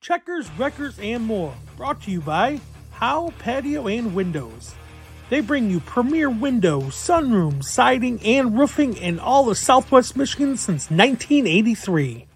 checkers, 0.00 0.50
wreckers, 0.52 0.98
and 0.98 1.24
more. 1.24 1.54
Brought 1.76 2.02
to 2.02 2.10
you 2.10 2.20
by 2.20 2.60
Howe 2.90 3.32
Patio 3.38 3.88
and 3.88 4.14
Windows. 4.14 4.74
They 5.30 5.40
bring 5.40 5.70
you 5.70 5.80
premier 5.80 6.30
windows, 6.30 6.94
sunrooms, 6.94 7.64
siding, 7.64 8.20
and 8.24 8.58
roofing 8.58 8.96
in 8.96 9.18
all 9.18 9.50
of 9.50 9.58
Southwest 9.58 10.16
Michigan 10.16 10.56
since 10.56 10.90
1983. 10.90 12.27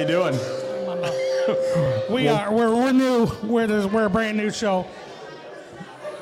You 0.00 0.06
doing? 0.06 0.38
We 2.10 2.28
are 2.28 2.52
we're, 2.52 2.70
we're 2.74 2.92
new. 2.92 3.26
We're 3.42 3.66
this, 3.66 3.86
we're 3.86 4.04
a 4.06 4.10
brand 4.10 4.36
new 4.36 4.50
show. 4.50 4.86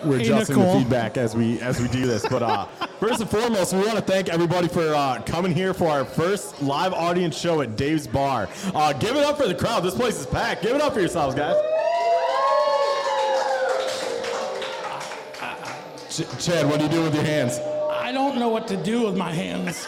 We're 0.04 0.19
Hey, 0.19 0.25
adjusting 0.25 0.56
Nicole. 0.56 0.75
the 0.75 0.80
feedback 0.80 1.16
as 1.19 1.34
we 1.34 1.60
as 1.60 1.80
we 1.80 1.88
do 1.88 2.06
this. 2.06 2.26
But 2.28 2.42
uh, 2.42 2.64
first 3.00 3.20
and 3.20 3.28
foremost, 3.28 3.72
we 3.75 3.80
want 3.80 3.96
to 3.96 4.00
thank 4.02 4.28
everybody 4.28 4.69
for 4.69 4.94
uh, 4.94 5.20
coming 5.26 5.52
here 5.54 5.75
for 5.75 5.88
our 5.88 6.04
first 6.04 6.62
live 6.62 6.92
audience 6.94 7.36
show 7.38 7.60
at 7.62 7.76
Dave's 7.76 8.06
Bar. 8.06 8.48
Uh, 8.75 8.92
give 8.94 9.16
it 9.16 9.25
up 9.25 9.36
for 9.38 9.48
the 9.48 9.54
crowd. 9.54 9.82
This 9.82 9.94
place 9.94 10.19
is 10.20 10.26
packed. 10.26 10.62
Give 10.62 10.74
it 10.76 10.81
up 10.81 10.94
for 10.94 11.00
yourselves, 11.00 11.34
guys. 11.34 11.56
Ch- 16.10 16.44
Chad, 16.44 16.66
what 16.69 16.81
are 16.81 16.84
you 16.84 16.88
doing 16.90 17.04
with 17.04 17.14
your 17.14 17.24
hands? 17.24 17.58
I 17.90 18.12
don't 18.12 18.38
know 18.38 18.48
what 18.48 18.66
to 18.69 18.76
do 18.76 19.02
with 19.04 19.16
my 19.16 19.32
hands. 19.32 19.86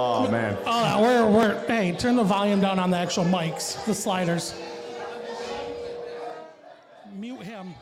Oh 0.00 0.30
man. 0.30 0.56
Oh, 0.64 1.02
we're 1.02 1.26
we're 1.28 1.66
hey, 1.66 1.90
turn 1.90 2.14
the 2.14 2.22
volume 2.22 2.60
down 2.60 2.78
on 2.78 2.88
the 2.88 2.96
actual 2.96 3.24
mics, 3.24 3.84
the 3.84 3.92
sliders. 3.92 4.54
Mute 7.12 7.42
him. 7.42 7.74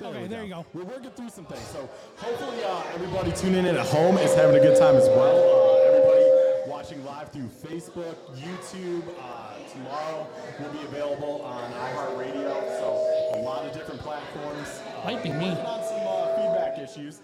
Okay, 0.00 0.22
we 0.22 0.28
there 0.28 0.42
you 0.42 0.48
go. 0.48 0.64
We're 0.72 0.84
working 0.84 1.10
through 1.10 1.28
some 1.28 1.44
things. 1.44 1.66
So 1.68 1.86
hopefully 2.16 2.64
uh, 2.64 2.82
everybody 2.94 3.30
tuning 3.32 3.66
in 3.66 3.76
at 3.76 3.86
home 3.86 4.16
is 4.16 4.34
having 4.34 4.56
a 4.56 4.60
good 4.60 4.78
time 4.78 4.96
as 4.96 5.06
well. 5.08 5.36
Uh, 5.36 5.88
everybody 5.88 6.70
watching 6.70 7.04
live 7.04 7.30
through 7.30 7.50
Facebook, 7.62 8.16
YouTube. 8.34 9.02
Uh, 9.20 9.52
tomorrow 9.70 10.26
will 10.58 10.70
be 10.70 10.82
available 10.86 11.42
on 11.42 11.70
iHeartRadio. 11.72 12.54
So 12.78 13.38
a 13.38 13.42
lot 13.42 13.66
of 13.66 13.74
different 13.74 14.00
platforms. 14.00 14.80
Uh, 15.02 15.04
Might 15.04 15.22
be 15.22 15.28
me. 15.30 15.50
on 15.50 15.84
some 15.84 16.06
uh, 16.06 16.36
feedback 16.36 16.78
issues, 16.78 17.20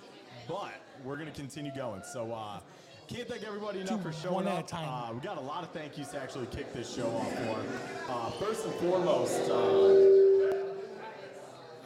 but 0.46 0.74
we're 1.04 1.16
going 1.16 1.32
to 1.32 1.40
continue 1.40 1.74
going. 1.74 2.02
So 2.04 2.30
uh, 2.32 2.60
can't 3.10 3.28
thank 3.28 3.42
everybody 3.42 3.80
enough 3.80 4.02
for 4.02 4.12
showing 4.12 4.34
one 4.34 4.48
at 4.48 4.54
a 4.54 4.58
up. 4.58 4.66
time. 4.68 4.88
Uh, 4.88 5.12
we 5.12 5.20
got 5.20 5.36
a 5.36 5.40
lot 5.40 5.64
of 5.64 5.70
thank 5.70 5.98
yous 5.98 6.08
to 6.08 6.20
actually 6.20 6.46
kick 6.46 6.72
this 6.72 6.94
show 6.94 7.08
off 7.08 7.32
for. 7.38 8.12
Uh, 8.12 8.30
first 8.32 8.64
and 8.64 8.74
foremost, 8.74 9.50
uh, 9.50 9.54
All 9.54 10.46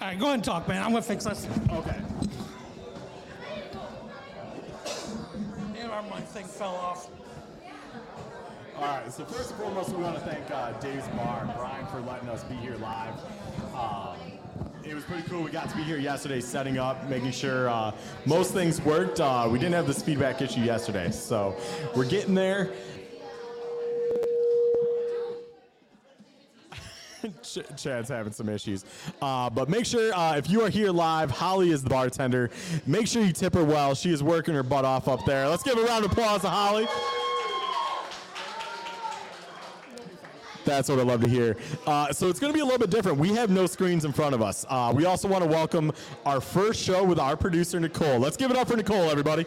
right, 0.02 0.18
go 0.18 0.26
ahead 0.26 0.34
and 0.34 0.44
talk, 0.44 0.68
man. 0.68 0.82
I'm 0.82 0.90
gonna 0.90 1.02
fix 1.02 1.24
this. 1.24 1.46
okay. 1.70 1.96
And 5.78 6.10
mic 6.10 6.24
thing 6.28 6.44
fell 6.44 6.74
off. 6.74 7.08
All 8.76 8.82
right, 8.82 9.12
so 9.12 9.24
first 9.24 9.52
and 9.52 9.60
foremost, 9.60 9.90
we 9.90 10.02
want 10.02 10.16
to 10.16 10.20
thank 10.22 10.50
uh, 10.50 10.72
Dave's 10.80 11.06
Bar 11.08 11.44
and 11.44 11.54
Brian 11.54 11.86
for 11.86 12.00
letting 12.00 12.28
us 12.28 12.42
be 12.44 12.56
here 12.56 12.76
live. 12.76 13.14
Um, 13.74 14.16
it 14.86 14.94
was 14.94 15.04
pretty 15.04 15.22
cool. 15.28 15.42
We 15.42 15.50
got 15.50 15.68
to 15.70 15.76
be 15.76 15.82
here 15.82 15.98
yesterday 15.98 16.40
setting 16.40 16.78
up, 16.78 17.08
making 17.08 17.30
sure 17.30 17.68
uh, 17.68 17.92
most 18.26 18.52
things 18.52 18.80
worked. 18.82 19.20
Uh, 19.20 19.48
we 19.50 19.58
didn't 19.58 19.74
have 19.74 19.86
this 19.86 20.02
feedback 20.02 20.42
issue 20.42 20.60
yesterday, 20.60 21.10
so 21.10 21.56
we're 21.96 22.04
getting 22.08 22.34
there. 22.34 22.72
Ch- 27.42 27.58
Chad's 27.76 28.08
having 28.08 28.32
some 28.32 28.48
issues. 28.48 28.84
Uh, 29.22 29.48
but 29.48 29.68
make 29.68 29.86
sure, 29.86 30.14
uh, 30.14 30.36
if 30.36 30.50
you 30.50 30.62
are 30.62 30.70
here 30.70 30.90
live, 30.90 31.30
Holly 31.30 31.70
is 31.70 31.82
the 31.82 31.90
bartender. 31.90 32.50
Make 32.86 33.06
sure 33.06 33.22
you 33.22 33.32
tip 33.32 33.54
her 33.54 33.64
well. 33.64 33.94
She 33.94 34.12
is 34.12 34.22
working 34.22 34.54
her 34.54 34.62
butt 34.62 34.84
off 34.84 35.08
up 35.08 35.24
there. 35.24 35.48
Let's 35.48 35.62
give 35.62 35.78
a 35.78 35.82
round 35.82 36.04
of 36.04 36.12
applause 36.12 36.42
to 36.42 36.50
Holly. 36.50 36.86
That's 40.64 40.88
what 40.88 40.98
I 40.98 41.02
love 41.02 41.22
to 41.22 41.28
hear. 41.28 41.56
Uh, 41.86 42.12
so 42.12 42.28
it's 42.28 42.40
going 42.40 42.52
to 42.52 42.56
be 42.56 42.60
a 42.60 42.64
little 42.64 42.78
bit 42.78 42.90
different. 42.90 43.18
We 43.18 43.30
have 43.34 43.50
no 43.50 43.66
screens 43.66 44.04
in 44.04 44.12
front 44.12 44.34
of 44.34 44.42
us. 44.42 44.64
Uh, 44.68 44.92
we 44.94 45.04
also 45.04 45.28
want 45.28 45.44
to 45.44 45.50
welcome 45.50 45.92
our 46.24 46.40
first 46.40 46.82
show 46.82 47.04
with 47.04 47.18
our 47.18 47.36
producer, 47.36 47.78
Nicole. 47.78 48.18
Let's 48.18 48.36
give 48.36 48.50
it 48.50 48.56
up 48.56 48.68
for 48.68 48.76
Nicole, 48.76 49.10
everybody. 49.10 49.46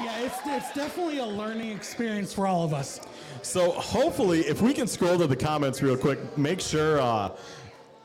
Yeah, 0.00 0.18
it's 0.20 0.38
it's 0.46 0.72
definitely 0.74 1.18
a 1.18 1.26
learning 1.26 1.72
experience 1.72 2.32
for 2.32 2.46
all 2.46 2.64
of 2.64 2.72
us. 2.72 3.00
So 3.42 3.72
hopefully, 3.72 4.40
if 4.40 4.62
we 4.62 4.72
can 4.72 4.86
scroll 4.86 5.18
to 5.18 5.26
the 5.26 5.36
comments 5.36 5.82
real 5.82 5.96
quick, 5.96 6.38
make 6.38 6.60
sure 6.60 7.00
uh, 7.00 7.30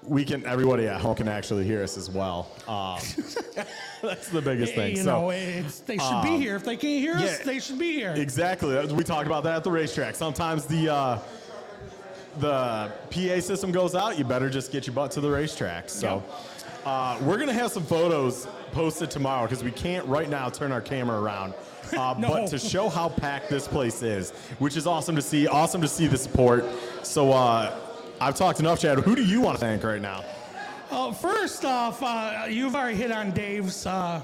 we 0.08 0.26
can 0.26 0.46
everybody 0.46 0.88
at 0.88 1.02
home 1.02 1.16
can 1.16 1.28
actually 1.28 1.66
hear 1.66 1.84
us 1.84 1.98
as 1.98 2.10
well. 2.10 2.52
Um, 2.68 3.00
that's 4.02 4.30
the 4.30 4.42
biggest 4.42 4.76
thing. 4.76 4.98
you 4.98 5.04
so 5.04 5.22
know, 5.22 5.32
they 5.32 5.98
should 5.98 6.22
be 6.24 6.38
here. 6.38 6.56
If 6.56 6.64
they 6.64 6.78
can't 6.78 7.02
hear 7.02 7.14
us, 7.16 7.40
yeah. 7.40 7.46
they 7.46 7.60
should 7.60 7.80
be 7.80 7.94
here. 7.94 8.14
Exactly. 8.16 8.86
We 8.94 9.04
talked 9.04 9.28
about 9.28 9.44
that 9.44 9.58
at 9.58 9.64
the 9.64 9.72
racetrack. 9.72 10.16
Sometimes 10.16 10.66
the 10.66 10.94
uh, 10.94 11.20
the 12.38 12.92
PA 13.10 13.40
system 13.40 13.72
goes 13.72 13.96
out. 13.96 14.18
You 14.18 14.26
better 14.26 14.50
just 14.50 14.72
get 14.72 14.86
your 14.88 14.94
butt 14.94 15.12
to 15.12 15.22
the 15.22 15.30
racetrack. 15.30 15.90
So 15.90 16.24
uh, 16.86 17.18
we're 17.22 17.38
gonna 17.38 17.54
have 17.54 17.72
some 17.72 17.84
photos 17.84 18.48
posted 18.72 19.10
tomorrow 19.10 19.46
because 19.48 19.64
we 19.64 19.72
can't 19.72 20.06
right 20.06 20.30
now 20.30 20.50
turn 20.50 20.72
our 20.72 20.82
camera 20.82 21.20
around. 21.22 21.54
Uh, 21.96 22.16
No. 22.20 22.30
But 22.30 22.48
to 22.48 22.58
show 22.58 22.90
how 22.90 23.10
packed 23.10 23.50
this 23.50 23.68
place 23.68 24.02
is, 24.02 24.32
which 24.60 24.76
is 24.76 24.88
awesome 24.88 25.16
to 25.16 25.22
see. 25.22 25.48
Awesome 25.48 25.82
to 25.82 25.88
see 25.88 26.08
the 26.08 26.18
support. 26.18 26.66
So 27.04 27.32
uh, 27.32 27.80
I've 28.20 28.36
talked 28.36 28.60
enough, 28.60 28.80
Chad. 28.80 29.00
Who 29.00 29.16
do 29.16 29.24
you 29.24 29.42
want 29.42 29.60
to 29.60 29.66
thank 29.66 29.84
right 29.84 30.02
now? 30.02 30.24
Uh, 30.90 31.12
first 31.12 31.66
off, 31.66 32.02
uh, 32.02 32.46
you've 32.50 32.76
already 32.76 32.96
hit 32.98 33.12
on 33.12 33.32
Dave's, 33.32 33.86
uh, 33.86 34.22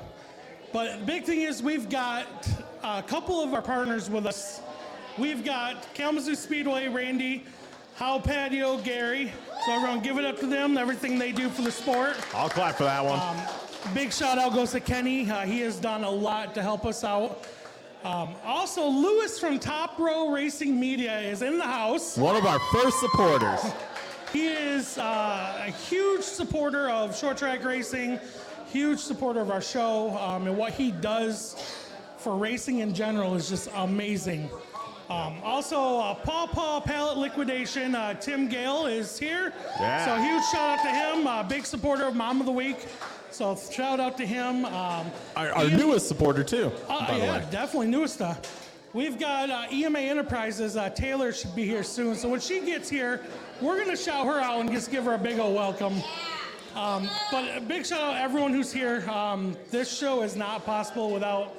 but 0.71 0.99
the 0.99 1.05
big 1.05 1.23
thing 1.23 1.41
is 1.41 1.61
we've 1.61 1.89
got 1.89 2.47
a 2.83 3.03
couple 3.03 3.43
of 3.43 3.53
our 3.53 3.61
partners 3.61 4.09
with 4.09 4.25
us. 4.25 4.61
We've 5.17 5.43
got 5.43 5.93
Kalamazoo 5.93 6.35
Speedway, 6.35 6.87
Randy, 6.87 7.43
Howe 7.95 8.19
Patio, 8.19 8.77
Gary. 8.77 9.31
So 9.65 9.73
everyone 9.73 9.99
give 9.99 10.17
it 10.17 10.25
up 10.25 10.39
to 10.39 10.47
them, 10.47 10.77
everything 10.77 11.19
they 11.19 11.31
do 11.31 11.49
for 11.49 11.61
the 11.61 11.71
sport. 11.71 12.15
I'll 12.33 12.49
clap 12.49 12.75
for 12.75 12.83
that 12.85 13.03
one. 13.03 13.19
Um, 13.19 13.37
Big 13.95 14.13
shout 14.13 14.37
out 14.37 14.53
goes 14.53 14.71
to 14.71 14.79
Kenny. 14.79 15.29
Uh, 15.29 15.41
he 15.41 15.59
has 15.61 15.77
done 15.79 16.03
a 16.03 16.09
lot 16.09 16.53
to 16.53 16.61
help 16.61 16.85
us 16.85 17.03
out. 17.03 17.45
Um, 18.03 18.35
also, 18.45 18.87
Lewis 18.87 19.39
from 19.39 19.59
Top 19.59 19.97
Row 19.99 20.31
Racing 20.31 20.79
Media 20.79 21.19
is 21.19 21.41
in 21.41 21.57
the 21.57 21.65
house. 21.65 22.15
one 22.17 22.35
of 22.35 22.45
our 22.45 22.59
first 22.71 22.99
supporters. 22.99 23.59
He 24.31 24.47
is 24.47 24.97
uh, 24.97 25.63
a 25.67 25.71
huge 25.71 26.21
supporter 26.21 26.89
of 26.89 27.17
short 27.17 27.37
track 27.37 27.63
racing, 27.65 28.19
huge 28.71 28.99
supporter 28.99 29.41
of 29.41 29.51
our 29.51 29.61
show, 29.61 30.17
um, 30.17 30.47
and 30.47 30.57
what 30.57 30.73
he 30.73 30.91
does 30.91 31.55
for 32.17 32.37
racing 32.37 32.79
in 32.79 32.93
general 32.93 33.35
is 33.35 33.49
just 33.49 33.69
amazing. 33.75 34.49
Um, 35.09 35.35
also, 35.43 35.97
uh, 35.97 36.13
Paw 36.15 36.47
Paw 36.47 36.79
Pallet 36.79 37.17
Liquidation, 37.17 37.93
uh, 37.93 38.13
Tim 38.13 38.47
Gale 38.47 38.85
is 38.85 39.19
here. 39.19 39.51
Yeah. 39.79 40.05
So 40.05 40.15
huge 40.23 40.43
shout 40.45 40.79
out 40.79 40.83
to 40.85 40.89
him, 40.91 41.27
uh, 41.27 41.43
big 41.43 41.65
supporter 41.65 42.05
of 42.05 42.15
Mom 42.15 42.39
of 42.39 42.45
the 42.45 42.51
Week. 42.53 42.77
So 43.31 43.57
shout 43.57 43.99
out 43.99 44.17
to 44.17 44.25
him. 44.25 44.63
Um, 44.65 45.11
Our, 45.35 45.51
our 45.51 45.69
newest 45.69 46.07
supporter 46.07 46.43
too. 46.43 46.71
uh, 46.89 47.05
yeah, 47.17 47.45
definitely 47.51 47.87
newest. 47.87 48.21
Uh, 48.21 48.35
we've 48.93 49.19
got 49.19 49.49
uh, 49.49 49.65
EMA 49.73 49.99
Enterprises. 49.99 50.77
Uh, 50.77 50.89
Taylor 50.89 51.33
should 51.33 51.55
be 51.55 51.65
here 51.65 51.83
soon. 51.83 52.15
So 52.15 52.29
when 52.29 52.39
she 52.39 52.61
gets 52.61 52.89
here, 52.89 53.21
we're 53.61 53.75
going 53.75 53.95
to 53.95 54.01
shout 54.01 54.25
her 54.25 54.39
out 54.39 54.59
and 54.59 54.71
just 54.71 54.91
give 54.91 55.05
her 55.05 55.13
a 55.13 55.17
big 55.17 55.39
old 55.39 55.55
welcome. 55.55 56.01
Um, 56.75 57.09
but 57.31 57.57
a 57.57 57.61
big 57.61 57.85
shout 57.85 58.01
out 58.01 58.13
to 58.13 58.19
everyone 58.19 58.53
who's 58.53 58.71
here. 58.71 59.07
Um, 59.09 59.55
this 59.69 59.95
show 59.95 60.23
is 60.23 60.35
not 60.35 60.65
possible 60.65 61.11
without 61.11 61.55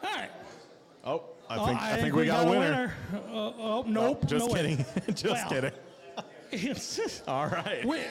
All 0.04 0.10
right. 0.16 0.30
Oh, 1.06 1.22
I 1.50 1.58
Oh, 1.58 1.66
think 1.66 1.82
I, 1.82 1.98
think, 2.02 2.16
we, 2.16 2.26
got, 2.26 2.48
a 2.48 2.50
winner. 2.50 2.94
Uh, 3.14 3.18
oh, 3.30 3.84
nope. 3.88 4.26
Just 4.26 4.48
no 4.48 4.54
way. 4.54 4.62
kidding. 4.78 4.86
Just 5.16 5.26
Well. 5.26 5.50
kidding. 5.50 5.72
It's 6.54 7.22
All 7.28 7.48
right. 7.48 7.84
we- 7.86 8.02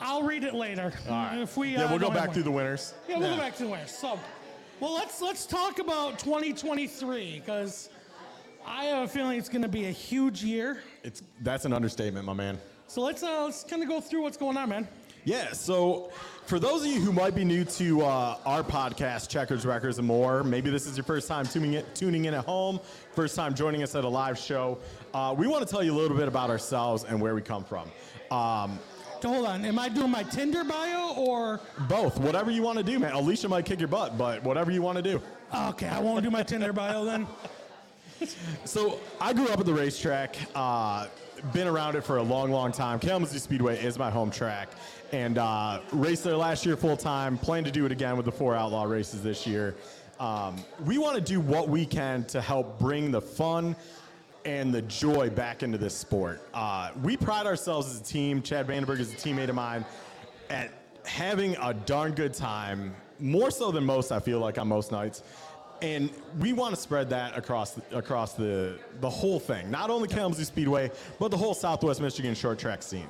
I'll 0.00 0.22
read 0.22 0.44
it 0.44 0.54
later. 0.54 0.92
If 1.06 1.56
we, 1.56 1.68
yeah, 1.70 1.84
uh, 1.84 1.90
we'll 1.90 1.98
go 1.98 2.10
back 2.10 2.26
one. 2.26 2.34
through 2.34 2.42
the 2.42 2.50
winners. 2.50 2.94
Yeah, 3.08 3.18
we'll 3.18 3.30
go 3.36 3.40
back 3.40 3.54
to 3.56 3.64
the 3.64 3.70
winners. 3.70 3.90
So, 3.90 4.18
well, 4.80 4.92
let's 4.92 5.22
let's 5.22 5.46
talk 5.46 5.78
about 5.78 6.18
2023 6.18 7.38
because 7.38 7.90
I 8.66 8.84
have 8.86 9.04
a 9.04 9.08
feeling 9.08 9.38
it's 9.38 9.48
going 9.48 9.62
to 9.62 9.68
be 9.68 9.86
a 9.86 9.90
huge 9.92 10.42
year. 10.42 10.82
It's 11.04 11.22
that's 11.42 11.64
an 11.64 11.72
understatement, 11.72 12.26
my 12.26 12.32
man. 12.32 12.58
So 12.86 13.02
let's 13.02 13.22
uh, 13.22 13.44
let's 13.44 13.62
kind 13.64 13.82
of 13.82 13.88
go 13.88 14.00
through 14.00 14.22
what's 14.22 14.36
going 14.36 14.56
on, 14.56 14.68
man. 14.68 14.88
Yeah. 15.24 15.52
So, 15.52 16.10
for 16.44 16.58
those 16.58 16.82
of 16.82 16.88
you 16.88 17.00
who 17.00 17.12
might 17.12 17.34
be 17.34 17.44
new 17.44 17.64
to 17.64 18.02
uh, 18.02 18.36
our 18.44 18.62
podcast, 18.62 19.30
Checkers, 19.30 19.64
Wreckers, 19.64 19.98
and 19.98 20.06
More, 20.06 20.44
maybe 20.44 20.68
this 20.68 20.86
is 20.86 20.96
your 20.96 21.04
first 21.04 21.26
time 21.26 21.46
tuning 21.46 21.74
in, 21.74 21.84
tuning 21.94 22.26
in 22.26 22.34
at 22.34 22.44
home, 22.44 22.78
first 23.12 23.34
time 23.34 23.54
joining 23.54 23.82
us 23.82 23.94
at 23.94 24.04
a 24.04 24.08
live 24.08 24.38
show. 24.38 24.78
Uh, 25.14 25.34
we 25.36 25.46
want 25.46 25.66
to 25.66 25.70
tell 25.72 25.82
you 25.82 25.92
a 25.92 25.96
little 25.98 26.16
bit 26.16 26.28
about 26.28 26.50
ourselves 26.50 27.04
and 27.04 27.18
where 27.18 27.34
we 27.34 27.40
come 27.40 27.64
from. 27.64 27.90
Um, 28.30 28.78
hold 29.22 29.46
on, 29.46 29.64
am 29.64 29.78
I 29.78 29.88
doing 29.88 30.10
my 30.10 30.22
Tinder 30.24 30.64
bio 30.64 31.14
or? 31.14 31.60
both, 31.88 32.20
whatever 32.20 32.50
you 32.50 32.60
want 32.60 32.76
to 32.76 32.84
do, 32.84 32.98
man. 32.98 33.14
Alicia 33.14 33.48
might 33.48 33.64
kick 33.64 33.78
your 33.78 33.88
butt, 33.88 34.18
but 34.18 34.42
whatever 34.42 34.70
you 34.70 34.82
want 34.82 34.96
to 34.96 35.02
do. 35.02 35.22
Okay, 35.54 35.88
I 35.88 35.98
won't 36.00 36.22
do 36.22 36.30
my 36.30 36.42
Tinder 36.42 36.72
bio 36.72 37.04
then. 37.04 37.26
So 38.64 39.00
I 39.20 39.34
grew 39.34 39.48
up 39.48 39.60
at 39.60 39.66
the 39.66 39.74
racetrack. 39.74 40.36
Uh, 40.54 41.08
been 41.52 41.66
around 41.66 41.96
it 41.96 42.04
for 42.04 42.18
a 42.18 42.22
long, 42.22 42.50
long 42.50 42.72
time. 42.72 42.98
Kalamazoo 42.98 43.38
Speedway 43.38 43.78
is 43.82 43.98
my 43.98 44.10
home 44.10 44.30
track, 44.30 44.70
and 45.14 45.38
uh, 45.38 45.78
raced 45.92 46.24
there 46.24 46.36
last 46.36 46.66
year 46.66 46.76
full 46.76 46.96
time. 46.96 47.38
Plan 47.38 47.62
to 47.62 47.70
do 47.70 47.86
it 47.86 47.92
again 47.92 48.16
with 48.16 48.26
the 48.26 48.32
four 48.32 48.56
outlaw 48.56 48.82
races 48.82 49.22
this 49.22 49.46
year. 49.46 49.76
Um, 50.18 50.56
we 50.84 50.98
want 50.98 51.14
to 51.14 51.20
do 51.20 51.40
what 51.40 51.68
we 51.68 51.86
can 51.86 52.24
to 52.26 52.40
help 52.40 52.80
bring 52.80 53.12
the 53.12 53.20
fun 53.20 53.76
and 54.44 54.74
the 54.74 54.82
joy 54.82 55.30
back 55.30 55.62
into 55.62 55.78
this 55.78 55.96
sport. 55.96 56.42
Uh, 56.52 56.90
we 57.02 57.16
pride 57.16 57.46
ourselves 57.46 57.86
as 57.94 58.00
a 58.00 58.04
team. 58.04 58.42
Chad 58.42 58.66
Vandenberg 58.66 58.98
is 58.98 59.12
a 59.12 59.16
teammate 59.16 59.48
of 59.48 59.54
mine 59.54 59.84
at 60.50 60.72
having 61.04 61.56
a 61.62 61.72
darn 61.72 62.12
good 62.12 62.34
time, 62.34 62.92
more 63.20 63.52
so 63.52 63.70
than 63.70 63.84
most. 63.84 64.10
I 64.10 64.18
feel 64.18 64.40
like 64.40 64.58
on 64.58 64.66
most 64.66 64.90
nights, 64.90 65.22
and 65.80 66.10
we 66.40 66.52
want 66.52 66.74
to 66.74 66.80
spread 66.80 67.08
that 67.10 67.38
across 67.38 67.70
the, 67.70 67.96
across 67.96 68.32
the 68.32 68.80
the 69.00 69.10
whole 69.10 69.38
thing. 69.38 69.70
Not 69.70 69.90
only 69.90 70.08
Kalamazoo 70.08 70.44
Speedway, 70.44 70.90
but 71.20 71.30
the 71.30 71.36
whole 71.36 71.54
Southwest 71.54 72.00
Michigan 72.00 72.34
short 72.34 72.58
track 72.58 72.82
scene. 72.82 73.08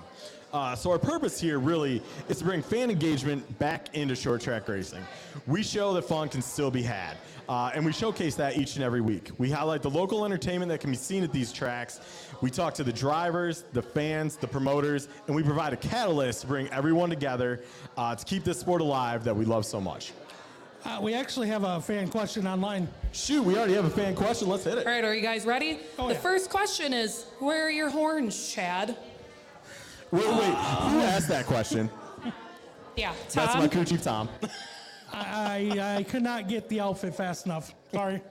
Uh, 0.55 0.73
so 0.77 0.93
our 0.93 1.01
purpose 1.01 1.41
here 1.41 1.59
really 1.59 2.01
is 2.29 2.39
to 2.39 2.45
bring 2.45 2.63
fan 2.63 2.89
engagement 2.89 3.59
back 3.59 3.93
into 3.97 4.15
short 4.15 4.41
track 4.41 4.69
racing. 4.69 5.03
We 5.49 5.65
show 5.65 5.93
that 5.95 6.03
fun 6.03 6.29
can 6.29 6.43
still 6.43 6.71
be 6.71 6.81
had, 6.81 7.17
uh, 7.49 7.73
and 7.75 7.85
we 7.85 7.93
showcase 7.93 8.37
that 8.37 8.57
each 8.57 8.77
and 8.77 8.85
every 8.85 9.01
week. 9.01 9.33
We 9.37 9.51
highlight 9.51 9.83
the 9.83 9.91
local 9.91 10.25
entertainment 10.25 10.69
that 10.69 10.81
can 10.81 10.91
be 10.91 10.97
seen 10.97 11.25
at 11.25 11.33
these 11.33 11.53
tracks. 11.53 11.99
We 12.41 12.53
talk 12.53 12.73
to 12.75 12.85
the 12.85 12.93
drivers, 12.93 13.65
the 13.73 13.83
fans, 13.83 14.37
the 14.37 14.47
promoters, 14.47 15.09
and 15.27 15.35
we 15.35 15.43
provide 15.43 15.73
a 15.73 15.77
catalyst 15.77 16.43
to 16.43 16.47
bring 16.47 16.69
everyone 16.69 17.11
together 17.11 17.65
uh, 17.97 18.15
to 18.15 18.25
keep 18.25 18.45
this 18.45 18.61
sport 18.61 18.81
alive 18.81 19.25
that 19.25 19.35
we 19.35 19.45
love 19.45 19.67
so 19.67 19.81
much. 19.81 20.13
Uh, 20.85 21.01
we 21.03 21.15
actually 21.15 21.49
have 21.49 21.65
a 21.65 21.81
fan 21.81 22.07
question 22.07 22.47
online. 22.47 22.87
Shoot, 23.11 23.43
we 23.43 23.57
already 23.57 23.75
have 23.75 23.87
a 23.87 23.91
fan 23.91 24.15
question. 24.15 24.49
Let's 24.49 24.63
hit 24.63 24.79
it. 24.79 24.87
All 24.87 24.93
right, 24.93 25.03
are 25.03 25.15
you 25.15 25.23
guys 25.23 25.47
ready? 25.47 25.81
Oh, 25.99 26.07
the 26.07 26.15
yeah. 26.15 26.21
first 26.21 26.49
question 26.49 26.93
is 26.93 27.25
Where 27.41 27.67
are 27.67 27.71
your 27.71 27.91
horns, 27.91 28.53
Chad? 28.53 28.97
Wait, 30.15 30.27
wait. 30.29 30.55
Who 30.55 31.01
asked 31.01 31.29
that 31.29 31.47
question? 31.47 31.91
Yeah, 32.97 33.13
Tom. 33.29 33.47
That's 33.47 33.55
my 33.57 33.67
crew 33.67 33.85
chief, 33.85 34.05
Tom. 34.05 34.29
I, 35.13 35.69
I, 35.81 35.97
I 35.97 36.03
could 36.05 36.23
not 36.23 36.49
get 36.49 36.69
the 36.69 36.79
outfit 36.81 37.13
fast 37.13 37.45
enough. 37.45 37.75
Sorry. 37.93 38.23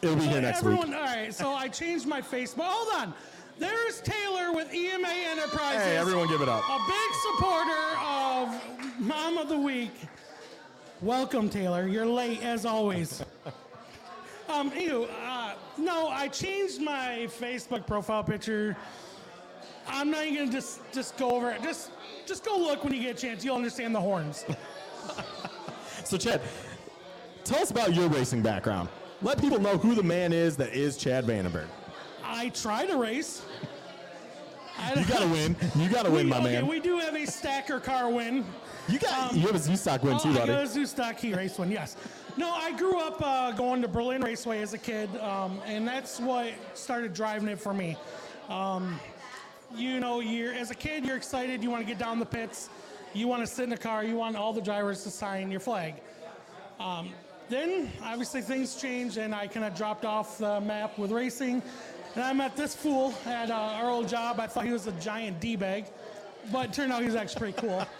It'll 0.00 0.14
be 0.14 0.22
here 0.22 0.34
So 0.34 0.40
next 0.40 0.58
everyone, 0.60 0.90
week. 0.90 0.96
all 0.96 1.02
right, 1.02 1.34
so 1.34 1.50
I 1.52 1.66
changed 1.66 2.06
my 2.06 2.22
face, 2.22 2.54
but 2.54 2.66
Hold 2.68 3.02
on. 3.02 3.14
There's 3.58 4.00
Taylor 4.02 4.52
with 4.52 4.72
EMA 4.72 5.08
Enterprises. 5.08 5.82
Hey, 5.82 5.96
everyone 5.96 6.28
give 6.28 6.40
it 6.40 6.48
up. 6.48 6.62
A 6.70 6.78
big 6.86 7.14
supporter 7.34 7.98
of 8.00 9.00
Mom 9.00 9.38
of 9.38 9.48
the 9.48 9.58
Week. 9.58 9.90
Welcome, 11.02 11.48
Taylor. 11.50 11.88
You're 11.88 12.06
late 12.06 12.44
as 12.44 12.64
always. 12.64 13.24
Um, 14.48 14.72
ew, 14.74 15.06
uh, 15.26 15.52
no, 15.76 16.08
I 16.08 16.28
changed 16.28 16.80
my 16.80 17.28
Facebook 17.38 17.86
profile 17.86 18.24
picture. 18.24 18.74
I'm 19.88 20.10
not 20.10 20.24
even 20.26 20.36
gonna 20.38 20.52
just 20.52 20.80
just 20.92 21.16
go 21.16 21.30
over 21.32 21.50
it. 21.50 21.62
Just 21.62 21.90
just 22.26 22.44
go 22.44 22.56
look 22.58 22.84
when 22.84 22.92
you 22.94 23.00
get 23.02 23.16
a 23.16 23.20
chance. 23.20 23.44
You'll 23.44 23.56
understand 23.56 23.94
the 23.94 24.00
horns. 24.00 24.44
So, 26.04 26.16
Chad, 26.16 26.40
tell 27.44 27.58
us 27.60 27.70
about 27.70 27.94
your 27.94 28.08
racing 28.08 28.40
background. 28.40 28.88
Let 29.20 29.38
people 29.38 29.58
know 29.60 29.76
who 29.76 29.94
the 29.94 30.02
man 30.02 30.32
is 30.32 30.56
that 30.56 30.72
is 30.74 30.96
Chad 30.96 31.26
Vandenberg. 31.26 31.66
I 32.24 32.48
try 32.50 32.86
to 32.86 32.96
race. 32.96 33.42
I, 34.78 34.94
You 35.00 35.04
gotta 35.04 35.26
win. 35.28 35.54
You 35.76 35.88
gotta 35.90 36.10
win, 36.10 36.24
we, 36.26 36.30
my 36.30 36.38
okay, 36.38 36.44
man. 36.52 36.66
we 36.66 36.80
do 36.80 36.98
have 36.98 37.14
a 37.14 37.26
stacker 37.26 37.78
car 37.78 38.10
win. 38.10 38.44
You 38.88 38.98
got. 38.98 39.32
um, 39.32 39.36
you 39.36 39.46
have 39.48 39.54
a 39.56 39.58
Z 39.58 39.76
stock 39.76 40.02
win 40.02 40.14
Oh, 40.14 40.18
too, 40.18 40.30
I 40.30 40.34
buddy. 40.34 40.52
got 40.52 40.62
a 40.62 40.66
zoo 40.66 40.86
stock 40.86 41.18
key 41.18 41.34
race 41.34 41.58
one, 41.58 41.70
yes. 41.70 41.96
No, 42.38 42.50
I 42.54 42.72
grew 42.78 42.98
up 43.00 43.20
uh, 43.20 43.50
going 43.52 43.82
to 43.82 43.88
Berlin 43.88 44.22
Raceway 44.22 44.62
as 44.62 44.72
a 44.72 44.78
kid, 44.78 45.14
um, 45.18 45.60
and 45.66 45.86
that's 45.86 46.20
what 46.20 46.52
started 46.72 47.12
driving 47.12 47.48
it 47.48 47.58
for 47.60 47.74
me. 47.74 47.96
Um, 48.48 48.98
you 49.74 50.00
know, 50.00 50.20
you're 50.20 50.52
as 50.54 50.70
a 50.70 50.74
kid, 50.74 51.04
you're 51.04 51.16
excited. 51.16 51.62
You 51.62 51.70
want 51.70 51.82
to 51.82 51.88
get 51.88 51.98
down 51.98 52.18
the 52.18 52.26
pits. 52.26 52.68
You 53.14 53.26
want 53.28 53.42
to 53.42 53.46
sit 53.46 53.64
in 53.64 53.70
the 53.70 53.76
car. 53.76 54.04
You 54.04 54.16
want 54.16 54.36
all 54.36 54.52
the 54.52 54.60
drivers 54.60 55.02
to 55.04 55.10
sign 55.10 55.50
your 55.50 55.60
flag. 55.60 55.94
Um, 56.78 57.10
then, 57.48 57.90
obviously, 58.02 58.42
things 58.42 58.76
changed, 58.76 59.16
and 59.16 59.34
I 59.34 59.46
kind 59.46 59.64
of 59.64 59.74
dropped 59.74 60.04
off 60.04 60.38
the 60.38 60.60
map 60.60 60.98
with 60.98 61.10
racing. 61.10 61.62
And 62.14 62.24
I 62.24 62.32
met 62.32 62.56
this 62.56 62.74
fool 62.74 63.14
at 63.26 63.50
uh, 63.50 63.54
our 63.54 63.90
old 63.90 64.08
job. 64.08 64.40
I 64.40 64.46
thought 64.46 64.64
he 64.64 64.72
was 64.72 64.86
a 64.86 64.92
giant 64.92 65.40
d 65.40 65.56
bag, 65.56 65.86
but 66.52 66.66
it 66.66 66.72
turned 66.72 66.92
out 66.92 67.00
he 67.00 67.06
was 67.06 67.16
actually 67.16 67.52
pretty 67.52 67.66
cool. 67.66 67.86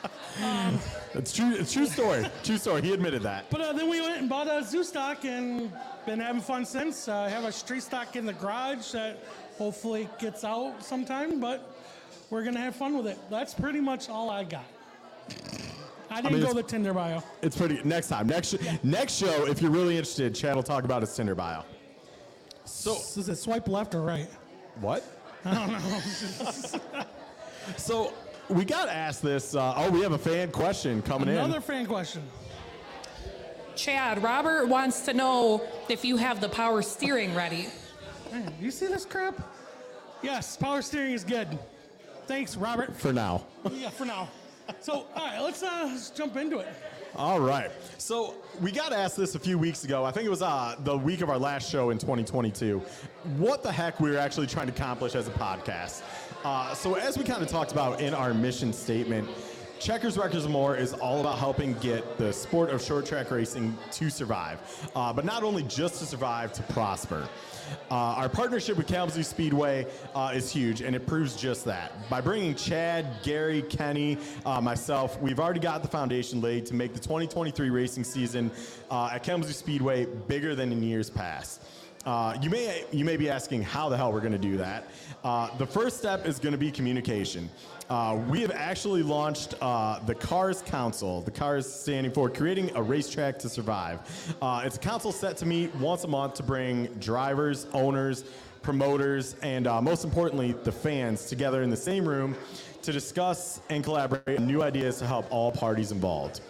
It's 1.15 1.33
true. 1.33 1.53
It's 1.53 1.73
true 1.73 1.87
story. 1.87 2.25
true 2.45 2.59
story. 2.59 2.83
He 2.83 2.93
admitted 2.93 3.23
that. 3.23 3.51
But 3.51 3.61
uh, 3.61 3.73
then 3.73 3.89
we 3.89 4.01
went 4.01 4.21
and 4.21 4.29
bought 4.29 4.47
a 4.47 4.63
zoo 4.63 4.85
stock 4.85 5.25
and 5.25 5.73
been 6.07 6.21
having 6.21 6.43
fun 6.43 6.65
since. 6.65 7.09
Uh, 7.09 7.17
I 7.17 7.29
have 7.29 7.45
a 7.45 7.51
street 7.51 7.83
stock 7.83 8.15
in 8.15 8.25
the 8.25 8.35
garage 8.35 8.93
that 8.93 9.19
hopefully 9.59 10.03
it 10.03 10.19
gets 10.19 10.45
out 10.45 10.83
sometime. 10.83 11.41
But 11.41 11.75
we're 12.31 12.45
gonna 12.45 12.61
have 12.61 12.77
fun 12.77 12.97
with 12.97 13.07
it. 13.07 13.19
That's 13.31 13.55
pretty 13.55 13.81
much 13.81 14.09
all 14.09 14.31
I 14.31 14.45
got. 14.45 14.65
I 16.11 16.23
didn't 16.23 16.33
mean, 16.33 16.41
go 16.43 16.49
it's- 16.51 16.55
the 16.55 16.63
Tinder 16.63 16.95
bio. 16.95 17.23
It's 17.43 17.57
pretty. 17.57 17.81
Next 17.85 18.09
time, 18.09 18.27
next 18.29 18.49
sh- 18.55 18.79
next 18.83 19.15
show, 19.15 19.47
if 19.47 19.61
you're 19.61 19.71
really 19.71 19.97
interested, 19.97 20.35
Chad 20.35 20.57
will 20.57 20.63
talk 20.63 20.85
about 20.85 21.03
his 21.03 21.15
Tinder 21.15 21.35
bio. 21.35 21.65
So 22.65 22.95
Is 22.97 23.29
it 23.29 23.37
swipe 23.37 23.69
left 23.69 23.95
or 23.95 24.03
right? 24.03 24.29
what? 24.81 25.03
I 25.45 25.55
don't 25.55 25.73
know. 25.73 27.05
so 27.77 28.13
we 28.49 28.65
got 28.65 28.89
asked 28.89 29.23
this. 29.23 29.55
Uh, 29.55 29.75
oh, 29.77 29.91
we 29.91 30.01
have 30.03 30.13
a 30.13 30.19
fan 30.19 30.51
question 30.51 31.03
coming 31.03 31.29
Another 31.29 31.41
in. 31.41 31.45
Another 31.51 31.61
fan 31.61 31.87
question. 31.87 32.23
Chad, 33.77 34.23
Robert 34.23 34.67
wants 34.67 35.03
to 35.03 35.15
know 35.15 35.63
if 35.89 36.05
you 36.05 36.17
have 36.17 36.41
the 36.41 36.49
power 36.49 36.83
steering 36.83 37.35
ready. 37.35 37.69
Man, 38.31 38.53
you 38.61 38.71
see 38.71 38.87
this 38.87 39.05
crap? 39.05 39.41
Yes, 40.23 40.57
power 40.57 40.83
steering 40.83 41.13
is 41.13 41.25
good. 41.25 41.59
Thanks, 42.27 42.57
Robert. 42.57 42.97
For 42.97 43.13
now. 43.13 43.47
Yeah, 43.73 43.91
for 43.91 44.05
now. 44.05 44.29
So, 44.81 45.07
all 45.15 45.27
right, 45.27 45.41
let's, 45.41 45.63
uh, 45.63 45.89
let's 45.91 46.11
jump 46.11 46.37
into 46.37 46.59
it. 46.59 46.69
All 47.17 47.41
right. 47.41 47.71
So 47.97 48.35
we 48.61 48.71
got 48.71 48.93
asked 48.93 49.17
this 49.17 49.35
a 49.35 49.39
few 49.39 49.59
weeks 49.59 49.85
ago. 49.85 50.05
I 50.05 50.11
think 50.11 50.27
it 50.27 50.31
was 50.31 50.43
uh, 50.43 50.77
the 50.81 50.97
week 50.97 51.23
of 51.23 51.31
our 51.31 51.39
last 51.39 51.71
show 51.71 51.91
in 51.91 51.99
2022. 51.99 52.79
What 53.39 53.63
the 53.63 53.73
heck 53.73 53.99
we 53.99 54.11
were 54.11 54.19
actually 54.19 54.47
trying 54.47 54.67
to 54.67 54.73
accomplish 54.73 55.15
as 55.15 55.27
a 55.27 55.33
podcast. 55.33 56.03
Uh, 56.45 56.75
so 56.75 56.95
as 56.95 57.17
we 57.17 57.25
kind 57.25 57.43
of 57.43 57.49
talked 57.49 57.73
about 57.73 58.01
in 58.01 58.13
our 58.13 58.35
mission 58.35 58.73
statement, 58.73 59.29
Checkers 59.81 60.19
Wreckers 60.19 60.45
and 60.45 60.53
More 60.53 60.77
is 60.77 60.93
all 60.93 61.21
about 61.21 61.39
helping 61.39 61.75
get 61.75 62.19
the 62.19 62.33
sport 62.33 62.71
of 62.71 62.83
short 62.83 63.07
track 63.07 63.31
racing 63.31 63.77
to 63.93 64.11
survive, 64.11 64.59
uh, 64.97 65.13
but 65.13 65.25
not 65.25 65.45
only 65.45 65.63
just 65.65 66.01
to 66.01 66.07
survive, 66.07 66.53
to 66.55 66.63
prosper. 66.65 67.29
Uh, 67.91 67.95
our 67.95 68.29
partnership 68.29 68.77
with 68.77 68.89
Kalamazoo 68.89 69.23
Speedway 69.23 69.87
uh, 70.17 70.33
is 70.35 70.51
huge, 70.51 70.81
and 70.81 70.97
it 70.97 71.07
proves 71.07 71.37
just 71.37 71.65
that. 71.67 71.93
By 72.11 72.21
bringing 72.21 72.57
Chad, 72.57 73.07
Gary, 73.23 73.63
Kenny, 73.63 74.19
uh, 74.45 74.61
myself, 74.61 75.21
we've 75.21 75.39
already 75.39 75.61
got 75.61 75.83
the 75.83 75.89
foundation 75.89 76.41
laid 76.41 76.67
to 76.67 76.75
make 76.75 76.93
the 76.93 77.01
2023 77.01 77.71
racing 77.71 78.05
season 78.05 78.51
uh, 78.91 79.11
at 79.13 79.23
Kalamazoo 79.23 79.53
Speedway 79.53 80.07
bigger 80.27 80.57
than 80.57 80.73
in 80.73 80.83
years 80.83 81.09
past. 81.09 81.63
Uh, 82.05 82.37
you 82.41 82.49
may 82.49 82.85
you 82.91 83.05
may 83.05 83.17
be 83.17 83.29
asking 83.29 83.63
how 83.63 83.89
the 83.89 83.97
hell 83.97 84.13
we're 84.13 84.21
going 84.21 84.33
to 84.33 84.39
do 84.39 84.57
that. 84.57 84.89
Uh, 85.25 85.55
the 85.59 85.67
first 85.67 85.99
step 85.99 86.27
is 86.27 86.39
going 86.39 86.53
to 86.53 86.59
be 86.59 86.71
communication. 86.71 87.51
Uh, 87.89 88.21
we 88.29 88.43
have 88.43 88.51
actually 88.51 89.03
launched 89.03 89.55
uh, 89.63 89.99
the 90.01 90.15
CARS 90.15 90.61
Council. 90.61 91.23
The 91.23 91.31
CARS 91.31 91.73
standing 91.73 92.13
for 92.13 92.29
Creating 92.29 92.71
a 92.77 92.83
Racetrack 92.83 93.39
to 93.39 93.49
Survive. 93.49 94.01
Uh, 94.43 94.63
it's 94.65 94.77
a 94.77 94.81
council 94.81 95.11
set 95.11 95.39
to 95.39 95.47
meet 95.47 95.75
once 95.77 96.05
a 96.05 96.09
month 96.09 96.35
to 96.35 96.43
bring 96.43 96.87
drivers, 97.01 97.67
owners, 97.73 98.25
promoters, 98.61 99.37
and 99.43 99.67
uh, 99.67 99.81
most 99.81 100.05
importantly, 100.05 100.55
the 100.65 100.73
fans 100.73 101.27
together 101.27 101.63
in 101.63 101.71
the 101.71 101.77
same 101.77 102.07
room 102.07 102.37
to 102.83 102.93
discuss 102.93 103.63
and 103.71 103.83
collaborate 103.83 104.39
on 104.39 104.47
new 104.47 104.63
ideas 104.63 104.99
to 104.99 105.07
help 105.07 105.27
all 105.31 105.51
parties 105.51 105.91
involved. 105.91 106.43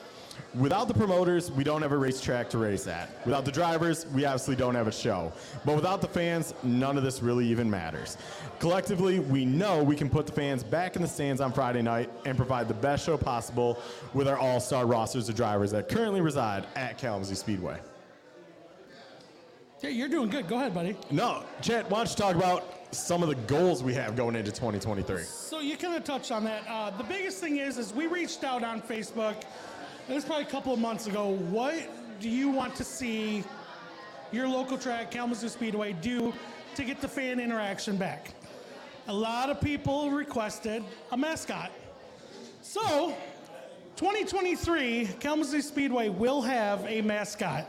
Without 0.59 0.89
the 0.89 0.95
promoters, 0.95 1.53
we 1.53 1.63
don't 1.63 1.83
have 1.83 1.93
a 1.93 1.97
racetrack 1.97 2.51
to 2.51 2.59
race 2.59 2.89
at. 2.89 3.09
Without 3.25 3.45
the 3.45 3.53
drivers, 3.53 4.07
we 4.07 4.25
obviously 4.25 4.57
don't 4.57 4.75
have 4.75 4.89
a 4.89 4.93
show. 4.93 5.33
But 5.65 5.77
without 5.77 6.01
the 6.01 6.09
fans, 6.09 6.53
none 6.65 6.99
of 6.99 7.05
this 7.05 7.23
really 7.23 7.47
even 7.47 7.71
matters. 7.71 8.17
Collectively, 8.59 9.21
we 9.21 9.45
know 9.45 9.85
we 9.85 9.95
can 9.95 10.11
put 10.11 10.27
the 10.27 10.33
fans 10.33 10.65
back 10.65 10.97
in 10.97 11.03
the 11.03 11.07
stands 11.07 11.41
on 11.41 11.53
Friday 11.53 11.81
night 11.81 12.11
and 12.27 12.37
provide 12.37 12.67
the 12.67 12.75
best 12.75 13.07
show 13.07 13.17
possible 13.17 13.79
with 14.15 14.27
our 14.27 14.37
all 14.37 14.59
star 14.59 14.85
rosters 14.85 15.29
of 15.29 15.37
drivers 15.37 15.71
that 15.71 15.89
currently 15.89 16.21
reside 16.21 16.67
at 16.75 16.99
Kalamazoo 16.99 17.37
Speedway. 17.37 17.79
Yeah, 19.81 19.91
you're 19.91 20.09
doing 20.09 20.29
good. 20.29 20.49
Go 20.49 20.57
ahead, 20.57 20.75
buddy. 20.75 20.97
No, 21.13 21.45
Chet, 21.63 21.89
why 21.89 21.99
don't 21.99 22.11
you 22.11 22.17
talk 22.17 22.35
about 22.35 22.75
some 22.93 23.23
of 23.23 23.29
the 23.29 23.37
goals 23.37 23.85
we 23.85 23.95
have 23.95 24.17
going 24.17 24.35
into 24.35 24.51
2023? 24.51 25.23
So 25.23 25.61
you 25.61 25.77
kind 25.77 25.95
of 25.95 26.03
touched 26.03 26.33
on 26.33 26.43
that. 26.45 26.65
Uh, 26.69 26.91
the 26.91 27.05
biggest 27.05 27.39
thing 27.39 27.59
is, 27.59 27.79
is 27.79 27.95
we 27.95 28.09
reached 28.09 28.43
out 28.43 28.65
on 28.65 28.83
Facebook. 28.83 29.45
It 30.09 30.15
was 30.15 30.25
probably 30.25 30.45
a 30.45 30.49
couple 30.49 30.73
of 30.73 30.79
months 30.79 31.07
ago. 31.07 31.29
What 31.51 31.75
do 32.19 32.31
you 32.31 32.49
want 32.49 32.75
to 32.77 32.85
see 32.85 33.45
your 34.33 34.49
local 34.49 34.79
track, 34.79 35.11
Kalamazoo 35.11 35.51
Speedway, 35.51 35.93
do 35.93 36.33
to 36.77 36.85
get 36.85 37.03
the 37.03 37.09
fan 37.09 37.39
interaction 37.39 37.99
back? 37.99 38.33
A 39.09 39.13
lot 39.13 39.51
of 39.51 39.61
people 39.61 40.11
requested 40.11 40.83
a 41.13 41.17
mascot. 41.17 41.71
So, 42.63 43.15
2023, 43.97 45.11
Kalamazoo 45.21 45.61
Speedway 45.61 46.09
will 46.09 46.41
have 46.41 46.87
a 46.87 47.03
mascot. 47.03 47.67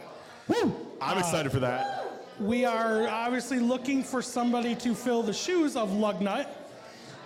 Woo! 0.47 0.73
I'm 1.01 1.17
uh, 1.17 1.19
excited 1.19 1.51
for 1.51 1.59
that. 1.59 2.21
We 2.39 2.63
are 2.63 3.05
obviously 3.09 3.59
looking 3.59 4.01
for 4.01 4.21
somebody 4.21 4.75
to 4.75 4.95
fill 4.95 5.23
the 5.23 5.33
shoes 5.33 5.75
of 5.75 5.89
Lugnut. 5.89 6.47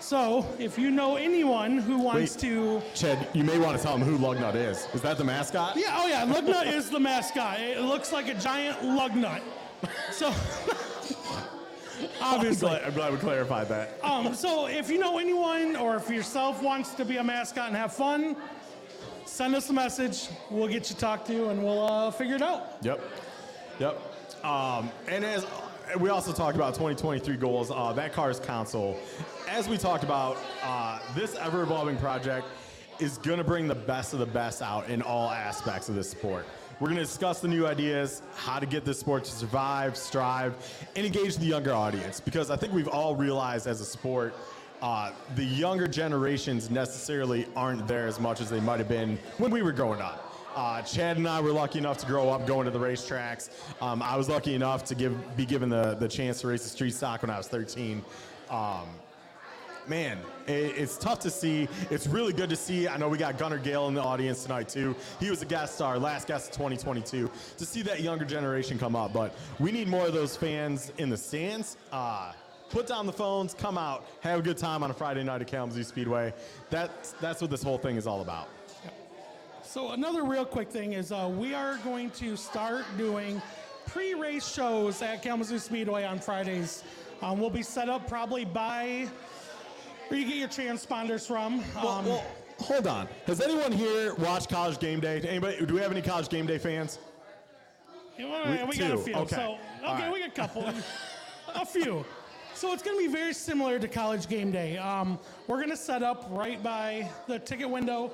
So, 0.04 0.46
if 0.60 0.78
you 0.78 0.92
know 0.92 1.16
anyone 1.16 1.78
who 1.78 1.98
wants 1.98 2.36
Wait. 2.36 2.42
to. 2.42 2.82
Ched, 2.94 3.34
you 3.34 3.46
may 3.46 3.58
want 3.58 3.78
to 3.78 3.82
tell 3.82 3.98
them 3.98 4.06
who 4.06 4.18
Lugnut 4.18 4.54
is. 4.54 4.86
Is 4.94 5.02
that 5.02 5.18
the 5.18 5.24
mascot? 5.24 5.78
Yeah, 5.78 5.98
oh 5.98 6.08
yeah, 6.08 6.26
Lugnut 6.26 6.68
is 6.68 6.90
the 6.90 7.00
mascot. 7.00 7.58
It 7.62 7.80
looks 7.80 8.12
like 8.12 8.28
a 8.28 8.34
giant 8.34 8.80
lugnut. 8.82 9.40
So, 10.12 10.28
obviously. 12.22 12.68
glad, 12.68 12.84
I'm 12.84 12.94
glad 12.94 13.14
we 13.14 13.18
clarified 13.18 13.70
that. 13.70 13.98
Um, 14.04 14.36
so, 14.36 14.66
if 14.66 14.90
you 14.90 14.98
know 14.98 15.20
anyone 15.20 15.78
or 15.78 15.96
if 15.96 16.10
yourself 16.10 16.62
wants 16.62 16.94
to 16.96 17.06
be 17.06 17.16
a 17.16 17.24
mascot 17.24 17.70
and 17.70 17.78
have 17.78 17.94
fun, 17.94 18.36
send 19.24 19.56
us 19.56 19.70
a 19.70 19.74
message. 19.74 20.28
We'll 20.52 20.68
get 20.68 20.90
you 20.90 20.98
talked 20.98 21.28
to 21.28 21.48
and 21.48 21.64
we'll 21.64 21.82
uh, 21.82 22.12
figure 22.12 22.36
it 22.36 22.42
out. 22.42 22.76
Yep. 22.82 23.02
Yep. 23.80 24.02
Um, 24.44 24.92
and 25.08 25.24
as 25.24 25.46
we 26.00 26.10
also 26.10 26.32
talked 26.32 26.56
about 26.56 26.74
2023 26.74 27.36
goals, 27.38 27.72
uh, 27.72 27.94
that 27.94 28.14
Cars 28.14 28.40
Council, 28.40 28.98
as 29.48 29.68
we 29.68 29.78
talked 29.78 30.04
about, 30.04 30.38
uh, 30.64 31.00
this 31.16 31.36
ever 31.36 31.64
evolving 31.64 31.98
project 31.98 32.48
is 33.00 33.18
going 33.20 33.38
to 33.38 33.44
bring 33.44 33.68
the 33.68 33.76
best 33.76 34.14
of 34.14 34.20
the 34.20 34.26
best 34.26 34.62
out 34.62 34.88
in 34.90 35.02
all 35.02 35.30
aspects 35.30 35.90
of 35.90 35.96
this 35.96 36.10
sport. 36.10 36.46
We're 36.80 36.88
going 36.88 36.98
to 36.98 37.06
discuss 37.06 37.40
the 37.40 37.48
new 37.48 37.68
ideas, 37.68 38.22
how 38.36 38.60
to 38.60 38.66
get 38.66 38.84
this 38.86 39.00
sport 39.00 39.24
to 39.26 39.32
survive, 39.32 39.96
strive, 39.96 40.56
and 40.96 41.06
engage 41.06 41.38
the 41.38 41.46
younger 41.46 41.74
audience. 41.74 42.20
Because 42.20 42.50
I 42.50 42.56
think 42.56 42.74
we've 42.74 42.88
all 42.88 43.16
realized 43.16 43.68
as 43.68 43.80
a 43.80 43.86
sport, 43.86 44.34
uh, 44.82 45.12
the 45.36 45.46
younger 45.46 45.88
generations 45.88 46.70
necessarily 46.70 47.48
aren't 47.56 47.88
there 47.88 48.08
as 48.08 48.20
much 48.20 48.42
as 48.42 48.50
they 48.50 48.60
might 48.60 48.80
have 48.80 48.90
been 48.90 49.18
when 49.38 49.52
we 49.52 49.62
were 49.62 49.72
growing 49.72 50.02
up. 50.02 50.33
Uh, 50.56 50.82
Chad 50.84 51.18
and 51.18 51.28
I 51.28 51.42
were 51.42 51.52
lucky 51.52 51.80
enough 51.80 51.98
to 52.00 52.06
grow 52.06 52.30
up 52.30 52.46
going 52.46 52.66
to 52.66 52.72
the 52.72 52.80
racetracks. 52.80 53.50
Um, 53.82 54.02
I 54.02 54.16
was 54.16 54.30
lucky 54.30 54.54
enough 54.54 54.84
to 54.86 54.96
give, 54.96 55.36
be 55.36 55.46
given 55.46 55.70
the, 55.70 55.96
the 55.96 56.08
chance 56.08 56.42
to 56.42 56.48
race 56.48 56.64
the 56.64 56.70
street 56.70 56.94
stock 56.94 57.24
when 57.24 57.32
I 57.32 57.38
was 57.38 57.48
13. 57.48 58.04
Um, 58.52 58.88
man, 59.88 60.20
it, 60.46 60.78
it's 60.78 60.98
tough 60.98 61.20
to 61.22 61.32
see. 61.32 61.68
It's 61.90 62.06
really 62.06 62.34
good 62.34 62.50
to 62.52 62.56
see. 62.56 62.88
I 62.88 62.98
know 62.98 63.10
we 63.10 63.18
got 63.18 63.40
Gunnar 63.40 63.58
Gale 63.58 63.88
in 63.88 63.96
the 63.96 64.02
audience 64.02 64.44
tonight 64.44 64.70
too. 64.70 64.96
He 65.20 65.30
was 65.32 65.42
a 65.42 65.46
guest 65.46 65.76
star, 65.76 65.98
last 65.98 66.28
guest 66.28 66.52
of 66.52 66.54
2022. 66.54 67.32
To 67.58 67.66
see 67.66 67.82
that 67.82 68.02
younger 68.02 68.26
generation 68.26 68.78
come 68.78 68.96
up, 68.96 69.12
but 69.12 69.34
we 69.60 69.72
need 69.72 69.88
more 69.88 70.06
of 70.06 70.14
those 70.14 70.38
fans 70.38 70.92
in 71.00 71.10
the 71.10 71.18
stands. 71.18 71.78
Uh, 71.92 72.32
put 72.70 72.86
down 72.86 73.08
the 73.08 73.14
phones, 73.14 73.56
come 73.56 73.78
out, 73.78 74.06
have 74.22 74.40
a 74.40 74.44
good 74.44 74.58
time 74.58 74.84
on 74.84 74.92
a 74.92 74.94
Friday 74.94 75.24
night 75.24 75.42
at 75.42 75.48
Kalamazoo 75.48 75.84
Speedway. 75.84 76.32
That's 76.70 77.14
that's 77.14 77.42
what 77.42 77.50
this 77.50 77.64
whole 77.64 77.80
thing 77.80 77.96
is 77.96 78.06
all 78.06 78.22
about. 78.22 78.50
So 79.74 79.94
another 79.94 80.24
real 80.24 80.46
quick 80.46 80.70
thing 80.70 80.94
is 80.94 81.12
uh, 81.12 81.34
we 81.36 81.56
are 81.56 81.78
going 81.78 82.12
to 82.12 82.38
start 82.38 82.86
doing 82.96 83.42
pre-race 83.88 84.48
shows 84.48 85.02
at 85.02 85.24
Kalamazoo 85.24 85.58
Speedway 85.58 86.04
on 86.04 86.20
Fridays. 86.20 86.84
Um, 87.24 87.40
we'll 87.40 87.50
be 87.50 87.64
set 87.64 87.90
up 87.90 88.08
probably 88.08 88.46
by 88.46 89.08
where 90.10 90.20
you 90.20 90.28
get 90.28 90.36
your 90.36 90.48
transponders 90.48 91.26
from. 91.26 91.56
Um, 91.76 92.06
well, 92.06 92.24
hold 92.60 92.86
on. 92.86 93.08
Has 93.26 93.42
anyone 93.42 93.72
here 93.72 94.14
watched 94.14 94.48
College 94.48 94.78
Game 94.78 95.00
Day? 95.00 95.20
Anybody? 95.22 95.66
Do 95.66 95.74
we 95.74 95.82
have 95.82 95.92
any 95.92 96.04
College 96.04 96.30
Game 96.30 96.46
Day 96.46 96.60
fans? 96.60 97.00
yeah, 98.16 98.66
we, 98.66 98.70
we- 98.70 98.78
got 98.78 98.92
a 98.92 98.98
few. 99.00 99.16
Okay. 99.16 99.36
So 99.36 99.58
okay, 99.80 100.04
right. 100.04 100.14
we 100.14 100.20
got 100.20 100.30
a 100.30 100.32
couple, 100.34 100.72
a 101.56 101.66
few. 101.66 102.06
So 102.54 102.72
it's 102.72 102.84
going 102.84 102.96
to 102.96 103.08
be 103.08 103.12
very 103.12 103.34
similar 103.34 103.80
to 103.80 103.88
College 103.88 104.30
Game 104.30 104.52
Day. 104.52 104.78
Um, 104.78 105.18
we're 105.48 105.58
going 105.58 105.72
to 105.72 105.76
set 105.76 106.04
up 106.04 106.28
right 106.30 106.62
by 106.62 107.10
the 107.28 107.40
ticket 107.40 107.68
window, 107.68 108.12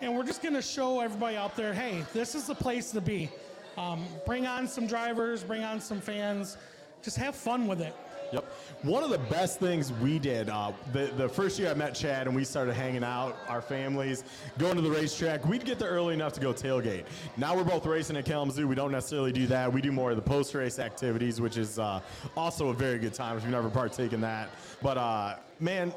and 0.00 0.16
we're 0.16 0.24
just 0.24 0.42
going 0.42 0.54
to 0.54 0.62
show 0.62 1.00
everybody 1.00 1.36
out 1.36 1.56
there, 1.56 1.72
hey, 1.72 2.04
this 2.12 2.34
is 2.34 2.46
the 2.46 2.54
place 2.54 2.90
to 2.92 3.00
be. 3.00 3.30
Um, 3.76 4.04
bring 4.26 4.46
on 4.46 4.66
some 4.66 4.86
drivers, 4.86 5.44
bring 5.44 5.62
on 5.62 5.80
some 5.80 6.00
fans, 6.00 6.56
just 7.02 7.16
have 7.16 7.34
fun 7.34 7.66
with 7.66 7.80
it. 7.80 7.94
Yep. 8.32 8.44
One 8.82 9.02
of 9.02 9.10
the 9.10 9.18
best 9.18 9.58
things 9.58 9.90
we 9.92 10.18
did, 10.18 10.50
uh, 10.50 10.72
the, 10.92 11.10
the 11.16 11.28
first 11.28 11.58
year 11.58 11.70
I 11.70 11.74
met 11.74 11.94
Chad 11.94 12.26
and 12.26 12.36
we 12.36 12.44
started 12.44 12.74
hanging 12.74 13.02
out, 13.02 13.38
our 13.48 13.62
families, 13.62 14.22
going 14.58 14.76
to 14.76 14.82
the 14.82 14.90
racetrack, 14.90 15.46
we'd 15.46 15.64
get 15.64 15.78
there 15.78 15.88
early 15.88 16.12
enough 16.12 16.34
to 16.34 16.40
go 16.40 16.52
tailgate. 16.52 17.04
Now 17.38 17.56
we're 17.56 17.64
both 17.64 17.86
racing 17.86 18.18
at 18.18 18.26
Kalamazoo. 18.26 18.68
We 18.68 18.74
don't 18.74 18.92
necessarily 18.92 19.32
do 19.32 19.46
that. 19.46 19.72
We 19.72 19.80
do 19.80 19.92
more 19.92 20.10
of 20.10 20.16
the 20.16 20.22
post 20.22 20.54
race 20.54 20.78
activities, 20.78 21.40
which 21.40 21.56
is 21.56 21.78
uh, 21.78 22.00
also 22.36 22.68
a 22.68 22.74
very 22.74 22.98
good 22.98 23.14
time 23.14 23.36
if 23.38 23.44
you've 23.44 23.52
never 23.52 23.70
partaken 23.70 24.16
in 24.16 24.20
that. 24.20 24.50
But 24.82 24.98
uh, 24.98 25.36
man, 25.58 25.94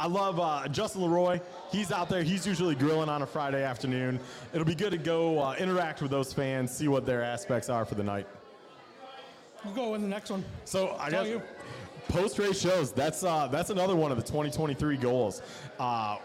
I 0.00 0.06
love 0.06 0.38
uh, 0.38 0.68
Justin 0.68 1.02
Leroy. 1.02 1.40
He's 1.72 1.90
out 1.90 2.08
there. 2.08 2.22
He's 2.22 2.46
usually 2.46 2.76
grilling 2.76 3.08
on 3.08 3.22
a 3.22 3.26
Friday 3.26 3.64
afternoon. 3.64 4.20
It'll 4.52 4.64
be 4.66 4.76
good 4.76 4.92
to 4.92 4.98
go 4.98 5.40
uh, 5.40 5.56
interact 5.58 6.00
with 6.02 6.12
those 6.12 6.32
fans, 6.32 6.70
see 6.70 6.86
what 6.86 7.04
their 7.04 7.22
aspects 7.24 7.68
are 7.68 7.84
for 7.84 7.96
the 7.96 8.04
night. 8.04 8.28
We'll 9.64 9.74
go 9.74 9.94
in 9.94 10.02
the 10.02 10.06
next 10.08 10.30
one. 10.30 10.44
So 10.64 10.94
I 11.00 11.10
Tell 11.10 11.24
guess 11.24 11.32
you. 11.32 11.42
post 12.06 12.38
race 12.38 12.60
shows. 12.60 12.92
That's 12.92 13.24
uh, 13.24 13.48
that's 13.48 13.70
another 13.70 13.96
one 13.96 14.12
of 14.12 14.16
the 14.18 14.22
2023 14.22 14.96
goals. 14.98 15.42
Uh, 15.80 16.18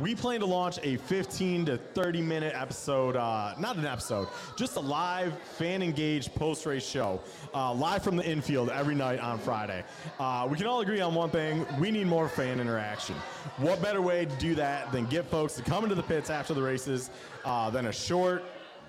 we 0.00 0.14
plan 0.14 0.40
to 0.40 0.46
launch 0.46 0.78
a 0.82 0.96
15 0.96 1.66
to 1.66 1.76
30 1.76 2.22
minute 2.22 2.54
episode, 2.56 3.16
uh, 3.16 3.54
not 3.58 3.76
an 3.76 3.86
episode, 3.86 4.28
just 4.56 4.76
a 4.76 4.80
live 4.80 5.38
fan 5.40 5.82
engaged 5.82 6.34
post 6.34 6.66
race 6.66 6.86
show, 6.86 7.20
uh, 7.54 7.72
live 7.72 8.02
from 8.02 8.16
the 8.16 8.24
infield 8.24 8.70
every 8.70 8.94
night 8.94 9.20
on 9.20 9.38
Friday. 9.38 9.84
Uh, 10.18 10.48
we 10.50 10.56
can 10.56 10.66
all 10.66 10.80
agree 10.80 11.00
on 11.00 11.14
one 11.14 11.30
thing 11.30 11.64
we 11.78 11.90
need 11.90 12.06
more 12.06 12.28
fan 12.28 12.60
interaction. 12.60 13.14
What 13.58 13.80
better 13.80 14.02
way 14.02 14.26
to 14.26 14.36
do 14.36 14.54
that 14.56 14.90
than 14.90 15.06
get 15.06 15.26
folks 15.26 15.54
to 15.54 15.62
come 15.62 15.84
into 15.84 15.94
the 15.94 16.02
pits 16.02 16.30
after 16.30 16.54
the 16.54 16.62
races 16.62 17.10
uh, 17.44 17.70
than 17.70 17.86
a 17.86 17.92
short, 17.92 18.44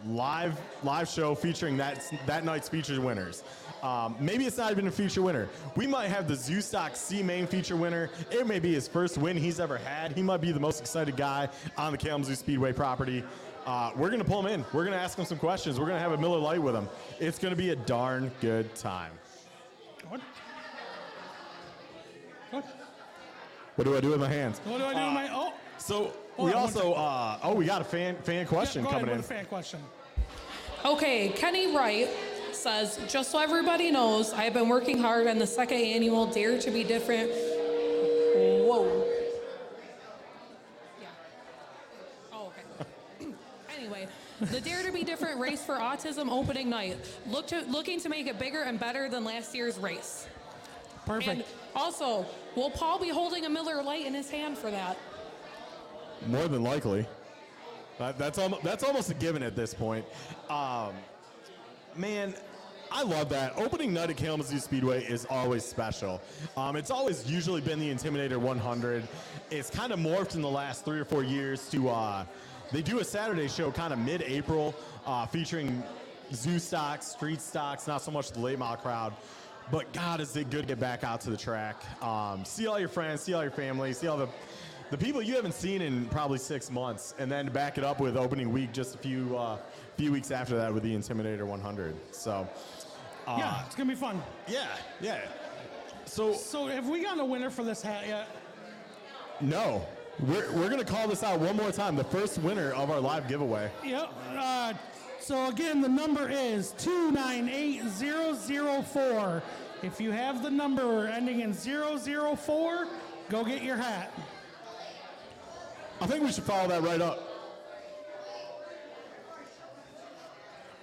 live 0.08 0.60
live 0.84 1.08
show 1.08 1.34
featuring 1.36 1.78
that 1.78 2.04
that 2.26 2.46
night's 2.46 2.70
featured 2.70 3.00
winners. 3.00 3.44
Um, 3.86 4.16
maybe 4.20 4.48
it's 4.48 4.58
not 4.58 4.72
even 4.72 4.88
a 4.88 4.92
feature 4.92 5.22
winner. 5.22 5.48
We 5.76 5.86
might 5.86 6.08
have 6.08 6.28
the 6.28 6.36
Zoo 6.36 6.60
Stock 6.60 6.96
C 6.96 7.22
main 7.22 7.46
feature 7.46 7.76
winner. 7.76 8.10
It 8.32 8.48
may 8.48 8.58
be 8.58 8.74
his 8.74 8.88
first 8.88 9.20
win 9.20 9.38
he's 9.38 9.60
ever 9.60 9.78
had. 9.78 10.12
He 10.14 10.24
might 10.24 10.42
be 10.42 10.52
the 10.52 10.60
most 10.60 10.82
excited 10.82 11.16
guy 11.16 11.50
on 11.78 11.92
the 11.92 11.98
Kalamazoo 12.00 12.34
Speedway 12.34 12.74
property. 12.74 13.24
Uh, 13.68 13.92
we're 13.96 14.10
gonna 14.10 14.24
pull 14.24 14.40
him 14.40 14.48
in. 14.52 14.66
We're 14.74 14.86
gonna 14.86 14.96
ask 14.98 15.20
him 15.20 15.26
some 15.26 15.38
questions. 15.38 15.80
We're 15.80 15.86
gonna 15.86 16.00
have 16.00 16.14
a 16.14 16.18
Miller 16.18 16.40
Lite 16.40 16.64
with 16.64 16.74
him. 16.74 16.90
It's 17.20 17.38
gonna 17.38 17.56
be 17.56 17.70
a 17.70 17.76
darn 17.76 18.32
good 18.42 18.74
time. 18.74 19.12
What? 20.10 20.20
What? 22.50 22.66
What 23.76 23.84
do 23.86 23.96
I 23.96 24.00
do 24.02 24.10
with 24.10 24.20
my 24.20 24.30
hands? 24.30 24.58
What 24.66 24.80
do 24.80 24.86
I 24.86 24.94
do 24.96 25.06
with 25.06 25.14
my? 25.14 25.30
Oh, 25.32 25.54
So 25.78 26.12
Hold 26.38 26.50
we 26.50 26.54
on 26.56 26.62
one 26.64 26.64
also 26.64 26.94
uh, 26.94 27.38
oh 27.44 27.54
we 27.54 27.66
got 27.66 27.82
a 27.82 27.86
fan 27.86 28.16
fan 28.24 28.48
question 28.48 28.84
yeah, 28.84 28.90
go 28.90 28.94
coming 28.94 29.10
ahead 29.10 29.18
in. 29.20 29.24
a 29.26 29.28
fan 29.28 29.46
question. 29.46 29.80
Okay, 30.84 31.30
Kenny 31.30 31.76
Wright 31.76 32.08
says, 32.56 33.00
just 33.08 33.32
so 33.32 33.40
everybody 33.40 33.92
knows, 33.92 34.34
I've 34.34 34.54
been 34.54 34.70
working 34.70 34.98
hard 34.98 35.28
on 35.28 35.38
the 35.38 35.48
second 35.48 35.78
annual 35.78 36.26
Dare 36.26 36.60
to 36.60 36.72
Be 36.72 36.84
Different. 36.84 37.30
Whoa. 37.32 39.06
Yeah. 41.02 41.08
Oh, 42.34 42.52
okay. 43.20 43.32
anyway, 43.78 44.08
the 44.42 44.62
Dare 44.62 44.84
to 44.84 44.92
Be 44.92 45.04
Different 45.04 45.40
Race 45.40 45.64
for 45.64 45.76
Autism 45.76 46.30
opening 46.30 46.70
night. 46.70 46.98
Look 47.28 47.48
to, 47.48 47.62
looking 47.62 48.00
to 48.02 48.10
make 48.10 48.28
it 48.28 48.40
bigger 48.40 48.62
and 48.62 48.80
better 48.80 49.10
than 49.10 49.24
last 49.24 49.54
year's 49.54 49.78
race. 49.78 50.28
Perfect. 51.06 51.28
And 51.30 51.44
also, 51.76 52.26
will 52.56 52.72
Paul 52.72 53.00
be 53.00 53.10
holding 53.10 53.46
a 53.46 53.50
Miller 53.50 53.84
Lite 53.84 54.06
in 54.06 54.14
his 54.14 54.30
hand 54.30 54.58
for 54.58 54.72
that? 54.72 54.98
More 56.28 56.48
than 56.48 56.64
likely. 56.64 57.06
That, 58.00 58.18
that's 58.18 58.38
almost 58.38 58.64
that's 58.64 58.84
almost 58.84 59.10
a 59.10 59.14
given 59.14 59.44
at 59.44 59.56
this 59.56 59.74
point. 59.74 60.06
Um, 60.50 60.94
man, 61.98 62.34
I 62.92 63.04
love 63.04 63.30
that. 63.30 63.58
Opening 63.58 63.94
night 63.94 64.10
at 64.10 64.18
Kalamazoo 64.18 64.60
Speedway 64.60 65.04
is 65.04 65.26
always 65.30 65.66
special. 65.66 66.22
Um, 66.56 66.76
it's 66.76 66.92
always 66.92 67.30
usually 67.30 67.62
been 67.62 67.80
the 67.80 67.94
Intimidator 67.94 68.38
100. 68.38 69.08
It's 69.52 69.70
kind 69.70 69.92
of 69.92 70.00
morphed 70.00 70.36
in 70.36 70.42
the 70.42 70.50
last 70.50 70.86
three 70.86 71.00
or 71.00 71.06
four 71.06 71.24
years 71.24 71.68
to 71.70 71.90
uh, 71.90 72.26
they 72.72 72.82
do 72.82 73.00
a 73.00 73.04
Saturday 73.04 73.48
show 73.48 73.72
kind 73.72 73.94
of 73.94 74.00
mid-April 74.00 74.76
uh, 75.06 75.26
featuring 75.26 75.84
zoo 76.34 76.60
stocks, 76.60 77.08
street 77.08 77.42
stocks, 77.42 77.88
not 77.88 78.02
so 78.02 78.12
much 78.12 78.32
the 78.32 78.40
late 78.40 78.60
model 78.60 78.78
crowd. 78.78 79.14
But 79.72 79.92
God, 79.94 80.22
is 80.22 80.36
it 80.36 80.50
good 80.50 80.62
to 80.62 80.68
get 80.68 80.80
back 80.80 81.04
out 81.04 81.22
to 81.22 81.32
the 81.32 81.38
track, 81.38 81.84
um, 82.04 82.46
see 82.46 82.68
all 82.68 82.80
your 82.80 82.90
friends, 82.90 83.22
see 83.22 83.34
all 83.34 83.42
your 83.42 83.52
family, 83.52 83.94
see 83.94 84.08
all 84.08 84.18
the 84.18 84.30
the 84.96 85.06
people 85.06 85.22
you 85.22 85.36
haven't 85.36 85.54
seen 85.54 85.82
in 85.82 86.06
probably 86.06 86.38
six 86.38 86.72
months, 86.72 87.16
and 87.20 87.30
then 87.30 87.48
back 87.48 87.78
it 87.78 87.84
up 87.84 88.00
with 88.00 88.16
opening 88.16 88.54
week 88.54 88.72
just 88.72 88.96
a 88.96 88.98
few 88.98 89.38
uh, 89.38 89.58
few 89.98 90.10
weeks 90.10 90.32
after 90.32 90.56
that 90.56 90.74
with 90.74 90.84
the 90.84 90.96
Intimidator 90.96 91.46
100. 91.46 91.94
So, 92.12 92.48
uh, 93.28 93.36
yeah, 93.38 93.66
it's 93.66 93.76
gonna 93.76 93.90
be 93.90 93.96
fun. 93.96 94.24
yeah, 94.48 94.68
yeah. 95.02 95.20
So 96.06 96.32
So, 96.34 96.68
have 96.68 96.88
we 96.88 97.04
gotten 97.04 97.20
a 97.20 97.26
winner 97.26 97.50
for 97.50 97.64
this 97.66 97.82
hat 97.82 98.08
yet? 98.08 98.30
no, 99.42 99.86
we're 100.22 100.50
we're 100.54 100.70
gonna 100.70 100.86
call 100.86 101.10
this 101.10 101.24
out 101.24 101.42
one 101.42 101.58
more 101.58 101.74
time. 101.74 101.98
The 101.98 102.04
first 102.06 102.38
winner 102.38 102.72
of 102.72 102.90
our 102.90 103.02
live 103.02 103.28
giveaway. 103.28 103.70
Yep. 103.84 104.14
Uh, 104.38 104.74
so 105.20 105.48
again, 105.50 105.82
the 105.82 105.90
number 105.90 106.30
is 106.30 106.72
two 106.78 107.12
nine 107.12 107.50
eight 107.50 107.84
zero 107.90 108.34
zero 108.34 108.82
four. 108.82 109.44
If 109.84 110.00
you 110.00 110.12
have 110.12 110.42
the 110.42 110.50
number 110.50 111.08
ending 111.08 111.42
in 111.42 111.54
004, 111.54 112.88
go 113.30 113.44
get 113.44 113.62
your 113.62 113.76
hat. 113.76 114.12
I 116.02 116.08
think 116.08 116.24
we 116.24 116.32
should 116.32 116.44
follow 116.44 116.68
that 116.68 116.84
right 116.84 117.02
up. 117.02 117.32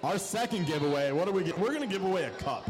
Our 0.03 0.17
second 0.17 0.67
giveaway. 0.67 1.11
What 1.11 1.25
do 1.25 1.31
we 1.31 1.43
get? 1.43 1.57
We're 1.57 1.73
gonna 1.73 1.87
give 1.87 2.03
away 2.03 2.25
a 2.25 2.29
cup. 2.31 2.69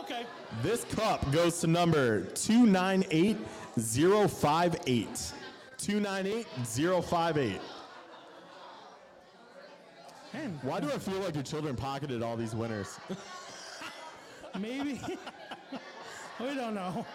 Okay. 0.00 0.24
This 0.62 0.84
cup 0.84 1.30
goes 1.32 1.60
to 1.60 1.66
number 1.66 2.24
298058. 2.34 5.32
298058. 5.78 7.60
Man, 10.34 10.58
Why 10.62 10.80
do 10.80 10.88
I 10.88 10.98
feel 10.98 11.18
like 11.20 11.34
your 11.34 11.42
children 11.42 11.76
pocketed 11.76 12.22
all 12.22 12.36
these 12.36 12.54
winners? 12.54 12.98
maybe. 14.58 15.00
we 16.40 16.54
don't 16.54 16.74
know. 16.74 17.06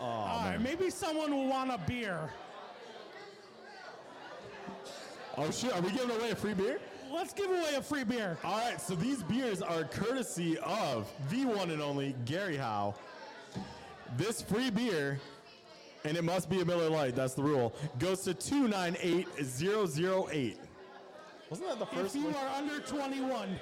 All 0.00 0.44
right, 0.44 0.60
maybe 0.60 0.90
someone 0.90 1.32
will 1.34 1.48
want 1.48 1.70
a 1.70 1.78
beer. 1.78 2.30
Oh 5.40 5.50
shit, 5.50 5.72
are 5.74 5.80
we 5.80 5.90
giving 5.90 6.14
away 6.16 6.30
a 6.30 6.36
free 6.36 6.54
beer? 6.54 6.78
Let's 7.12 7.32
give 7.32 7.50
away 7.50 7.74
a 7.76 7.82
free 7.82 8.04
beer. 8.04 8.38
All 8.44 8.58
right, 8.58 8.80
so 8.80 8.94
these 8.94 9.24
beers 9.24 9.62
are 9.62 9.82
courtesy 9.84 10.56
of 10.58 11.10
the 11.28 11.44
one 11.44 11.70
and 11.70 11.82
only 11.82 12.14
Gary 12.24 12.56
Howe. 12.56 12.94
This 14.16 14.40
free 14.42 14.70
beer, 14.70 15.18
and 16.04 16.16
it 16.16 16.22
must 16.22 16.48
be 16.48 16.60
a 16.60 16.64
Miller 16.64 16.88
Lite, 16.88 17.16
that's 17.16 17.34
the 17.34 17.42
rule, 17.42 17.74
goes 17.98 18.20
to 18.22 18.32
298008. 18.34 20.56
Wasn't 21.48 21.68
that 21.68 21.78
the 21.80 21.86
first? 21.86 21.96
If 21.96 22.02
first 22.02 22.14
you 22.16 22.26
one? 22.26 22.34
are 22.36 22.48
under 22.56 22.78
21, 22.80 23.58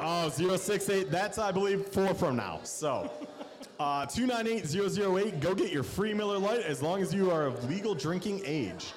Oh, 0.00 0.28
068. 0.28 1.10
That's, 1.10 1.38
I 1.38 1.50
believe, 1.50 1.86
four 1.86 2.14
from 2.14 2.36
now. 2.36 2.60
So, 2.62 3.10
uh, 3.80 4.06
298008. 4.06 5.40
Go 5.40 5.54
get 5.54 5.72
your 5.72 5.82
free 5.82 6.14
Miller 6.14 6.38
Lite 6.38 6.60
as 6.62 6.82
long 6.82 7.00
as 7.02 7.12
you 7.14 7.30
are 7.30 7.46
of 7.46 7.68
legal 7.68 7.94
drinking 7.94 8.40
age. 8.44 8.92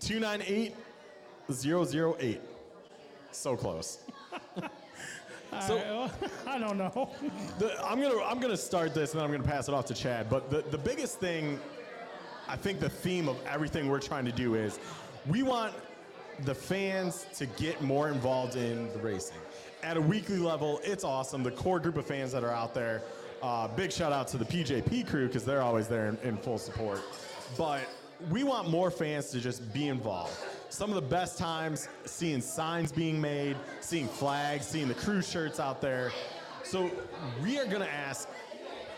298008. 0.00 2.40
So 3.30 3.56
close. 3.56 3.98
So- 5.66 5.76
right, 5.76 5.84
well, 5.90 6.10
I 6.46 6.58
don't 6.58 6.78
know. 6.78 7.10
The, 7.58 7.78
I'm 7.84 8.00
gonna 8.00 8.22
I'm 8.24 8.40
gonna 8.40 8.56
start 8.56 8.94
this 8.94 9.12
and 9.12 9.20
then 9.20 9.26
I'm 9.26 9.32
gonna 9.32 9.44
pass 9.46 9.68
it 9.68 9.74
off 9.74 9.84
to 9.86 9.92
Chad. 9.94 10.30
But 10.30 10.48
the, 10.50 10.62
the 10.70 10.78
biggest 10.78 11.20
thing, 11.20 11.60
I 12.48 12.56
think 12.56 12.80
the 12.80 12.88
theme 12.88 13.28
of 13.28 13.36
everything 13.44 13.90
we're 13.90 14.00
trying 14.00 14.24
to 14.24 14.32
do 14.32 14.54
is 14.54 14.78
we 15.26 15.42
want 15.42 15.74
the 16.46 16.54
fans 16.54 17.26
to 17.36 17.44
get 17.44 17.82
more 17.82 18.08
involved 18.08 18.56
in 18.56 18.90
the 18.94 18.98
racing. 19.00 19.36
At 19.82 19.96
a 19.96 20.00
weekly 20.00 20.38
level, 20.38 20.80
it's 20.84 21.02
awesome. 21.02 21.42
The 21.42 21.50
core 21.50 21.80
group 21.80 21.96
of 21.96 22.06
fans 22.06 22.30
that 22.32 22.44
are 22.44 22.52
out 22.52 22.72
there. 22.72 23.02
Uh, 23.42 23.66
big 23.66 23.90
shout 23.90 24.12
out 24.12 24.28
to 24.28 24.38
the 24.38 24.44
PJP 24.44 25.08
crew 25.08 25.26
because 25.26 25.44
they're 25.44 25.62
always 25.62 25.88
there 25.88 26.06
in, 26.06 26.16
in 26.22 26.36
full 26.36 26.58
support. 26.58 27.00
But 27.58 27.80
we 28.30 28.44
want 28.44 28.70
more 28.70 28.92
fans 28.92 29.30
to 29.30 29.40
just 29.40 29.72
be 29.72 29.88
involved. 29.88 30.32
Some 30.68 30.90
of 30.90 30.94
the 30.94 31.08
best 31.08 31.36
times 31.36 31.88
seeing 32.04 32.40
signs 32.40 32.92
being 32.92 33.20
made, 33.20 33.56
seeing 33.80 34.06
flags, 34.06 34.66
seeing 34.66 34.86
the 34.86 34.94
crew 34.94 35.20
shirts 35.20 35.58
out 35.58 35.80
there. 35.80 36.12
So 36.62 36.88
we 37.42 37.58
are 37.58 37.66
going 37.66 37.82
to 37.82 37.92
ask 37.92 38.28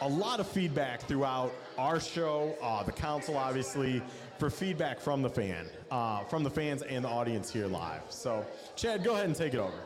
a 0.02 0.08
lot 0.08 0.38
of 0.38 0.46
feedback 0.46 1.00
throughout 1.00 1.54
our 1.78 1.98
show, 1.98 2.54
uh, 2.62 2.82
the 2.82 2.92
council, 2.92 3.38
obviously, 3.38 4.02
for 4.38 4.50
feedback 4.50 5.00
from 5.00 5.22
the 5.22 5.30
fan, 5.30 5.66
uh, 5.90 6.24
from 6.24 6.42
the 6.42 6.50
fans 6.50 6.82
and 6.82 7.06
the 7.06 7.08
audience 7.08 7.50
here 7.50 7.66
live. 7.66 8.02
So, 8.10 8.44
Chad, 8.76 9.02
go 9.02 9.14
ahead 9.14 9.24
and 9.24 9.34
take 9.34 9.54
it 9.54 9.60
over. 9.60 9.80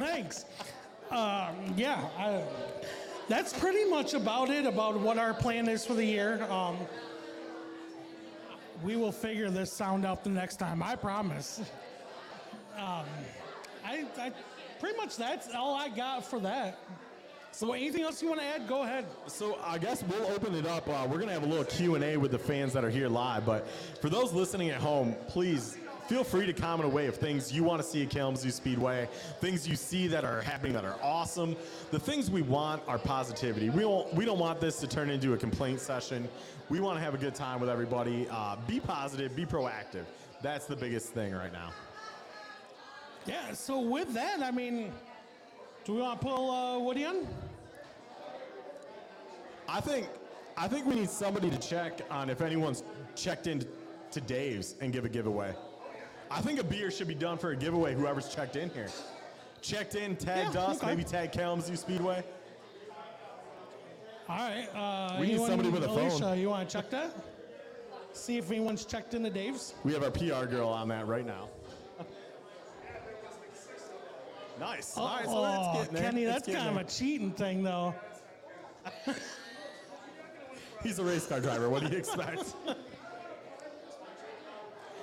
Thanks. 0.00 0.46
Um, 1.10 1.74
yeah, 1.76 2.08
I, 2.16 2.42
that's 3.28 3.52
pretty 3.52 3.84
much 3.90 4.14
about 4.14 4.48
it, 4.48 4.64
about 4.64 4.98
what 4.98 5.18
our 5.18 5.34
plan 5.34 5.68
is 5.68 5.84
for 5.84 5.92
the 5.92 6.04
year. 6.04 6.42
Um, 6.44 6.78
we 8.82 8.96
will 8.96 9.12
figure 9.12 9.50
this 9.50 9.70
sound 9.70 10.06
out 10.06 10.24
the 10.24 10.30
next 10.30 10.56
time, 10.56 10.82
I 10.82 10.96
promise. 10.96 11.60
Um, 12.78 13.04
I, 13.84 14.06
I 14.18 14.32
pretty 14.78 14.96
much 14.96 15.18
that's 15.18 15.54
all 15.54 15.74
I 15.74 15.90
got 15.90 16.24
for 16.24 16.40
that. 16.40 16.78
So 17.52 17.74
anything 17.74 18.02
else 18.02 18.22
you 18.22 18.28
want 18.28 18.40
to 18.40 18.46
add? 18.46 18.66
Go 18.66 18.84
ahead. 18.84 19.04
So 19.26 19.58
I 19.62 19.76
guess 19.76 20.02
we'll 20.02 20.28
open 20.28 20.54
it 20.54 20.66
up. 20.66 20.88
Uh, 20.88 21.06
we're 21.10 21.18
gonna 21.18 21.32
have 21.32 21.42
a 21.42 21.46
little 21.46 21.64
Q 21.64 21.96
and 21.96 22.04
A 22.04 22.16
with 22.16 22.30
the 22.30 22.38
fans 22.38 22.72
that 22.72 22.84
are 22.84 22.90
here 22.90 23.08
live. 23.08 23.44
But 23.44 23.68
for 24.00 24.08
those 24.08 24.32
listening 24.32 24.70
at 24.70 24.80
home, 24.80 25.14
please 25.28 25.76
feel 26.10 26.24
free 26.24 26.44
to 26.44 26.52
comment 26.52 26.84
away 26.84 27.06
of 27.06 27.14
things 27.14 27.52
you 27.52 27.62
want 27.62 27.80
to 27.80 27.86
see 27.86 28.02
at 28.02 28.10
Kalamazoo 28.10 28.50
Speedway, 28.50 29.08
things 29.40 29.68
you 29.68 29.76
see 29.76 30.08
that 30.08 30.24
are 30.24 30.40
happening 30.40 30.72
that 30.72 30.84
are 30.84 30.96
awesome. 31.00 31.54
The 31.92 32.00
things 32.00 32.28
we 32.28 32.42
want 32.42 32.82
are 32.88 32.98
positivity. 32.98 33.70
We 33.70 33.82
don't 33.82 34.12
we 34.14 34.24
don't 34.24 34.40
want 34.40 34.60
this 34.60 34.80
to 34.80 34.88
turn 34.88 35.08
into 35.08 35.34
a 35.34 35.36
complaint 35.36 35.78
session. 35.78 36.28
We 36.68 36.80
want 36.80 36.98
to 36.98 37.04
have 37.04 37.14
a 37.14 37.16
good 37.16 37.36
time 37.36 37.60
with 37.60 37.70
everybody. 37.70 38.26
Uh, 38.28 38.56
be 38.66 38.80
positive. 38.80 39.36
Be 39.36 39.46
proactive. 39.46 40.04
That's 40.42 40.66
the 40.66 40.74
biggest 40.74 41.14
thing 41.14 41.32
right 41.32 41.52
now. 41.52 41.70
Yeah, 43.24 43.52
so 43.52 43.78
with 43.78 44.12
that, 44.14 44.42
I 44.42 44.50
mean, 44.50 44.92
do 45.84 45.94
we 45.94 46.00
want 46.00 46.20
to 46.20 46.26
pull 46.26 46.50
uh, 46.50 46.78
Woody 46.80 47.04
on? 47.04 47.24
I 49.68 49.80
think 49.80 50.08
I 50.56 50.66
think 50.66 50.86
we 50.86 50.96
need 50.96 51.08
somebody 51.08 51.50
to 51.50 51.58
check 51.58 52.00
on 52.10 52.30
if 52.30 52.40
anyone's 52.40 52.82
checked 53.14 53.46
in 53.46 53.64
to 54.10 54.20
Dave's 54.20 54.74
and 54.80 54.92
give 54.92 55.04
a 55.04 55.08
giveaway. 55.08 55.54
I 56.30 56.40
think 56.40 56.60
a 56.60 56.64
beer 56.64 56.90
should 56.90 57.08
be 57.08 57.14
done 57.14 57.38
for 57.38 57.50
a 57.50 57.56
giveaway. 57.56 57.94
Whoever's 57.94 58.32
checked 58.32 58.56
in 58.56 58.70
here, 58.70 58.88
checked 59.62 59.94
in, 59.96 60.16
tagged 60.16 60.54
Yeah, 60.54 60.62
us, 60.62 60.76
okay. 60.78 60.86
maybe 60.86 61.02
tag 61.04 61.32
Kalamazoo 61.32 61.76
Speedway. 61.76 62.22
All 64.28 64.36
right. 64.36 64.68
Uh, 64.74 65.16
We 65.18 65.26
need 65.26 65.32
anyone- 65.32 65.48
somebody 65.50 65.70
with 65.70 65.82
a 65.84 65.88
phone. 65.88 65.98
Alicia, 66.10 66.36
you 66.36 66.50
want 66.50 66.68
to 66.68 66.72
check 66.72 66.88
that? 66.90 67.12
See 68.12 68.38
if 68.38 68.50
anyone's 68.50 68.84
checked 68.84 69.14
in 69.14 69.24
into 69.26 69.36
Dave's. 69.38 69.74
We 69.82 69.92
have 69.92 70.04
our 70.04 70.10
PR 70.10 70.46
girl 70.46 70.68
on 70.68 70.88
that 70.88 71.06
right 71.08 71.26
now. 71.26 71.48
nice. 74.60 74.96
All 74.96 75.06
right, 75.16 75.24
so 75.24 75.42
that's 75.42 75.78
getting 75.78 75.94
there. 75.94 76.02
Kenny, 76.04 76.22
It's 76.24 76.32
that's 76.34 76.46
getting 76.46 76.62
kind 76.62 76.78
of 76.80 76.86
a 76.86 76.90
cheating 76.90 77.32
thing, 77.32 77.62
though. 77.64 77.94
He's 80.82 80.98
a 80.98 81.04
race 81.04 81.26
car 81.26 81.40
driver. 81.40 81.68
What 81.68 81.82
do 81.82 81.88
you 81.90 81.98
expect? 81.98 82.54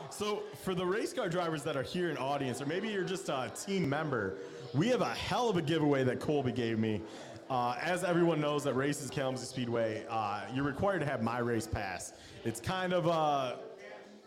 so, 0.10 0.44
for 0.64 0.74
the 0.74 0.86
race 0.86 1.14
car 1.14 1.30
drivers 1.30 1.64
that 1.64 1.76
are 1.76 1.84
here 1.84 2.10
in 2.10 2.18
audience, 2.18 2.62
or 2.62 2.66
maybe 2.66 2.90
you're 2.90 3.04
just 3.04 3.30
a 3.30 3.52
team 3.66 3.88
member, 3.88 4.36
we 4.74 4.88
have 4.90 5.02
a 5.02 5.14
hell 5.14 5.50
of 5.50 5.58
a 5.58 5.62
giveaway 5.62 6.04
that 6.04 6.20
Colby 6.20 6.52
gave 6.52 6.80
me. 6.80 7.02
Uh, 7.50 7.76
as 7.82 8.04
everyone 8.04 8.42
knows 8.42 8.68
at 8.68 8.76
Races 8.76 9.10
Kalamazoo 9.10 9.46
Speedway, 9.46 10.06
uh, 10.10 10.42
you're 10.54 10.66
required 10.66 11.00
to 11.00 11.06
have 11.06 11.22
MyRacePass. 11.22 12.12
It's 12.44 12.60
kind 12.60 12.92
of 12.92 13.08
uh, 13.08 13.56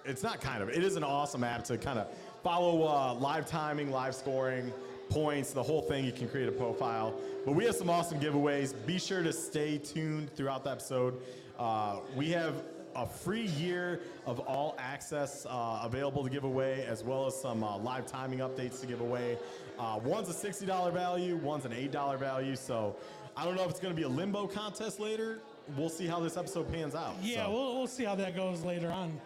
it's 0.04 0.22
not 0.22 0.40
kind 0.40 0.62
of. 0.62 0.70
It 0.70 0.82
is 0.82 0.96
an 0.96 1.04
awesome 1.04 1.44
app 1.44 1.64
to 1.64 1.76
kind 1.76 1.98
of 1.98 2.08
follow 2.42 2.86
uh, 2.86 3.14
live 3.14 3.46
timing, 3.46 3.90
live 3.90 4.14
scoring, 4.14 4.72
points, 5.10 5.52
the 5.52 5.62
whole 5.62 5.82
thing. 5.82 6.04
You 6.04 6.12
can 6.12 6.28
create 6.28 6.48
a 6.48 6.52
profile. 6.52 7.14
But 7.44 7.52
we 7.52 7.64
have 7.64 7.74
some 7.74 7.90
awesome 7.90 8.18
giveaways. 8.20 8.74
Be 8.86 8.98
sure 8.98 9.22
to 9.22 9.32
stay 9.32 9.78
tuned 9.78 10.34
throughout 10.34 10.64
the 10.64 10.70
episode. 10.70 11.20
Uh, 11.58 11.98
we 12.16 12.30
have 12.30 12.54
a 12.96 13.06
free 13.06 13.46
year 13.46 14.00
of 14.26 14.40
all 14.40 14.74
access 14.78 15.46
uh, 15.48 15.80
available 15.84 16.22
to 16.24 16.30
give 16.30 16.44
away, 16.44 16.84
as 16.88 17.02
well 17.04 17.26
as 17.26 17.40
some 17.40 17.62
uh, 17.64 17.76
live 17.78 18.06
timing 18.06 18.40
updates 18.40 18.80
to 18.80 18.86
give 18.86 19.00
away. 19.00 19.38
Uh, 19.78 19.98
one's 20.02 20.28
a 20.28 20.32
$60 20.48 20.92
value, 20.92 21.36
one's 21.36 21.64
an 21.64 21.72
$8 21.72 22.18
value. 22.18 22.56
So 22.56 22.96
I 23.36 23.44
don't 23.44 23.54
know 23.56 23.64
if 23.64 23.70
it's 23.70 23.80
going 23.80 23.94
to 23.94 23.96
be 23.96 24.04
a 24.04 24.08
limbo 24.08 24.46
contest 24.46 24.98
later. 25.00 25.38
We'll 25.76 25.88
see 25.88 26.06
how 26.06 26.18
this 26.20 26.36
episode 26.36 26.70
pans 26.72 26.94
out. 26.94 27.14
Yeah, 27.22 27.46
So- 27.46 27.52
we'll, 27.52 27.76
we'll 27.78 27.86
see 27.86 28.04
how 28.04 28.14
that 28.16 28.34
goes 28.34 28.62
later 28.64 28.90
on. 28.90 29.18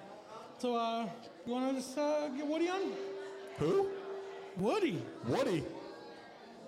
So, 0.58 0.76
uh, 0.76 1.08
you 1.46 1.52
want 1.52 1.70
to 1.70 1.74
just 1.82 1.98
uh, 1.98 2.28
get 2.28 2.46
Woody 2.46 2.68
on? 2.68 2.92
Who? 3.58 3.88
Woody. 4.56 5.02
Woody. 5.26 5.64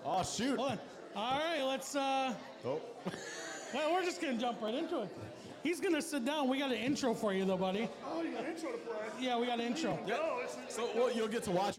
Oh 0.05 0.23
shoot. 0.23 0.59
All 0.59 0.77
right, 1.15 1.63
let's. 1.63 1.95
Uh, 1.95 2.33
Oh. 2.65 2.81
well, 3.73 3.91
we're 3.93 4.03
just 4.03 4.21
gonna 4.21 4.37
jump 4.37 4.61
right 4.61 4.73
into 4.75 5.01
it. 5.03 5.09
He's 5.67 5.81
gonna 5.81 6.01
sit 6.01 6.23
down. 6.23 6.47
We 6.47 6.59
got 6.59 6.71
an 6.71 6.77
intro 6.77 7.13
for 7.13 7.33
you, 7.33 7.43
though, 7.43 7.57
buddy. 7.57 7.89
Oh, 8.09 8.21
you 8.21 8.31
got 8.31 8.45
an 8.45 8.51
intro 8.51 8.71
to 8.71 8.77
play. 8.77 8.95
Yeah, 9.19 9.37
we 9.37 9.47
got 9.47 9.59
an 9.59 9.65
intro. 9.65 9.99
No, 10.07 10.39
it's, 10.41 10.55
So 10.73 10.87
well, 10.95 11.11
you'll 11.11 11.27
get 11.27 11.43
to 11.43 11.51
watch. 11.51 11.77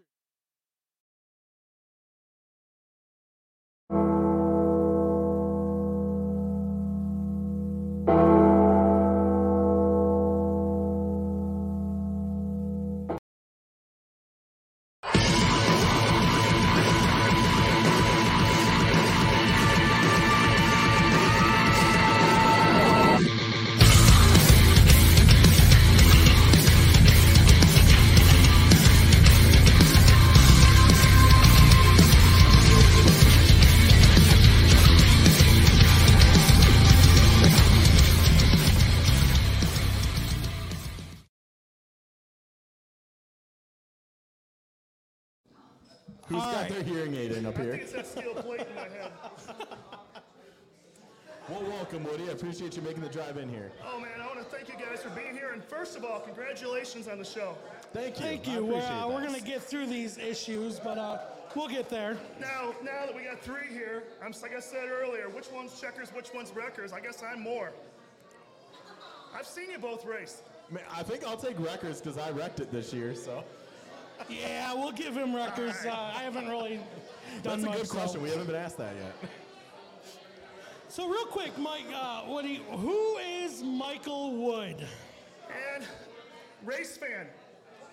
Who's 46.38 46.46
All 46.46 46.52
got 46.52 46.60
right. 46.62 46.70
their 46.70 46.82
hearing 46.84 47.14
aid 47.16 47.32
in 47.32 47.46
up 47.46 47.54
I 47.54 47.56
think 47.56 47.72
here? 47.72 47.82
it's 47.82 47.92
that 47.92 48.06
steel 48.06 48.32
plate 48.32 48.60
in 48.60 48.74
my 48.76 48.82
head. 48.82 49.10
Well, 51.48 51.62
welcome, 51.62 52.04
Woody. 52.04 52.28
I 52.28 52.32
appreciate 52.32 52.76
you 52.76 52.82
making 52.82 53.00
the 53.00 53.08
drive 53.08 53.38
in 53.38 53.48
here. 53.48 53.72
Oh 53.90 53.98
man, 53.98 54.20
I 54.20 54.26
want 54.26 54.38
to 54.38 54.44
thank 54.44 54.68
you 54.68 54.74
guys 54.74 55.02
for 55.02 55.08
being 55.08 55.34
here. 55.34 55.52
And 55.54 55.64
first 55.64 55.96
of 55.96 56.04
all, 56.04 56.20
congratulations 56.20 57.08
on 57.08 57.18
the 57.18 57.24
show. 57.24 57.56
Thank 57.94 58.18
you. 58.18 58.22
Thank 58.26 58.48
I 58.48 58.52
you. 58.52 58.66
We're, 58.66 58.72
appreciate 58.74 58.90
uh, 59.00 59.08
we're 59.08 59.20
that. 59.22 59.26
gonna 59.28 59.40
get 59.40 59.62
through 59.62 59.86
these 59.86 60.18
issues, 60.18 60.78
but 60.78 60.98
uh, 60.98 61.20
we'll 61.56 61.68
get 61.68 61.88
there. 61.88 62.18
Now, 62.38 62.74
now 62.84 63.06
that 63.06 63.16
we 63.16 63.22
got 63.22 63.40
three 63.40 63.66
here, 63.70 64.02
I'm 64.22 64.34
like 64.42 64.54
I 64.54 64.60
said 64.60 64.90
earlier, 64.90 65.30
which 65.30 65.50
one's 65.50 65.80
checkers, 65.80 66.10
which 66.10 66.34
one's 66.34 66.54
wreckers? 66.54 66.92
I 66.92 67.00
guess 67.00 67.22
I'm 67.22 67.40
more. 67.40 67.72
I've 69.34 69.46
seen 69.46 69.70
you 69.70 69.78
both 69.78 70.04
race. 70.04 70.42
Man, 70.70 70.82
I 70.94 71.02
think 71.02 71.24
I'll 71.24 71.38
take 71.38 71.58
wreckers 71.58 72.02
because 72.02 72.18
I 72.18 72.30
wrecked 72.30 72.60
it 72.60 72.70
this 72.70 72.92
year. 72.92 73.14
So 73.14 73.42
Yeah, 74.28 74.74
we'll 74.74 74.92
give 74.92 75.16
him 75.16 75.34
wreckers. 75.34 75.84
Uh, 75.84 75.92
I 75.92 76.22
haven't 76.22 76.48
really 76.48 76.80
done 77.42 77.60
that's 77.60 77.62
a 77.62 77.66
much. 77.66 77.76
good 77.78 77.86
so- 77.88 77.94
question. 77.94 78.22
We 78.22 78.30
haven't 78.30 78.46
been 78.46 78.56
asked 78.56 78.78
that 78.78 78.94
yet. 78.96 79.30
So 80.90 81.08
real 81.08 81.26
quick, 81.26 81.56
Mike, 81.58 81.84
uh, 81.94 82.24
Woody, 82.26 82.62
who 82.70 83.18
is 83.18 83.62
Michael 83.62 84.34
Wood? 84.36 84.86
And 85.74 85.84
race 86.64 86.96
fan. 86.96 87.26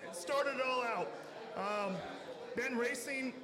It 0.02 0.16
started 0.16 0.54
it 0.56 0.62
all 0.66 0.82
out. 0.82 1.08
Um, 1.56 1.96
been 2.56 2.76
racing, 2.76 3.34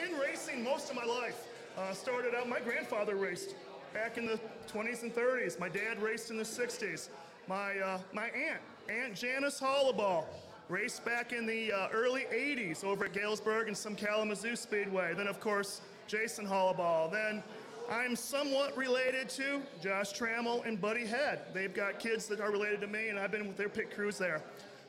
in 0.00 0.18
racing 0.18 0.62
most 0.64 0.90
of 0.90 0.96
my 0.96 1.04
life. 1.04 1.46
Uh, 1.78 1.92
started 1.92 2.34
out, 2.34 2.48
my 2.48 2.58
grandfather 2.60 3.14
raced 3.14 3.54
back 3.94 4.18
in 4.18 4.26
the 4.26 4.38
20s 4.70 5.02
and 5.02 5.14
30s. 5.14 5.58
My 5.58 5.68
dad 5.68 6.02
raced 6.02 6.30
in 6.30 6.36
the 6.36 6.44
60s. 6.44 7.08
My, 7.46 7.78
uh, 7.78 7.98
my 8.12 8.26
aunt, 8.30 8.60
Aunt 8.88 9.14
Janice 9.14 9.60
Hollaball, 9.60 10.24
raced 10.70 11.04
back 11.04 11.32
in 11.32 11.46
the 11.46 11.72
uh, 11.72 11.88
early 11.92 12.26
80s 12.32 12.84
over 12.84 13.06
at 13.06 13.12
Galesburg 13.12 13.66
and 13.66 13.76
some 13.76 13.96
Kalamazoo 13.96 14.54
Speedway. 14.54 15.14
Then, 15.14 15.26
of 15.26 15.40
course, 15.40 15.80
Jason 16.06 16.46
Hollaball. 16.46 17.10
Then 17.10 17.42
I'm 17.90 18.14
somewhat 18.14 18.76
related 18.76 19.28
to 19.30 19.60
Josh 19.82 20.12
Trammell 20.12 20.64
and 20.64 20.80
Buddy 20.80 21.04
Head. 21.04 21.40
They've 21.52 21.74
got 21.74 21.98
kids 21.98 22.26
that 22.28 22.40
are 22.40 22.52
related 22.52 22.80
to 22.82 22.86
me, 22.86 23.08
and 23.08 23.18
I've 23.18 23.32
been 23.32 23.48
with 23.48 23.56
their 23.56 23.68
pit 23.68 23.92
crews 23.92 24.16
there. 24.16 24.42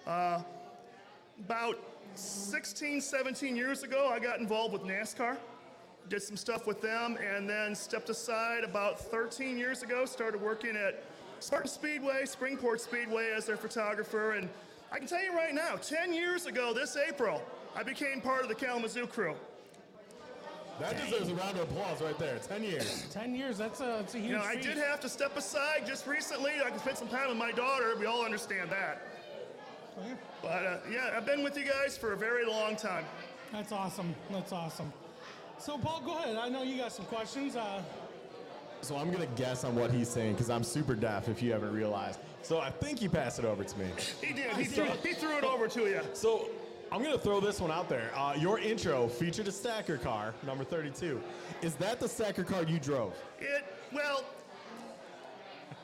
Uh, 0.06 0.44
about 1.40 1.80
16, 2.14 3.02
17 3.02 3.56
years 3.56 3.82
ago, 3.82 4.08
I 4.14 4.20
got 4.20 4.40
involved 4.40 4.74
with 4.74 4.84
NASCAR. 4.84 5.36
Did 6.10 6.22
some 6.22 6.38
stuff 6.38 6.68
with 6.68 6.80
them, 6.80 7.18
and 7.18 7.50
then 7.50 7.74
stepped 7.74 8.10
aside 8.10 8.64
about 8.64 9.00
13 9.00 9.58
years 9.58 9.82
ago. 9.82 10.06
Started 10.06 10.42
working 10.42 10.76
at 10.76 11.04
Spartan 11.40 11.70
Speedway, 11.70 12.24
Springport 12.26 12.80
Speedway 12.80 13.32
as 13.36 13.48
their 13.48 13.58
photographer. 13.58 14.34
And 14.34 14.48
I 14.92 14.98
can 15.00 15.08
tell 15.08 15.24
you 15.24 15.34
right 15.34 15.54
now, 15.54 15.76
10 15.78 16.14
years 16.14 16.46
ago 16.46 16.74
this 16.74 16.98
April, 16.98 17.42
I 17.76 17.84
became 17.84 18.20
part 18.20 18.44
of 18.44 18.50
the 18.50 18.56
Kalamazoo 18.56 19.08
crew. 19.08 19.36
That 20.80 21.00
deserves 21.00 21.30
a 21.30 21.36
round 21.36 21.58
of 21.58 21.70
applause 21.70 22.02
right 22.02 22.18
there. 22.18 22.40
Ten 22.40 22.64
years. 22.64 23.06
Ten 23.14 23.36
years. 23.36 23.58
That's 23.58 23.82
a, 23.82 23.98
that's 24.00 24.16
a 24.16 24.18
huge 24.18 24.32
You 24.32 24.38
know, 24.38 24.44
I 24.44 24.56
feat. 24.56 24.64
did 24.64 24.78
have 24.78 25.00
to 25.02 25.10
step 25.10 25.38
aside 25.38 25.86
just 25.86 26.08
recently. 26.08 26.54
I 26.66 26.72
could 26.72 26.80
spend 26.80 26.98
some 26.98 27.08
time 27.08 27.30
with 27.30 27.38
my 27.38 27.52
daughter. 27.52 27.96
We 28.00 28.08
all 28.08 28.26
understand 28.26 28.72
that. 28.72 29.02
But 30.42 30.48
uh, 30.66 30.78
yeah, 30.92 31.14
I've 31.16 31.26
been 31.26 31.44
with 31.44 31.56
you 31.56 31.66
guys 31.66 31.98
for 31.98 32.14
a 32.14 32.18
very 32.18 32.46
long 32.46 32.76
time. 32.76 33.06
That's 33.52 33.72
awesome. 33.72 34.16
That's 34.32 34.52
awesome. 34.54 34.92
So, 35.60 35.78
Paul, 35.78 36.02
go 36.04 36.18
ahead. 36.18 36.36
I 36.38 36.50
know 36.50 36.64
you 36.64 36.78
got 36.78 36.92
some 36.92 37.06
questions. 37.06 37.56
Uh, 37.56 37.84
So 38.82 38.98
I'm 38.98 39.12
gonna 39.12 39.28
guess 39.36 39.64
on 39.64 39.76
what 39.76 39.92
he's 39.92 40.10
saying 40.10 40.34
because 40.34 40.50
I'm 40.50 40.64
super 40.64 40.96
deaf. 40.96 41.30
If 41.30 41.42
you 41.42 41.52
haven't 41.52 41.74
realized, 41.74 42.20
so 42.42 42.60
I 42.60 42.72
think 42.72 43.00
he 43.00 43.08
passed 43.08 43.38
it 43.38 43.46
over 43.46 43.64
to 43.64 43.80
me. 43.80 43.86
He 44.22 44.34
did. 44.34 44.52
He 44.54 44.64
threw, 44.64 44.86
he 45.04 45.14
threw 45.14 45.38
it 45.38 45.44
over 45.44 45.68
to 45.68 45.82
you. 45.82 46.02
So 46.14 46.50
I'm 46.92 47.04
gonna 47.04 47.18
throw 47.18 47.40
this 47.40 47.62
one 47.62 47.72
out 47.72 47.90
there. 47.90 48.12
Uh, 48.16 48.34
your 48.38 48.60
intro 48.60 49.08
featured 49.08 49.48
a 49.48 49.52
stacker 49.52 49.98
car, 49.98 50.34
number 50.46 50.64
32. 50.64 51.22
Is 51.62 51.76
that 51.76 52.00
the 52.00 52.10
stacker 52.10 52.44
car 52.44 52.64
you 52.64 52.80
drove? 52.80 53.14
It, 53.40 53.64
well, 53.94 54.24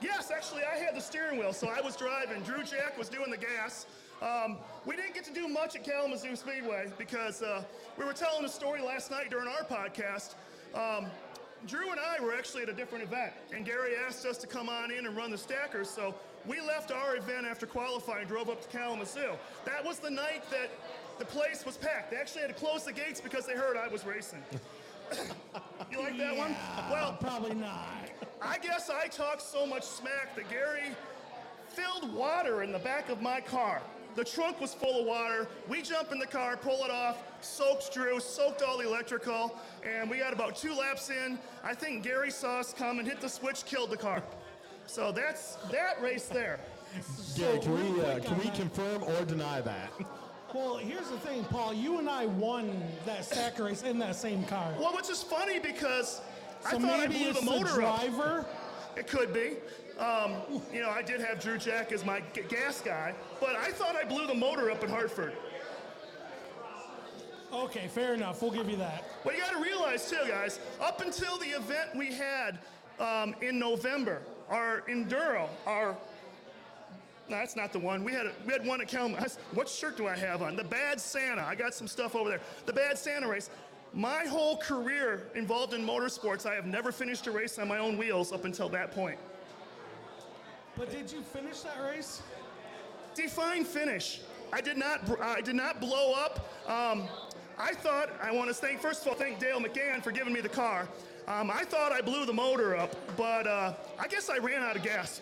yes, 0.02 0.32
actually, 0.36 0.64
I 0.64 0.78
had 0.78 0.96
the 0.96 1.02
steering 1.02 1.40
wheel, 1.40 1.54
so 1.54 1.68
I 1.68 1.82
was 1.82 1.96
driving. 1.96 2.42
Drew 2.42 2.64
Jack 2.64 2.98
was 2.98 3.10
doing 3.10 3.30
the 3.30 3.38
gas. 3.38 3.86
Um, 4.22 4.58
we 4.86 4.96
didn't 4.96 5.14
get 5.14 5.24
to 5.26 5.34
do 5.34 5.48
much 5.48 5.76
at 5.76 5.84
Kalamazoo 5.84 6.36
Speedway 6.36 6.92
because 6.98 7.44
uh, 7.44 7.64
we 7.98 8.04
were 8.04 8.14
telling 8.14 8.44
a 8.44 8.50
story 8.50 8.82
last 8.82 9.12
night 9.12 9.30
during 9.30 9.48
our 9.48 9.64
podcast. 9.64 10.34
Um, 10.74 11.06
Drew 11.66 11.90
and 11.92 12.00
I 12.00 12.24
were 12.24 12.34
actually 12.34 12.64
at 12.64 12.70
a 12.70 12.74
different 12.74 13.04
event, 13.04 13.34
and 13.54 13.66
Gary 13.66 13.94
asked 14.06 14.26
us 14.26 14.38
to 14.40 14.48
come 14.48 14.70
on 14.70 14.92
in 14.92 15.06
and 15.06 15.18
run 15.18 15.32
the 15.32 15.38
stackers, 15.38 15.90
so 15.90 16.14
we 16.46 16.62
left 16.62 16.92
our 16.92 17.16
event 17.16 17.46
after 17.46 17.66
qualifying 17.66 18.20
and 18.20 18.28
drove 18.28 18.50
up 18.50 18.62
to 18.62 18.68
Kalamazoo. 18.70 19.32
That 19.66 19.84
was 19.84 20.00
the 20.00 20.10
night 20.10 20.44
that 20.52 20.70
the 21.20 21.26
place 21.26 21.66
was 21.66 21.76
packed. 21.76 22.12
They 22.12 22.18
actually 22.18 22.42
had 22.42 22.50
to 22.50 22.56
close 22.56 22.86
the 22.86 22.94
gates 22.94 23.20
because 23.20 23.46
they 23.46 23.54
heard 23.54 23.76
I 23.76 23.88
was 23.88 24.06
racing. 24.06 24.44
you 25.92 26.00
like 26.00 26.18
that 26.18 26.38
one? 26.38 26.56
Well, 26.92 27.18
Probably 27.20 27.56
not. 27.56 28.10
I 28.42 28.60
guess 28.60 28.90
I 28.90 29.08
talked 29.08 29.42
so 29.42 29.66
much 29.66 29.84
smack 29.84 30.36
that 30.36 30.50
Gary 30.50 30.96
filled 31.68 32.14
water 32.14 32.62
in 32.62 32.72
the 32.72 32.80
back 32.80 33.10
of 33.10 33.22
my 33.22 33.42
car. 33.42 33.82
The 34.18 34.24
trunk 34.24 34.60
was 34.60 34.74
full 34.74 35.02
of 35.02 35.06
water. 35.06 35.48
We 35.70 35.84
jump 35.84 36.12
in 36.12 36.18
the 36.18 36.26
car, 36.26 36.58
pull 36.58 36.84
it 36.84 36.90
off, 36.90 37.18
soaked 37.42 37.94
Drew, 37.94 38.20
soaked 38.20 38.64
all 38.64 38.80
the 38.80 38.88
electrical, 38.88 39.56
and 39.88 40.10
we 40.10 40.18
got 40.18 40.34
about 40.34 40.56
two 40.56 40.74
laps 40.74 41.12
in. 41.12 41.38
I 41.64 41.76
think 41.76 42.02
Gary 42.04 42.32
saw 42.32 42.58
us 42.62 42.74
come 42.74 42.98
and 42.98 43.08
hit 43.08 43.22
the 43.22 43.30
switch, 43.30 43.64
killed 43.64 43.92
the 43.92 43.98
car. 43.98 44.24
So 44.88 45.12
that's 45.12 45.58
that 45.72 46.02
race 46.02 46.26
there. 46.30 46.60
Gary, 47.36 47.60
can 47.60 47.74
we, 47.96 48.02
uh, 48.02 48.20
can 48.22 48.40
we 48.40 48.46
that. 48.46 48.56
confirm 48.56 49.04
or 49.04 49.24
deny 49.24 49.62
that? 49.62 49.92
Well, 50.52 50.78
here's 50.78 51.10
the 51.12 51.20
thing, 51.20 51.44
Paul. 51.44 51.76
You 51.76 52.00
and 52.00 52.10
I 52.10 52.26
won 52.26 52.82
that 53.06 53.24
sack 53.24 53.60
race 53.60 53.84
in 53.84 54.00
that 54.00 54.16
same 54.16 54.44
car. 54.46 54.74
Well, 54.80 54.96
which 54.96 55.12
is 55.12 55.22
funny 55.22 55.60
because 55.60 56.22
I 56.66 56.72
So 56.72 56.80
thought 56.80 57.02
I 57.02 57.06
maybe 57.06 57.20
blew 57.20 57.30
it's 57.30 57.40
the 57.42 57.46
motor 57.46 57.84
up. 57.84 58.00
driver. 58.02 58.46
It 58.96 59.06
could 59.08 59.32
be. 59.32 59.58
Um, 60.00 60.34
you 60.72 60.82
know, 60.82 60.90
I 60.90 61.02
did 61.02 61.22
have 61.22 61.40
Drew 61.42 61.58
Jack 61.58 61.92
as 61.92 62.06
my 62.06 62.22
g- 62.34 62.44
gas 62.48 62.82
guy, 62.82 63.14
but 63.40 63.56
I 63.56 63.72
thought 63.72 63.96
I 63.96 64.04
blew 64.04 64.28
the 64.28 64.34
motor 64.34 64.70
up 64.70 64.84
in 64.84 64.90
Hartford. 64.90 65.34
Okay, 67.52 67.88
fair 67.88 68.14
enough. 68.14 68.42
We'll 68.42 68.52
give 68.52 68.70
you 68.70 68.78
that. 68.78 69.06
But 69.24 69.36
you 69.36 69.42
got 69.42 69.54
to 69.54 69.62
realize 69.62 70.10
too, 70.10 70.20
guys, 70.28 70.60
up 70.82 71.02
until 71.02 71.38
the 71.38 71.48
event 71.48 71.96
we 71.96 72.14
had 72.14 72.60
um, 73.00 73.34
in 73.42 73.58
November, 73.58 74.22
our 74.50 74.82
enduro, 74.82 75.48
our 75.66 75.96
no, 77.30 77.36
that's 77.36 77.58
not 77.58 77.74
the 77.74 77.80
one. 77.80 78.04
We 78.06 78.14
had 78.14 78.28
a, 78.28 78.32
we 78.46 78.54
had 78.54 78.66
one 78.66 78.80
at 78.80 78.88
Kalamazoo. 78.88 79.40
What 79.54 79.68
shirt 79.68 79.98
do 79.98 80.08
I 80.08 80.16
have 80.16 80.42
on? 80.42 80.56
The 80.56 80.64
Bad 80.64 81.02
Santa. 81.02 81.42
I 81.44 81.56
got 81.56 81.74
some 81.74 81.88
stuff 81.88 82.16
over 82.16 82.30
there. 82.30 82.40
The 82.66 82.72
Bad 82.72 82.98
Santa 82.98 83.28
race. 83.28 83.50
My 83.94 84.26
whole 84.26 84.58
career 84.58 85.28
involved 85.36 85.74
in 85.74 85.86
motorsports, 85.86 86.46
I 86.46 86.56
have 86.56 86.66
never 86.66 86.92
finished 86.92 87.28
a 87.28 87.32
race 87.32 87.60
on 87.60 87.68
my 87.68 87.80
own 87.80 87.98
wheels 87.98 88.32
up 88.32 88.46
until 88.46 88.70
that 88.70 88.92
point. 88.92 89.18
But 90.78 90.92
did 90.92 91.12
you 91.12 91.22
finish 91.22 91.62
that 91.62 91.82
race? 91.84 92.22
Define 93.16 93.66
finish. 93.66 94.22
I 94.54 94.62
did 94.62 94.78
not. 94.78 95.02
I 95.20 95.42
did 95.42 95.56
not 95.56 95.82
blow 95.82 96.14
up. 96.14 96.48
Um, 96.70 97.08
I 97.58 97.74
thought. 97.74 98.10
I 98.22 98.32
want 98.32 98.50
to 98.50 98.54
thank. 98.54 98.80
First 98.80 99.02
of 99.02 99.08
all, 99.10 99.16
thank 99.16 99.40
Dale 99.40 99.60
McGann 99.60 100.04
for 100.04 100.12
giving 100.12 100.34
me 100.34 100.42
the 100.42 100.50
car. 100.50 100.88
Um, 101.28 101.50
I 101.52 101.64
thought 101.64 101.92
I 101.92 102.02
blew 102.02 102.26
the 102.26 102.34
motor 102.34 102.78
up, 102.78 102.96
but 103.18 103.48
uh, 103.48 103.74
I 104.00 104.08
guess 104.08 104.30
I 104.30 104.38
ran 104.38 104.64
out 104.64 104.76
of 104.76 104.84
gas. 104.84 105.20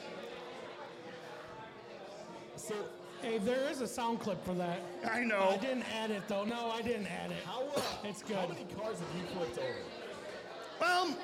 So, 2.58 2.76
Hey, 3.22 3.40
there 3.40 3.68
is 3.72 3.82
a 3.82 3.88
sound 3.88 4.20
clip 4.20 4.44
for 4.46 4.54
that. 4.54 4.80
I 5.10 5.24
know. 5.24 5.50
I 5.52 5.58
didn't 5.58 5.86
add 5.96 6.12
it 6.12 6.28
though. 6.28 6.44
No, 6.44 6.70
I 6.70 6.82
didn't 6.84 7.08
add 7.08 7.32
it. 7.32 7.38
how, 7.46 7.64
uh, 7.76 7.82
It's 8.04 8.22
good. 8.22 8.36
how 8.36 8.48
many 8.48 8.66
cars 8.78 8.98
have 9.00 9.08
you 9.18 9.26
flipped 9.36 9.58
over? 9.58 10.92
Um, 10.92 11.16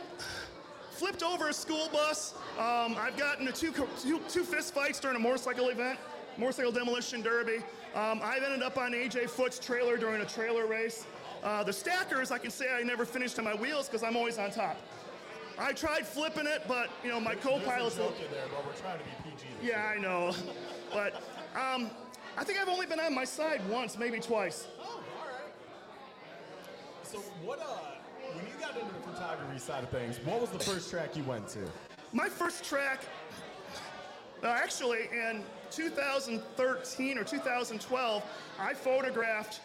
flipped 1.01 1.23
over 1.23 1.49
a 1.49 1.53
school 1.53 1.89
bus. 1.91 2.35
Um, 2.59 2.95
I've 2.95 3.17
gotten 3.17 3.47
into 3.47 3.59
two, 3.59 3.87
two, 3.99 4.19
two 4.29 4.43
fist 4.43 4.71
fights 4.71 4.99
during 4.99 5.17
a 5.17 5.19
motorcycle 5.19 5.69
event, 5.69 5.97
motorcycle 6.37 6.71
demolition 6.71 7.23
derby. 7.23 7.57
Um, 7.95 8.21
I've 8.23 8.43
ended 8.43 8.61
up 8.61 8.77
on 8.77 8.91
AJ 8.91 9.27
Foot's 9.31 9.57
trailer 9.57 9.97
during 9.97 10.21
a 10.21 10.25
trailer 10.25 10.67
race. 10.67 11.07
Uh, 11.43 11.63
the 11.63 11.73
stackers, 11.73 12.29
I 12.29 12.37
can 12.37 12.51
say 12.51 12.65
I 12.71 12.83
never 12.83 13.03
finished 13.03 13.39
on 13.39 13.45
my 13.45 13.55
wheels 13.55 13.87
because 13.87 14.03
I'm 14.03 14.15
always 14.15 14.37
on 14.37 14.51
top. 14.51 14.77
I 15.57 15.73
tried 15.73 16.05
flipping 16.05 16.45
it, 16.45 16.65
but 16.67 16.91
you 17.03 17.09
know 17.09 17.19
my 17.19 17.33
co-pilot's. 17.33 17.95
There's 17.95 18.11
a 18.11 18.25
in 18.25 18.31
there, 18.31 18.43
but 18.51 18.63
we're 18.63 18.73
trying 18.73 18.99
to 18.99 19.03
be 19.03 19.31
PG. 19.31 19.67
Yeah, 19.67 19.91
I 19.95 19.99
know, 19.99 20.35
but 20.93 21.15
um, 21.55 21.89
I 22.37 22.43
think 22.43 22.59
I've 22.59 22.69
only 22.69 22.85
been 22.85 22.99
on 22.99 23.15
my 23.15 23.25
side 23.25 23.67
once, 23.67 23.97
maybe 23.97 24.19
twice. 24.19 24.67
Oh, 24.79 24.83
all 24.83 25.25
right. 25.25 25.51
So 27.03 27.17
what? 27.43 27.59
Uh, 27.59 28.00
when 28.36 28.46
you 28.46 28.54
got 28.60 28.78
into 28.78 28.94
the 28.94 29.02
photography 29.02 29.60
side 29.60 29.84
of 29.84 29.89
things, 29.89 30.20
what 30.26 30.41
was 30.41 30.50
the 30.50 30.60
first 30.60 30.89
track 30.89 31.15
you 31.15 31.24
went 31.24 31.48
to? 31.50 31.60
My 32.13 32.28
first 32.28 32.63
track, 32.63 33.04
uh, 34.44 34.48
actually, 34.48 35.10
in 35.12 35.44
2013 35.70 37.17
or 37.17 37.24
2012, 37.24 38.24
I 38.60 38.74
photographed 38.74 39.62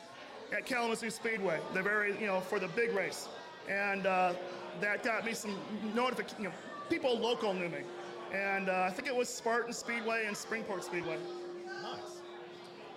at 0.52 0.64
Kalamazoo 0.64 1.10
Speedway, 1.10 1.60
the 1.74 1.82
very, 1.82 2.18
you 2.20 2.26
know, 2.26 2.40
for 2.40 2.58
the 2.58 2.68
big 2.68 2.94
race, 2.94 3.28
and 3.68 4.06
uh, 4.06 4.34
that 4.80 5.02
got 5.02 5.24
me 5.24 5.32
some 5.32 5.56
notification. 5.94 6.44
You 6.44 6.48
know, 6.48 6.54
people 6.88 7.18
local 7.18 7.52
knew 7.52 7.68
me, 7.68 7.80
and 8.32 8.68
uh, 8.68 8.86
I 8.86 8.90
think 8.90 9.08
it 9.08 9.16
was 9.16 9.28
Spartan 9.28 9.72
Speedway 9.72 10.26
and 10.26 10.36
Springport 10.36 10.82
Speedway. 10.82 11.18
Nice. 11.82 12.20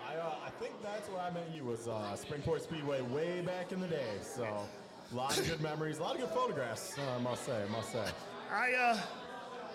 I, 0.08 0.16
uh, 0.16 0.36
I 0.46 0.50
think 0.62 0.74
that's 0.84 1.10
where 1.10 1.22
I 1.22 1.32
met 1.32 1.50
you 1.56 1.64
was 1.64 1.88
uh, 1.88 2.16
Springport 2.16 2.62
Speedway 2.62 3.02
way 3.02 3.42
back 3.42 3.72
in 3.72 3.80
the 3.80 3.88
day. 3.88 4.18
So 4.22 4.68
a 5.12 5.15
lot 5.15 5.38
of 5.38 5.48
good 5.48 5.62
memories, 5.62 5.98
a 5.98 6.02
lot 6.02 6.15
of 6.15 6.22
good 6.22 6.30
photographs. 6.30 6.98
Uh, 6.98 7.15
I 7.15 7.19
must 7.19 7.45
say, 7.45 7.63
I 7.63 7.72
must 7.72 7.91
say. 7.91 8.06
I, 8.52 8.74
uh, 8.74 8.98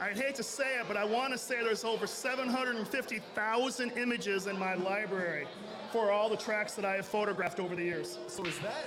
I 0.01 0.11
hate 0.11 0.35
to 0.37 0.43
say 0.43 0.79
it, 0.79 0.87
but 0.87 0.97
I 0.97 1.05
want 1.05 1.33
to 1.33 1.39
say 1.39 1.63
there's 1.63 1.85
over 1.85 2.07
750,000 2.07 3.91
images 3.93 4.47
in 4.47 4.59
my 4.59 4.75
library 4.75 5.47
for 5.93 6.11
all 6.11 6.29
the 6.29 6.37
tracks 6.37 6.75
that 6.75 6.85
I 6.85 6.97
have 6.97 7.07
photographed 7.07 7.61
over 7.61 7.75
the 7.77 7.85
years. 7.85 8.19
So 8.27 8.45
is 8.45 8.59
that 8.61 8.87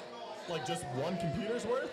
like 0.50 0.66
just 0.66 0.86
one 0.88 1.18
computer's 1.18 1.66
worth? 1.66 1.90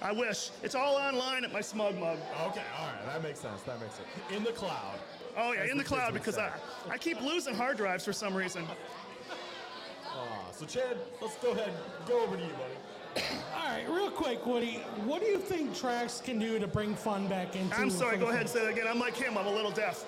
I 0.00 0.12
wish. 0.12 0.50
It's 0.62 0.74
all 0.74 0.94
online 0.96 1.44
at 1.44 1.52
my 1.52 1.60
SmugMug. 1.60 1.98
Okay, 1.98 2.62
all 2.78 2.86
right, 2.86 3.06
that 3.06 3.22
makes 3.22 3.40
sense. 3.40 3.62
That 3.62 3.80
makes 3.80 3.94
sense. 3.94 4.08
In 4.30 4.44
the 4.44 4.52
cloud. 4.52 4.98
Oh 5.36 5.52
yeah, 5.52 5.70
in 5.70 5.76
the 5.76 5.84
cloud 5.84 6.14
because 6.14 6.36
say. 6.36 6.48
I, 6.88 6.94
I 6.94 6.98
keep 6.98 7.20
losing 7.20 7.54
hard 7.54 7.76
drives 7.76 8.04
for 8.04 8.12
some 8.12 8.34
reason. 8.34 8.64
Uh, 8.64 10.52
so 10.52 10.66
Chad, 10.66 10.96
let's 11.20 11.36
go 11.38 11.52
ahead, 11.52 11.72
go 12.06 12.22
over 12.22 12.36
to 12.36 12.42
you, 12.42 12.50
buddy. 12.50 12.77
All 13.16 13.22
right, 13.64 13.84
real 13.88 14.10
quick, 14.10 14.44
Woody. 14.46 14.84
What 15.04 15.20
do 15.20 15.26
you 15.26 15.38
think 15.38 15.76
tracks 15.76 16.20
can 16.20 16.38
do 16.38 16.58
to 16.58 16.66
bring 16.66 16.94
fun 16.94 17.28
back 17.28 17.56
into? 17.56 17.74
I'm 17.76 17.90
sorry, 17.90 18.18
go 18.18 18.28
ahead 18.28 18.42
and 18.42 18.50
say 18.50 18.60
that 18.62 18.70
again. 18.70 18.86
I'm 18.88 18.98
like 18.98 19.16
him, 19.16 19.36
I'm 19.36 19.46
a 19.46 19.52
little 19.52 19.70
deaf. 19.70 20.04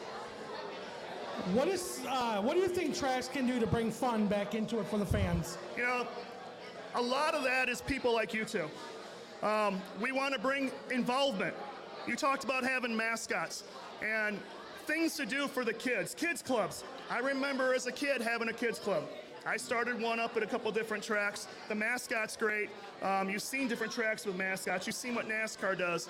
What 1.54 1.68
is? 1.68 2.02
Uh, 2.06 2.40
what 2.42 2.54
do 2.54 2.60
you 2.60 2.68
think 2.68 2.94
tracks 2.94 3.28
can 3.28 3.46
do 3.46 3.58
to 3.58 3.66
bring 3.66 3.90
fun 3.90 4.26
back 4.26 4.54
into 4.54 4.78
it 4.78 4.86
for 4.86 4.98
the 4.98 5.06
fans? 5.06 5.56
You 5.76 5.84
know, 5.84 6.06
a 6.94 7.00
lot 7.00 7.34
of 7.34 7.42
that 7.44 7.68
is 7.68 7.80
people 7.80 8.12
like 8.12 8.34
you 8.34 8.44
two. 8.44 8.68
Um, 9.42 9.80
we 10.00 10.12
want 10.12 10.34
to 10.34 10.40
bring 10.40 10.70
involvement. 10.90 11.54
You 12.06 12.14
talked 12.14 12.44
about 12.44 12.62
having 12.62 12.94
mascots 12.94 13.64
and 14.02 14.38
things 14.86 15.14
to 15.16 15.24
do 15.24 15.48
for 15.48 15.64
the 15.64 15.72
kids, 15.72 16.14
kids 16.14 16.42
clubs. 16.42 16.84
I 17.08 17.20
remember 17.20 17.74
as 17.74 17.86
a 17.86 17.92
kid 17.92 18.20
having 18.20 18.48
a 18.48 18.52
kids 18.52 18.78
club. 18.78 19.04
I 19.46 19.56
started 19.56 20.00
one 20.00 20.20
up 20.20 20.36
at 20.36 20.42
a 20.42 20.46
couple 20.46 20.70
different 20.70 21.02
tracks. 21.02 21.48
The 21.68 21.74
mascot's 21.74 22.36
great. 22.36 22.68
Um, 23.02 23.30
you've 23.30 23.42
seen 23.42 23.68
different 23.68 23.92
tracks 23.92 24.26
with 24.26 24.36
mascots. 24.36 24.86
You've 24.86 24.96
seen 24.96 25.14
what 25.14 25.28
NASCAR 25.28 25.78
does. 25.78 26.08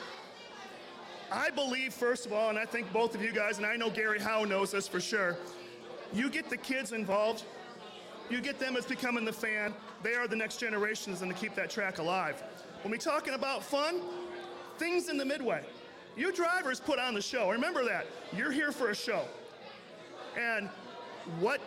I 1.30 1.50
believe, 1.50 1.94
first 1.94 2.26
of 2.26 2.32
all, 2.32 2.50
and 2.50 2.58
I 2.58 2.64
think 2.64 2.92
both 2.92 3.14
of 3.14 3.22
you 3.22 3.30
guys, 3.30 3.58
and 3.58 3.66
I 3.66 3.76
know 3.76 3.88
Gary 3.88 4.18
Howe 4.18 4.44
knows 4.44 4.72
this 4.72 4.88
for 4.88 5.00
sure, 5.00 5.36
you 6.12 6.28
get 6.28 6.50
the 6.50 6.56
kids 6.56 6.90
involved, 6.90 7.44
you 8.28 8.40
get 8.40 8.58
them 8.58 8.76
as 8.76 8.84
becoming 8.84 9.24
the 9.24 9.32
fan. 9.32 9.74
They 10.02 10.14
are 10.14 10.26
the 10.26 10.34
next 10.36 10.58
generations 10.58 11.22
and 11.22 11.32
to 11.32 11.38
keep 11.38 11.54
that 11.54 11.70
track 11.70 11.98
alive. 11.98 12.42
When 12.82 12.90
we're 12.90 12.96
talking 12.96 13.34
about 13.34 13.62
fun, 13.62 14.00
things 14.78 15.08
in 15.08 15.16
the 15.16 15.24
midway. 15.24 15.62
You 16.16 16.32
drivers 16.32 16.80
put 16.80 16.98
on 16.98 17.14
the 17.14 17.22
show. 17.22 17.50
Remember 17.50 17.84
that. 17.84 18.06
You're 18.36 18.50
here 18.50 18.72
for 18.72 18.90
a 18.90 18.94
show. 18.94 19.22
And 20.36 20.68
what 21.38 21.60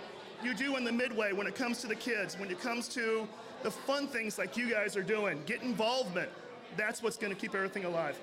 you 0.43 0.53
do 0.53 0.77
in 0.77 0.83
the 0.83 0.91
midway 0.91 1.33
when 1.33 1.47
it 1.47 1.55
comes 1.55 1.79
to 1.81 1.87
the 1.87 1.95
kids, 1.95 2.37
when 2.37 2.49
it 2.49 2.59
comes 2.59 2.87
to 2.89 3.27
the 3.61 3.71
fun 3.71 4.07
things 4.07 4.37
like 4.37 4.57
you 4.57 4.69
guys 4.69 4.97
are 4.97 5.03
doing, 5.03 5.41
get 5.45 5.61
involvement. 5.61 6.29
That's 6.75 7.01
what's 7.01 7.17
going 7.17 7.33
to 7.33 7.39
keep 7.39 7.55
everything 7.55 7.85
alive. 7.85 8.19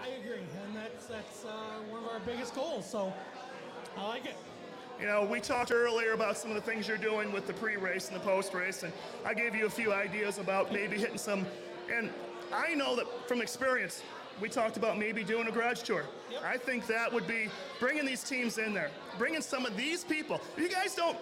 I 0.00 0.08
agree, 0.20 0.38
and 0.64 0.76
that's 0.76 1.06
that's 1.06 1.44
uh, 1.44 1.50
one 1.90 2.04
of 2.04 2.10
our 2.10 2.20
biggest 2.20 2.54
goals. 2.54 2.88
So 2.88 3.12
I 3.96 4.08
like 4.08 4.26
it. 4.26 4.36
You 5.00 5.06
know, 5.06 5.24
we 5.24 5.40
talked 5.40 5.72
earlier 5.72 6.12
about 6.12 6.36
some 6.36 6.50
of 6.50 6.56
the 6.56 6.62
things 6.62 6.88
you're 6.88 6.96
doing 6.96 7.30
with 7.32 7.46
the 7.46 7.52
pre-race 7.52 8.08
and 8.08 8.16
the 8.16 8.24
post-race, 8.24 8.82
and 8.82 8.92
I 9.24 9.34
gave 9.34 9.54
you 9.54 9.66
a 9.66 9.70
few 9.70 9.92
ideas 9.92 10.38
about 10.38 10.72
maybe 10.72 10.96
hitting 10.98 11.18
some. 11.18 11.46
And 11.92 12.10
I 12.52 12.74
know 12.74 12.96
that 12.96 13.06
from 13.28 13.40
experience, 13.40 14.02
we 14.40 14.48
talked 14.48 14.76
about 14.76 14.98
maybe 14.98 15.24
doing 15.24 15.48
a 15.48 15.50
garage 15.50 15.82
tour. 15.82 16.04
I 16.44 16.56
think 16.56 16.86
that 16.86 17.12
would 17.12 17.26
be 17.26 17.48
bringing 17.80 18.04
these 18.04 18.22
teams 18.22 18.58
in 18.58 18.74
there, 18.74 18.90
bringing 19.18 19.40
some 19.40 19.64
of 19.64 19.76
these 19.76 20.04
people. 20.04 20.40
You 20.56 20.68
guys 20.68 20.94
don't, 20.94 21.16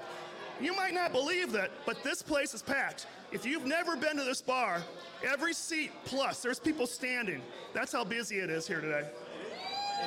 you 0.60 0.74
might 0.74 0.94
not 0.94 1.12
believe 1.12 1.52
that, 1.52 1.70
but 1.86 2.02
this 2.02 2.22
place 2.22 2.54
is 2.54 2.62
packed. 2.62 3.06
If 3.32 3.44
you've 3.46 3.66
never 3.66 3.96
been 3.96 4.16
to 4.16 4.24
this 4.24 4.42
bar, 4.42 4.82
every 5.24 5.54
seat 5.54 5.92
plus, 6.04 6.42
there's 6.42 6.58
people 6.58 6.86
standing. 6.86 7.40
That's 7.72 7.92
how 7.92 8.04
busy 8.04 8.36
it 8.36 8.50
is 8.50 8.66
here 8.66 8.80
today. 8.80 9.08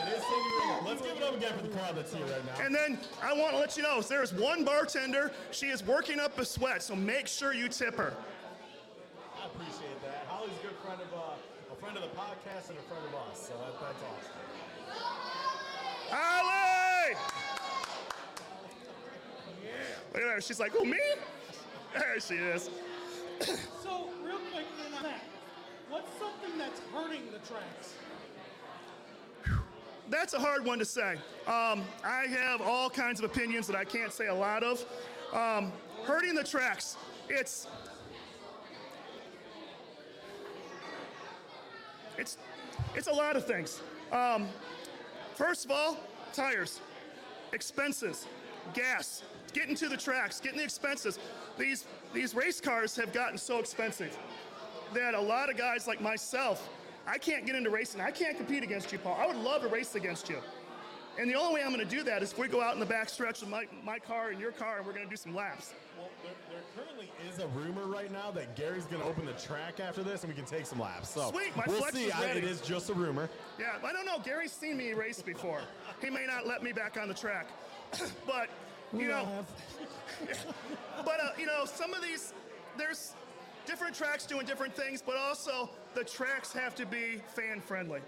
It 0.04 0.18
is 0.18 0.24
singing 0.24 0.70
room. 0.70 0.86
Let's 0.86 1.02
give 1.02 1.18
it 1.18 1.24
up 1.24 1.36
again 1.36 1.54
for 1.58 1.64
the 1.64 1.70
crowd 1.70 1.96
that's 1.96 2.14
here 2.14 2.26
right 2.26 2.46
now. 2.46 2.66
And 2.66 2.76
then 2.76 3.00
I 3.24 3.34
want 3.34 3.54
to 3.54 3.58
let 3.58 3.78
you 3.78 3.84
know 3.84 4.02
there 4.02 4.22
is 4.22 4.34
one 4.34 4.64
bartender. 4.64 5.32
She 5.52 5.68
is 5.68 5.84
working 5.84 6.20
up 6.20 6.38
a 6.40 6.46
sweat, 6.46 6.84
so 6.84 6.96
make 6.96 7.28
sure 7.28 7.54
you 7.54 7.68
tip 7.68 7.96
her. 7.96 8.14
I 9.42 9.48
appreciate 9.48 10.02
that. 10.04 10.28
Holly's 10.28 10.52
a 10.60 10.68
good 10.68 10.78
friend 11.98 12.12
of 12.12 12.18
a 12.18 12.22
friend 12.22 12.32
of 12.34 12.42
the 12.42 12.48
podcast 12.48 12.70
and 12.70 12.78
a 12.78 12.82
friend 12.84 13.04
of 13.08 13.16
us, 13.16 13.48
so 13.48 13.54
that, 13.58 13.74
that's 13.82 14.04
awesome. 14.04 14.34
Allie! 16.12 17.16
Look 20.14 20.24
at 20.24 20.30
her. 20.30 20.42
She's 20.42 20.60
like, 20.60 20.72
who, 20.72 20.86
me? 20.86 21.00
There 21.94 22.20
she 22.20 22.36
is. 22.36 22.70
So, 23.84 24.10
real 24.26 24.40
quick 24.52 24.66
on 24.98 25.04
that, 25.04 25.22
what's 25.90 26.10
something 26.20 26.58
that's 26.58 26.82
hurting 26.94 27.22
the 27.32 27.38
tracks? 27.48 27.94
That's 30.10 30.34
a 30.34 30.40
hard 30.40 30.66
one 30.66 30.80
to 30.80 30.86
say. 30.86 31.14
Um, 31.46 31.84
I 32.04 32.26
have 32.30 32.62
all 32.62 32.90
kinds 32.90 33.20
of 33.20 33.30
opinions 33.30 33.68
that 33.68 33.76
I 33.76 33.86
can't 33.86 34.12
say 34.12 34.28
a 34.28 34.36
lot 34.36 34.64
of. 34.64 34.84
Um, 35.32 35.72
hurting 36.04 36.34
the 36.34 36.44
tracks, 36.44 36.98
it's 37.30 37.68
it's 42.18 42.38
it's 42.96 43.08
a 43.08 43.14
lot 43.14 43.36
of 43.36 43.46
things. 43.46 43.82
Um, 44.12 44.48
first 45.36 45.66
of 45.66 45.72
all, 45.72 45.98
tires, 46.34 46.82
expenses, 47.54 48.26
gas, 48.74 49.24
getting 49.54 49.76
to 49.76 49.90
the 49.90 49.98
tracks, 49.98 50.40
getting 50.40 50.58
the 50.58 50.64
expenses. 50.64 51.20
These 51.58 51.86
these 52.14 52.36
race 52.36 52.62
cars 52.62 52.96
have 52.96 53.14
gotten 53.14 53.38
so 53.38 53.60
expensive 53.60 54.18
that 54.94 55.14
a 55.14 55.22
lot 55.22 55.50
of 55.50 55.58
guys 55.58 55.88
like 55.88 56.02
myself, 56.02 56.70
I 57.06 57.18
can't 57.18 57.46
get 57.46 57.56
into 57.56 57.70
racing. 57.70 58.02
I 58.02 58.12
can't 58.12 58.38
compete 58.38 58.64
against 58.64 58.92
you, 58.92 59.00
Paul. 59.00 59.18
I 59.20 59.28
would 59.28 59.36
love 59.38 59.62
to 59.62 59.68
race 59.68 59.96
against 59.96 60.30
you. 60.30 60.38
And 61.20 61.30
the 61.30 61.36
only 61.36 61.56
way 61.56 61.64
I'm 61.64 61.74
going 61.74 61.88
to 61.88 61.96
do 61.96 62.04
that 62.04 62.22
is 62.22 62.32
if 62.32 62.38
we 62.38 62.48
go 62.48 62.62
out 62.62 62.76
in 62.76 62.80
the 62.80 62.86
back 62.86 63.10
stretch 63.10 63.42
with 63.42 63.50
my, 63.50 63.66
my 63.84 63.98
car 63.98 64.30
and 64.30 64.40
your 64.40 64.52
car 64.52 64.78
and 64.78 64.86
we're 64.86 64.94
going 64.94 65.06
to 65.06 65.10
do 65.10 65.16
some 65.16 65.34
laps. 65.34 65.74
Well, 65.98 66.10
there, 66.24 66.34
there 66.52 66.86
currently 66.86 67.10
is 67.28 67.40
a 67.40 67.48
rumor 67.48 67.86
right 67.86 68.12
now 68.12 68.30
that 68.32 68.56
Gary's 68.56 68.86
going 68.86 69.02
to 69.02 69.08
open 69.08 69.26
the 69.26 69.34
track 69.34 69.80
after 69.80 70.04
this, 70.04 70.24
and 70.24 70.32
we 70.32 70.36
can 70.36 70.46
take 70.46 70.68
some 70.68 70.80
laps. 70.80 71.10
So 71.10 71.32
Sweet, 71.32 71.56
my 71.56 71.64
we'll 71.66 71.78
flex 71.78 71.96
see. 71.96 72.06
is 72.06 72.14
I, 72.14 72.26
ready. 72.26 72.40
it 72.40 72.46
is 72.46 72.62
just 72.62 72.90
a 72.92 72.94
rumor. 72.94 73.30
Yeah, 73.60 73.74
I 73.84 73.92
don't 73.92 74.06
know. 74.06 74.20
Gary's 74.24 74.52
seen 74.52 74.78
me 74.78 74.94
race 74.94 75.22
before. 75.22 75.62
He 76.02 76.12
may 76.12 76.28
not 76.28 76.46
let 76.46 76.62
me 76.62 76.72
back 76.72 76.98
on 77.02 77.08
the 77.08 77.14
track. 77.16 77.48
but, 78.28 78.50
you 78.94 79.08
know, 79.08 79.28
but, 81.04 81.20
uh, 81.20 81.30
you 81.40 81.48
know, 81.48 81.66
some 81.66 81.94
of 81.96 82.04
these, 82.04 82.34
there's 82.78 83.14
different 83.66 83.96
tracks 83.96 84.26
doing 84.28 84.46
different 84.46 84.76
things, 84.76 85.02
but 85.02 85.16
also 85.16 85.70
the 85.96 86.04
tracks 86.04 86.54
have 86.54 86.76
to 86.76 86.86
be 86.86 87.22
fan 87.36 87.60
friendly. 87.60 88.02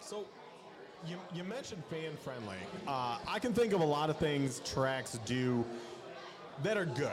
So, 0.00 0.26
you, 1.06 1.16
you 1.34 1.44
mentioned 1.44 1.82
fan 1.90 2.16
friendly. 2.16 2.56
Uh, 2.86 3.18
I 3.26 3.38
can 3.38 3.52
think 3.52 3.72
of 3.72 3.80
a 3.80 3.84
lot 3.84 4.10
of 4.10 4.16
things 4.16 4.60
tracks 4.64 5.18
do 5.24 5.64
that 6.62 6.76
are 6.76 6.84
good. 6.84 7.12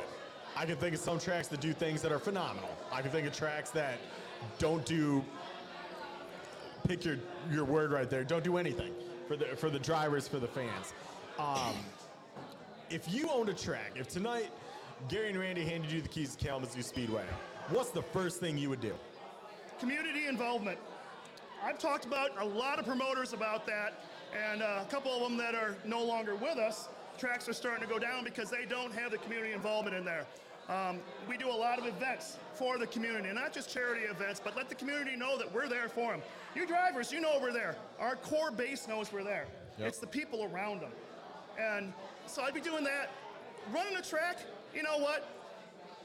I 0.56 0.66
can 0.66 0.76
think 0.78 0.96
of 0.96 1.00
some 1.00 1.20
tracks 1.20 1.48
that 1.50 1.62
do 1.62 1.74
things 1.74 2.02
that 2.02 2.12
are 2.12 2.20
phenomenal. 2.20 2.70
I 2.92 3.02
can 3.02 3.12
think 3.12 3.28
of 3.28 3.34
tracks 3.34 3.70
that 3.72 3.98
don't 4.58 4.86
do. 4.86 5.24
Pick 6.88 7.06
your, 7.06 7.18
your 7.52 7.66
word 7.66 7.92
right 7.92 8.10
there. 8.10 8.24
Don't 8.24 8.44
do 8.44 8.58
anything 8.58 8.94
for 9.28 9.36
the 9.36 9.46
for 9.46 9.70
the 9.70 9.80
drivers 9.80 10.28
for 10.28 10.40
the 10.40 10.48
fans. 10.48 10.94
Um, 11.38 11.76
if 12.90 13.12
you 13.14 13.30
owned 13.30 13.50
a 13.50 13.54
track, 13.54 13.92
if 13.96 14.08
tonight 14.08 14.50
Gary 15.08 15.30
and 15.30 15.38
Randy 15.38 15.64
handed 15.64 15.92
you 15.92 16.02
the 16.02 16.08
keys 16.08 16.36
to 16.36 16.46
Kalamazoo 16.46 16.82
Speedway, 16.82 17.24
what's 17.70 17.92
the 17.92 18.02
first 18.02 18.40
thing 18.40 18.58
you 18.58 18.70
would 18.70 18.82
do? 18.82 18.94
community 19.80 20.28
involvement. 20.28 20.78
I've 21.64 21.80
talked 21.80 22.06
about 22.06 22.32
a 22.40 22.46
lot 22.46 22.80
of 22.80 22.86
promoters 22.86 23.34
about 23.34 23.66
that, 23.68 24.04
and 24.34 24.62
uh, 24.62 24.84
a 24.88 24.92
couple 24.92 25.12
of 25.12 25.22
them 25.22 25.38
that 25.38 25.56
are 25.56 25.76
no 25.86 26.04
longer 26.04 26.36
with 26.36 26.58
us. 26.58 26.90
Tracks 27.18 27.50
are 27.50 27.54
starting 27.54 27.86
to 27.86 27.94
go 27.94 28.00
down 28.00 28.24
because 28.24 28.50
they 28.50 28.66
don't 28.66 28.94
have 28.94 29.12
the 29.12 29.18
community 29.18 29.54
involvement 29.54 29.96
in 29.96 30.06
there. 30.06 30.26
Um, 30.70 31.00
we 31.28 31.36
do 31.36 31.50
a 31.50 31.52
lot 31.52 31.80
of 31.80 31.86
events 31.86 32.38
for 32.54 32.78
the 32.78 32.86
community, 32.88 33.34
not 33.34 33.52
just 33.52 33.74
charity 33.74 34.04
events, 34.04 34.40
but 34.42 34.56
let 34.56 34.70
the 34.70 34.76
community 34.76 35.16
know 35.16 35.38
that 35.38 35.52
we're 35.52 35.68
there 35.68 35.90
for 35.90 36.12
them. 36.12 36.22
You 36.56 36.68
drivers, 36.68 37.12
you 37.12 37.20
know 37.20 37.40
we're 37.42 37.52
there. 37.52 37.76
Our 38.00 38.16
core 38.16 38.52
base 38.52 38.88
knows 38.88 39.12
we're 39.12 39.24
there. 39.24 39.48
Yep. 39.80 39.88
It's 39.88 39.98
the 39.98 40.08
people 40.08 40.50
around 40.54 40.82
them. 40.82 40.92
And 41.60 41.92
so 42.28 42.44
I'd 42.44 42.54
be 42.54 42.62
doing 42.62 42.84
that. 42.84 43.10
Running 43.74 43.98
a 43.98 44.02
track, 44.02 44.38
you 44.74 44.84
know 44.84 45.00
what? 45.00 45.39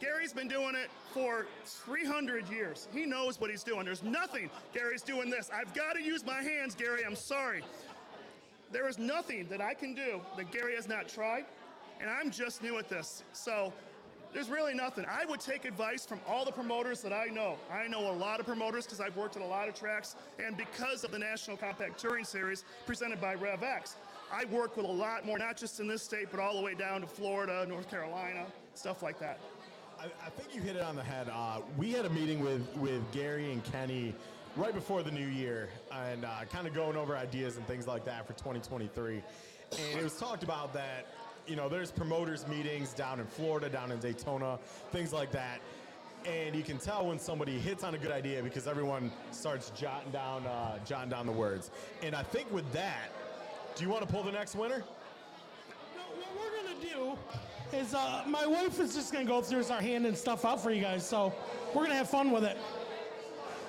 Gary's 0.04 0.34
been 0.34 0.48
doing 0.48 0.74
it 0.74 0.90
for 1.14 1.46
300 1.64 2.46
years. 2.50 2.88
He 2.92 3.06
knows 3.06 3.40
what 3.40 3.50
he's 3.50 3.62
doing. 3.62 3.86
There's 3.86 4.02
nothing 4.02 4.50
Gary's 4.74 5.00
doing 5.00 5.30
this. 5.30 5.50
I've 5.52 5.72
got 5.72 5.94
to 5.94 6.02
use 6.02 6.26
my 6.26 6.42
hands, 6.42 6.74
Gary. 6.74 7.04
I'm 7.06 7.16
sorry. 7.16 7.62
There 8.70 8.86
is 8.86 8.98
nothing 8.98 9.46
that 9.48 9.62
I 9.62 9.72
can 9.72 9.94
do 9.94 10.20
that 10.36 10.50
Gary 10.52 10.74
has 10.74 10.88
not 10.88 11.08
tried, 11.08 11.46
and 12.02 12.10
I'm 12.10 12.30
just 12.30 12.62
new 12.62 12.76
at 12.78 12.90
this. 12.90 13.22
So 13.32 13.72
there's 14.34 14.50
really 14.50 14.74
nothing. 14.74 15.06
I 15.08 15.24
would 15.24 15.40
take 15.40 15.64
advice 15.64 16.04
from 16.04 16.20
all 16.28 16.44
the 16.44 16.52
promoters 16.52 17.00
that 17.00 17.14
I 17.14 17.26
know. 17.26 17.56
I 17.72 17.86
know 17.86 18.10
a 18.10 18.12
lot 18.12 18.40
of 18.40 18.46
promoters 18.46 18.84
because 18.84 19.00
I've 19.00 19.16
worked 19.16 19.36
at 19.36 19.42
a 19.42 19.46
lot 19.46 19.68
of 19.68 19.74
tracks, 19.74 20.16
and 20.44 20.54
because 20.54 21.04
of 21.04 21.12
the 21.12 21.18
National 21.18 21.56
Compact 21.56 21.98
Touring 21.98 22.26
Series 22.26 22.64
presented 22.84 23.22
by 23.22 23.36
RevX, 23.36 23.94
I 24.30 24.44
work 24.46 24.76
with 24.76 24.84
a 24.84 24.92
lot 24.92 25.24
more, 25.24 25.38
not 25.38 25.56
just 25.56 25.80
in 25.80 25.86
this 25.86 26.02
state, 26.02 26.26
but 26.30 26.40
all 26.40 26.56
the 26.56 26.62
way 26.62 26.74
down 26.74 27.00
to 27.00 27.06
Florida, 27.06 27.64
North 27.66 27.88
Carolina, 27.88 28.44
stuff 28.74 29.02
like 29.02 29.18
that. 29.20 29.38
I, 30.04 30.26
I 30.26 30.30
think 30.30 30.54
you 30.54 30.60
hit 30.60 30.76
it 30.76 30.82
on 30.82 30.96
the 30.96 31.02
head. 31.02 31.28
Uh, 31.32 31.60
we 31.78 31.92
had 31.92 32.04
a 32.04 32.10
meeting 32.10 32.40
with, 32.40 32.62
with 32.76 33.00
Gary 33.10 33.50
and 33.52 33.64
Kenny 33.64 34.14
right 34.54 34.74
before 34.74 35.02
the 35.02 35.10
new 35.10 35.26
year 35.26 35.70
and 35.92 36.26
uh, 36.26 36.44
kind 36.52 36.66
of 36.66 36.74
going 36.74 36.96
over 36.96 37.16
ideas 37.16 37.56
and 37.56 37.66
things 37.66 37.86
like 37.86 38.04
that 38.04 38.26
for 38.26 38.34
2023. 38.34 39.22
And 39.72 39.98
it 39.98 40.04
was 40.04 40.16
talked 40.18 40.42
about 40.42 40.74
that, 40.74 41.06
you 41.46 41.56
know, 41.56 41.70
there's 41.70 41.90
promoters 41.90 42.46
meetings 42.46 42.92
down 42.92 43.18
in 43.18 43.26
Florida, 43.26 43.70
down 43.70 43.90
in 43.90 43.98
Daytona, 43.98 44.58
things 44.92 45.12
like 45.12 45.30
that. 45.32 45.60
And 46.26 46.54
you 46.54 46.62
can 46.62 46.78
tell 46.78 47.06
when 47.06 47.18
somebody 47.18 47.58
hits 47.58 47.82
on 47.82 47.94
a 47.94 47.98
good 47.98 48.12
idea 48.12 48.42
because 48.42 48.66
everyone 48.66 49.10
starts 49.30 49.70
jotting 49.70 50.12
down, 50.12 50.46
uh, 50.46 50.78
jotting 50.84 51.10
down 51.10 51.24
the 51.24 51.32
words. 51.32 51.70
And 52.02 52.14
I 52.14 52.22
think 52.22 52.50
with 52.52 52.70
that, 52.72 53.10
do 53.74 53.84
you 53.84 53.90
want 53.90 54.06
to 54.06 54.12
pull 54.12 54.22
the 54.22 54.32
next 54.32 54.54
winner? 54.54 54.84
No, 55.96 56.02
what 56.18 56.52
we're 56.52 56.62
gonna 56.62 56.94
do 56.94 57.18
is 57.74 57.94
uh, 57.94 58.22
my 58.26 58.46
wife 58.46 58.78
is 58.80 58.94
just 58.94 59.12
gonna 59.12 59.24
go 59.24 59.40
through 59.42 59.58
and 59.58 59.66
start 59.66 59.82
handing 59.82 60.14
stuff 60.14 60.44
out 60.44 60.62
for 60.62 60.70
you 60.70 60.80
guys. 60.80 61.06
So 61.06 61.32
we're 61.74 61.82
gonna 61.82 61.94
have 61.96 62.08
fun 62.10 62.30
with 62.30 62.44
it. 62.44 62.56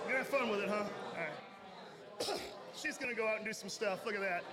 You're 0.08 0.14
gonna 0.14 0.18
have 0.20 0.28
fun 0.28 0.50
with 0.50 0.60
it, 0.62 0.70
huh? 0.70 0.84
All 0.84 2.30
right. 2.34 2.42
She's 2.76 2.98
gonna 2.98 3.16
go 3.16 3.28
out 3.28 3.38
and 3.38 3.46
do 3.46 3.54
some 3.54 3.70
stuff. 3.70 4.06
Look 4.06 4.16
at 4.16 4.22
that. 4.22 4.44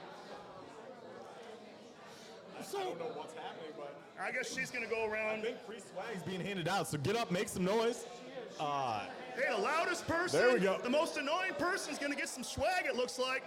So 2.64 2.78
I 2.78 2.82
don't 2.84 2.98
know 2.98 3.06
what's 3.16 3.34
happening, 3.34 3.72
but. 3.76 3.98
I 4.22 4.30
guess 4.30 4.54
she's 4.54 4.70
gonna 4.70 4.86
go 4.86 5.02
I 5.04 5.08
around. 5.08 5.42
think 5.42 5.56
free 5.66 5.80
swag 5.80 6.16
is 6.16 6.22
being 6.22 6.40
handed 6.40 6.68
out, 6.68 6.86
so 6.86 6.96
get 6.98 7.16
up, 7.16 7.32
make 7.32 7.48
some 7.48 7.64
noise. 7.64 8.06
Uh, 8.60 9.00
Hey, 9.34 9.50
the 9.50 9.62
loudest 9.62 10.06
person, 10.06 10.38
There 10.38 10.52
we 10.52 10.60
go. 10.60 10.76
the 10.82 10.90
most 10.90 11.16
annoying 11.16 11.54
person 11.58 11.90
is 11.90 11.98
gonna 11.98 12.14
get 12.14 12.28
some 12.28 12.44
swag. 12.44 12.84
It 12.86 12.94
looks 12.96 13.18
like. 13.18 13.42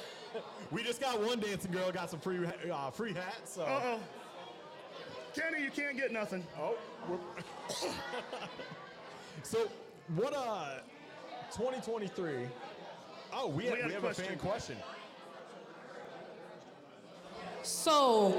we 0.70 0.84
just 0.84 1.00
got 1.00 1.20
one 1.20 1.40
dancing 1.40 1.72
girl, 1.72 1.90
got 1.90 2.10
some 2.10 2.20
free 2.20 2.38
uh, 2.72 2.90
free 2.92 3.12
hats. 3.12 3.54
So. 3.54 3.62
Uh 3.62 3.80
oh. 3.84 4.00
Kenny, 5.36 5.62
you 5.62 5.70
can't 5.70 5.96
get 5.96 6.12
nothing. 6.12 6.44
Oh. 6.58 6.76
we're- 7.08 7.92
so 9.42 9.68
what? 10.14 10.32
Uh, 10.34 10.78
2023. 11.52 12.46
Oh, 13.32 13.48
we, 13.48 13.64
have, 13.64 13.74
We 13.74 13.78
had 13.80 13.86
we 13.88 13.92
a 13.92 13.94
have 14.00 14.04
a 14.04 14.14
fan 14.14 14.38
question. 14.38 14.38
question. 14.38 14.76
So, 17.62 18.30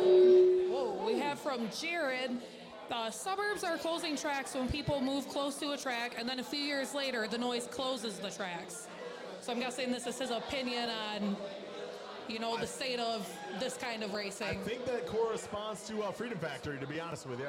whoa, 0.72 1.06
we 1.06 1.20
have 1.20 1.40
from 1.40 1.70
Jared. 1.78 2.32
The 2.90 3.12
suburbs 3.12 3.64
are 3.66 3.78
closing 3.78 4.16
tracks 4.16 4.56
when 4.56 4.70
people 4.70 5.02
move 5.02 5.28
close 5.28 5.58
to 5.60 5.72
a 5.72 5.78
track, 5.78 6.16
and 6.18 6.28
then 6.28 6.40
a 6.40 6.44
few 6.44 6.60
years 6.60 6.94
later, 6.94 7.28
the 7.28 7.38
noise 7.38 7.68
closes 7.70 8.18
the 8.20 8.30
tracks. 8.30 8.88
So 9.42 9.52
I'm 9.52 9.60
guessing 9.60 9.92
this 9.92 10.08
is 10.08 10.18
his 10.18 10.32
opinion 10.32 10.90
on, 10.90 11.36
you 12.28 12.40
know, 12.40 12.58
the 12.58 12.68
state 12.68 13.00
of 13.00 13.30
this 13.60 13.78
kind 13.78 14.04
of 14.04 14.14
racing. 14.14 14.48
I 14.48 14.56
think 14.56 14.86
that 14.86 15.06
corresponds 15.08 15.88
to 15.88 16.04
uh, 16.04 16.12
Freedom 16.12 16.38
Factory, 16.38 16.78
to 16.80 16.88
be 16.88 17.00
honest 17.00 17.28
with 17.28 17.40
you. 17.40 17.48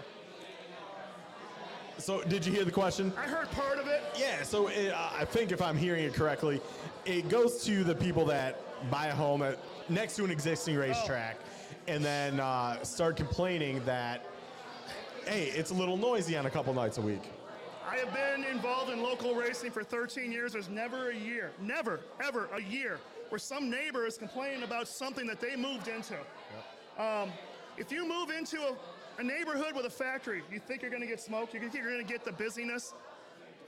So, 1.98 2.22
did 2.22 2.46
you 2.46 2.52
hear 2.52 2.64
the 2.64 2.70
question? 2.70 3.12
I 3.18 3.22
heard 3.22 3.50
part 3.50 3.78
of 3.78 3.88
it. 3.88 4.02
Yeah, 4.16 4.44
so 4.44 4.68
it, 4.68 4.92
uh, 4.92 5.10
I 5.18 5.24
think 5.24 5.50
if 5.50 5.60
I'm 5.60 5.76
hearing 5.76 6.04
it 6.04 6.14
correctly, 6.14 6.60
it 7.04 7.28
goes 7.28 7.64
to 7.64 7.82
the 7.82 7.94
people 7.94 8.24
that 8.26 8.60
buy 8.88 9.08
a 9.08 9.14
home 9.14 9.42
at, 9.42 9.58
next 9.88 10.14
to 10.16 10.24
an 10.24 10.30
existing 10.30 10.76
racetrack 10.76 11.38
and 11.88 12.04
then 12.04 12.38
uh, 12.38 12.80
start 12.84 13.16
complaining 13.16 13.84
that, 13.84 14.26
hey, 15.26 15.46
it's 15.46 15.72
a 15.72 15.74
little 15.74 15.96
noisy 15.96 16.36
on 16.36 16.46
a 16.46 16.50
couple 16.50 16.72
nights 16.72 16.98
a 16.98 17.02
week. 17.02 17.22
I 17.90 17.96
have 17.96 18.14
been 18.14 18.44
involved 18.44 18.92
in 18.92 19.02
local 19.02 19.34
racing 19.34 19.72
for 19.72 19.82
13 19.82 20.30
years. 20.30 20.52
There's 20.52 20.68
never 20.68 21.10
a 21.10 21.16
year, 21.16 21.50
never, 21.60 22.00
ever 22.22 22.48
a 22.54 22.60
year 22.60 23.00
where 23.30 23.38
some 23.38 23.70
neighbor 23.70 24.06
is 24.06 24.16
complaining 24.16 24.62
about 24.62 24.88
something 24.88 25.26
that 25.26 25.40
they 25.40 25.56
moved 25.56 25.88
into. 25.88 26.14
Um, 26.98 27.30
if 27.76 27.92
you 27.92 28.08
move 28.08 28.30
into 28.30 28.58
a, 28.58 28.74
a 29.18 29.22
neighborhood 29.22 29.74
with 29.74 29.86
a 29.86 29.90
factory, 29.90 30.42
you 30.50 30.58
think 30.58 30.82
you're 30.82 30.90
going 30.90 31.02
to 31.02 31.08
get 31.08 31.20
smoke, 31.20 31.54
you 31.54 31.60
think 31.60 31.74
you're 31.74 31.90
going 31.90 32.04
to 32.04 32.12
get 32.12 32.24
the 32.24 32.32
busyness. 32.32 32.94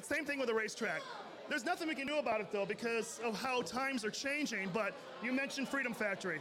Same 0.02 0.24
thing 0.24 0.38
with 0.38 0.48
a 0.48 0.54
racetrack. 0.54 1.02
There's 1.48 1.64
nothing 1.64 1.88
we 1.88 1.94
can 1.94 2.06
do 2.06 2.18
about 2.18 2.40
it 2.40 2.52
though 2.52 2.64
because 2.64 3.20
of 3.24 3.34
how 3.34 3.62
times 3.62 4.04
are 4.04 4.10
changing. 4.10 4.70
But 4.72 4.94
you 5.22 5.32
mentioned 5.32 5.68
Freedom 5.68 5.92
Factory. 5.92 6.40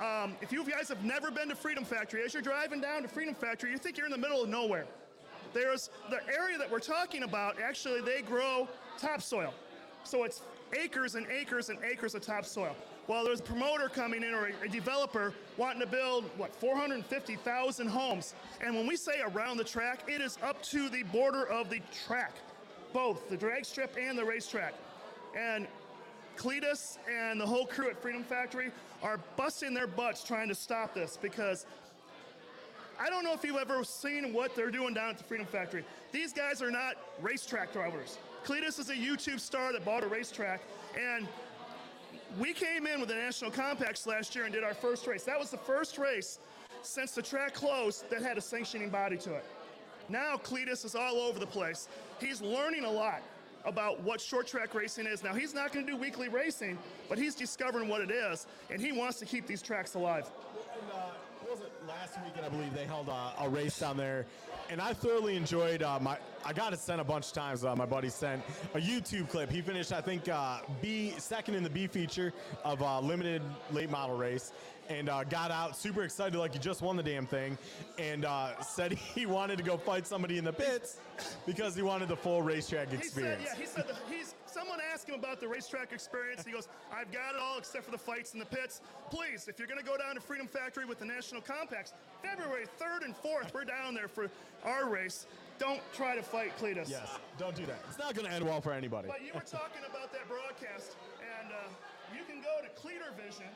Um, 0.00 0.36
if 0.42 0.52
you 0.52 0.64
guys 0.64 0.88
have 0.88 1.04
never 1.04 1.30
been 1.30 1.48
to 1.48 1.54
Freedom 1.54 1.84
Factory, 1.84 2.22
as 2.22 2.34
you're 2.34 2.42
driving 2.42 2.80
down 2.80 3.02
to 3.02 3.08
Freedom 3.08 3.34
Factory, 3.34 3.70
you 3.70 3.78
think 3.78 3.96
you're 3.96 4.06
in 4.06 4.12
the 4.12 4.18
middle 4.18 4.42
of 4.42 4.48
nowhere. 4.48 4.84
There's 5.54 5.90
the 6.10 6.20
area 6.26 6.58
that 6.58 6.70
we're 6.70 6.80
talking 6.80 7.22
about, 7.22 7.58
actually, 7.60 8.02
they 8.02 8.20
grow 8.20 8.68
topsoil. 8.98 9.54
So 10.04 10.24
it's 10.24 10.42
acres 10.72 11.14
and 11.14 11.26
acres 11.28 11.68
and 11.68 11.78
acres 11.84 12.14
of 12.14 12.22
topsoil. 12.22 12.76
Well, 13.08 13.24
there's 13.24 13.40
a 13.40 13.44
promoter 13.44 13.88
coming 13.88 14.22
in 14.22 14.34
or 14.34 14.48
a, 14.48 14.64
a 14.64 14.68
developer 14.68 15.32
wanting 15.56 15.80
to 15.80 15.86
build, 15.86 16.24
what, 16.36 16.54
450,000 16.56 17.86
homes. 17.86 18.34
And 18.60 18.74
when 18.74 18.86
we 18.86 18.96
say 18.96 19.20
around 19.28 19.58
the 19.58 19.64
track, 19.64 20.00
it 20.08 20.20
is 20.20 20.38
up 20.42 20.62
to 20.64 20.88
the 20.88 21.04
border 21.04 21.46
of 21.46 21.70
the 21.70 21.80
track, 22.06 22.32
both 22.92 23.28
the 23.30 23.36
drag 23.36 23.64
strip 23.64 23.96
and 24.00 24.18
the 24.18 24.24
racetrack. 24.24 24.74
And 25.36 25.68
Cleetus 26.36 26.98
and 27.10 27.40
the 27.40 27.46
whole 27.46 27.66
crew 27.66 27.88
at 27.88 28.00
Freedom 28.02 28.24
Factory 28.24 28.72
are 29.02 29.20
busting 29.36 29.72
their 29.72 29.86
butts 29.86 30.24
trying 30.24 30.48
to 30.48 30.54
stop 30.54 30.94
this 30.94 31.18
because 31.20 31.66
I 32.98 33.10
don't 33.10 33.24
know 33.24 33.34
if 33.34 33.44
you've 33.44 33.56
ever 33.56 33.84
seen 33.84 34.32
what 34.32 34.56
they're 34.56 34.70
doing 34.70 34.94
down 34.94 35.10
at 35.10 35.18
the 35.18 35.24
Freedom 35.24 35.46
Factory. 35.46 35.84
These 36.12 36.32
guys 36.32 36.62
are 36.62 36.70
not 36.70 36.96
racetrack 37.20 37.72
drivers. 37.72 38.18
Cleetus 38.46 38.78
is 38.78 38.90
a 38.90 38.94
YouTube 38.94 39.40
star 39.40 39.72
that 39.72 39.84
bought 39.84 40.04
a 40.04 40.06
racetrack, 40.06 40.60
and 40.96 41.26
we 42.38 42.52
came 42.52 42.86
in 42.86 43.00
with 43.00 43.08
the 43.08 43.14
National 43.16 43.50
Compacts 43.50 44.06
last 44.06 44.36
year 44.36 44.44
and 44.44 44.54
did 44.54 44.62
our 44.62 44.72
first 44.72 45.04
race. 45.08 45.24
That 45.24 45.36
was 45.36 45.50
the 45.50 45.56
first 45.56 45.98
race 45.98 46.38
since 46.82 47.10
the 47.10 47.22
track 47.22 47.54
closed 47.54 48.08
that 48.08 48.22
had 48.22 48.38
a 48.38 48.40
sanctioning 48.40 48.88
body 48.88 49.16
to 49.16 49.34
it. 49.34 49.44
Now 50.08 50.36
Cleetus 50.36 50.84
is 50.84 50.94
all 50.94 51.16
over 51.16 51.40
the 51.40 51.46
place. 51.46 51.88
He's 52.20 52.40
learning 52.40 52.84
a 52.84 52.90
lot 52.90 53.20
about 53.64 54.00
what 54.04 54.20
short 54.20 54.46
track 54.46 54.74
racing 54.74 55.06
is. 55.06 55.24
Now 55.24 55.34
he's 55.34 55.52
not 55.52 55.72
going 55.72 55.84
to 55.84 55.90
do 55.90 55.98
weekly 55.98 56.28
racing, 56.28 56.78
but 57.08 57.18
he's 57.18 57.34
discovering 57.34 57.88
what 57.88 58.00
it 58.00 58.12
is, 58.12 58.46
and 58.70 58.80
he 58.80 58.92
wants 58.92 59.18
to 59.18 59.24
keep 59.24 59.48
these 59.48 59.60
tracks 59.60 59.94
alive. 59.94 60.30
And, 60.72 60.92
uh, 60.92 61.50
was 61.50 61.60
it 61.62 61.72
last 61.88 62.14
weekend? 62.24 62.46
I 62.46 62.48
believe 62.48 62.72
they 62.74 62.86
held 62.86 63.08
uh, 63.08 63.32
a 63.40 63.48
race 63.48 63.76
down 63.80 63.96
there, 63.96 64.24
and 64.70 64.80
I 64.80 64.92
thoroughly 64.92 65.36
enjoyed. 65.36 65.82
Uh, 65.82 65.98
my 66.00 66.18
I 66.44 66.52
got 66.52 66.72
it 66.72 66.78
sent 66.78 67.00
a 67.00 67.04
bunch 67.04 67.26
of 67.28 67.32
times. 67.32 67.64
Uh, 67.64 67.74
my 67.74 67.86
buddy 67.86 68.08
sent 68.08 68.42
a 68.74 68.78
YouTube 68.78 69.28
clip. 69.28 69.50
He 69.50 69.60
finished, 69.60 69.92
I 69.92 70.00
think, 70.00 70.28
uh, 70.28 70.58
B 70.80 71.12
second 71.18 71.54
in 71.54 71.62
the 71.62 71.70
B 71.70 71.86
feature 71.86 72.32
of 72.64 72.80
a 72.80 73.00
limited 73.00 73.42
late 73.72 73.90
model 73.90 74.16
race, 74.16 74.52
and 74.88 75.08
uh, 75.08 75.24
got 75.24 75.50
out 75.50 75.76
super 75.76 76.02
excited, 76.04 76.38
like 76.38 76.52
he 76.52 76.58
just 76.58 76.82
won 76.82 76.96
the 76.96 77.02
damn 77.02 77.26
thing, 77.26 77.58
and 77.98 78.24
uh, 78.24 78.60
said 78.60 78.92
he 79.14 79.26
wanted 79.26 79.58
to 79.58 79.64
go 79.64 79.76
fight 79.76 80.06
somebody 80.06 80.38
in 80.38 80.44
the 80.44 80.52
pits 80.52 80.98
because 81.46 81.74
he 81.74 81.82
wanted 81.82 82.08
the 82.08 82.16
full 82.16 82.42
racetrack 82.42 82.88
He 82.90 82.96
said, 82.96 83.04
experience. 83.04 83.42
yeah, 83.44 83.54
he 83.58 83.66
said 83.66 83.88
that 83.88 83.96
he's. 84.10 84.34
Someone 84.56 84.78
asked 84.90 85.06
him 85.06 85.14
about 85.14 85.38
the 85.38 85.46
racetrack 85.46 85.92
experience. 85.92 86.42
He 86.42 86.50
goes, 86.50 86.68
I've 86.90 87.12
got 87.12 87.34
it 87.34 87.40
all 87.40 87.58
except 87.58 87.84
for 87.84 87.90
the 87.90 87.98
fights 87.98 88.32
in 88.32 88.38
the 88.38 88.46
pits. 88.46 88.80
Please, 89.10 89.48
if 89.48 89.58
you're 89.58 89.68
going 89.68 89.78
to 89.78 89.84
go 89.84 89.98
down 89.98 90.14
to 90.14 90.20
Freedom 90.20 90.48
Factory 90.48 90.86
with 90.86 90.98
the 90.98 91.04
National 91.04 91.42
Compacts, 91.42 91.92
February 92.22 92.64
3rd 92.80 93.04
and 93.04 93.14
4th, 93.14 93.52
we're 93.52 93.68
down 93.68 93.92
there 93.92 94.08
for 94.08 94.30
our 94.64 94.88
race. 94.88 95.26
Don't 95.58 95.82
try 95.92 96.16
to 96.16 96.22
fight 96.22 96.56
Cleetus. 96.56 96.88
Yes, 96.88 97.18
don't 97.36 97.54
do 97.54 97.66
that. 97.66 97.84
It's 97.86 97.98
not 97.98 98.14
going 98.14 98.26
to 98.26 98.32
end 98.32 98.44
well 98.44 98.62
for 98.62 98.72
anybody. 98.72 99.08
But 99.08 99.20
you 99.20 99.32
were 99.34 99.44
talking 99.44 99.84
about 99.84 100.10
that 100.12 100.26
broadcast, 100.26 100.96
and 101.20 101.52
uh, 101.52 102.16
you 102.16 102.24
can 102.24 102.40
go 102.40 102.56
to 102.64 102.68
Cleater 102.80 103.12
Vision 103.12 103.52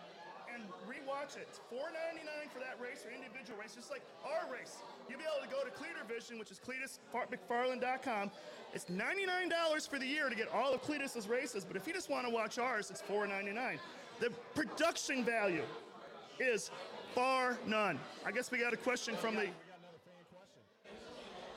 and 0.53 0.63
rewatch 0.85 1.37
it. 1.37 1.49
It's 1.49 1.61
$4.99 1.73 2.53
for 2.53 2.61
that 2.61 2.77
race 2.77 3.07
or 3.07 3.13
individual 3.15 3.59
race, 3.59 3.75
just 3.75 3.91
like 3.91 4.03
our 4.25 4.53
race. 4.53 4.77
You'll 5.09 5.19
be 5.19 5.25
able 5.25 5.41
to 5.41 5.53
go 5.53 5.65
to 5.65 5.71
Cleater 5.71 6.05
Vision, 6.09 6.39
which 6.39 6.51
is 6.51 6.61
CleetusMcFarland.com. 6.61 8.31
It's 8.73 8.85
$99 8.85 9.89
for 9.89 9.99
the 9.99 10.07
year 10.07 10.29
to 10.29 10.35
get 10.35 10.49
all 10.53 10.73
of 10.73 10.83
Cleetus's 10.83 11.29
races, 11.29 11.65
but 11.65 11.77
if 11.77 11.87
you 11.87 11.93
just 11.93 12.09
want 12.09 12.27
to 12.27 12.33
watch 12.33 12.59
ours, 12.59 12.91
it's 12.91 13.03
$4.99. 13.03 13.79
The 14.21 14.31
production 14.55 15.25
value 15.25 15.65
is 16.39 16.71
far 17.15 17.59
none. 17.67 17.99
I 18.25 18.31
guess 18.31 18.51
we 18.51 18.59
got 18.59 18.73
a 18.73 18.77
question 18.77 19.17
from 19.17 19.35
the. 19.35 19.49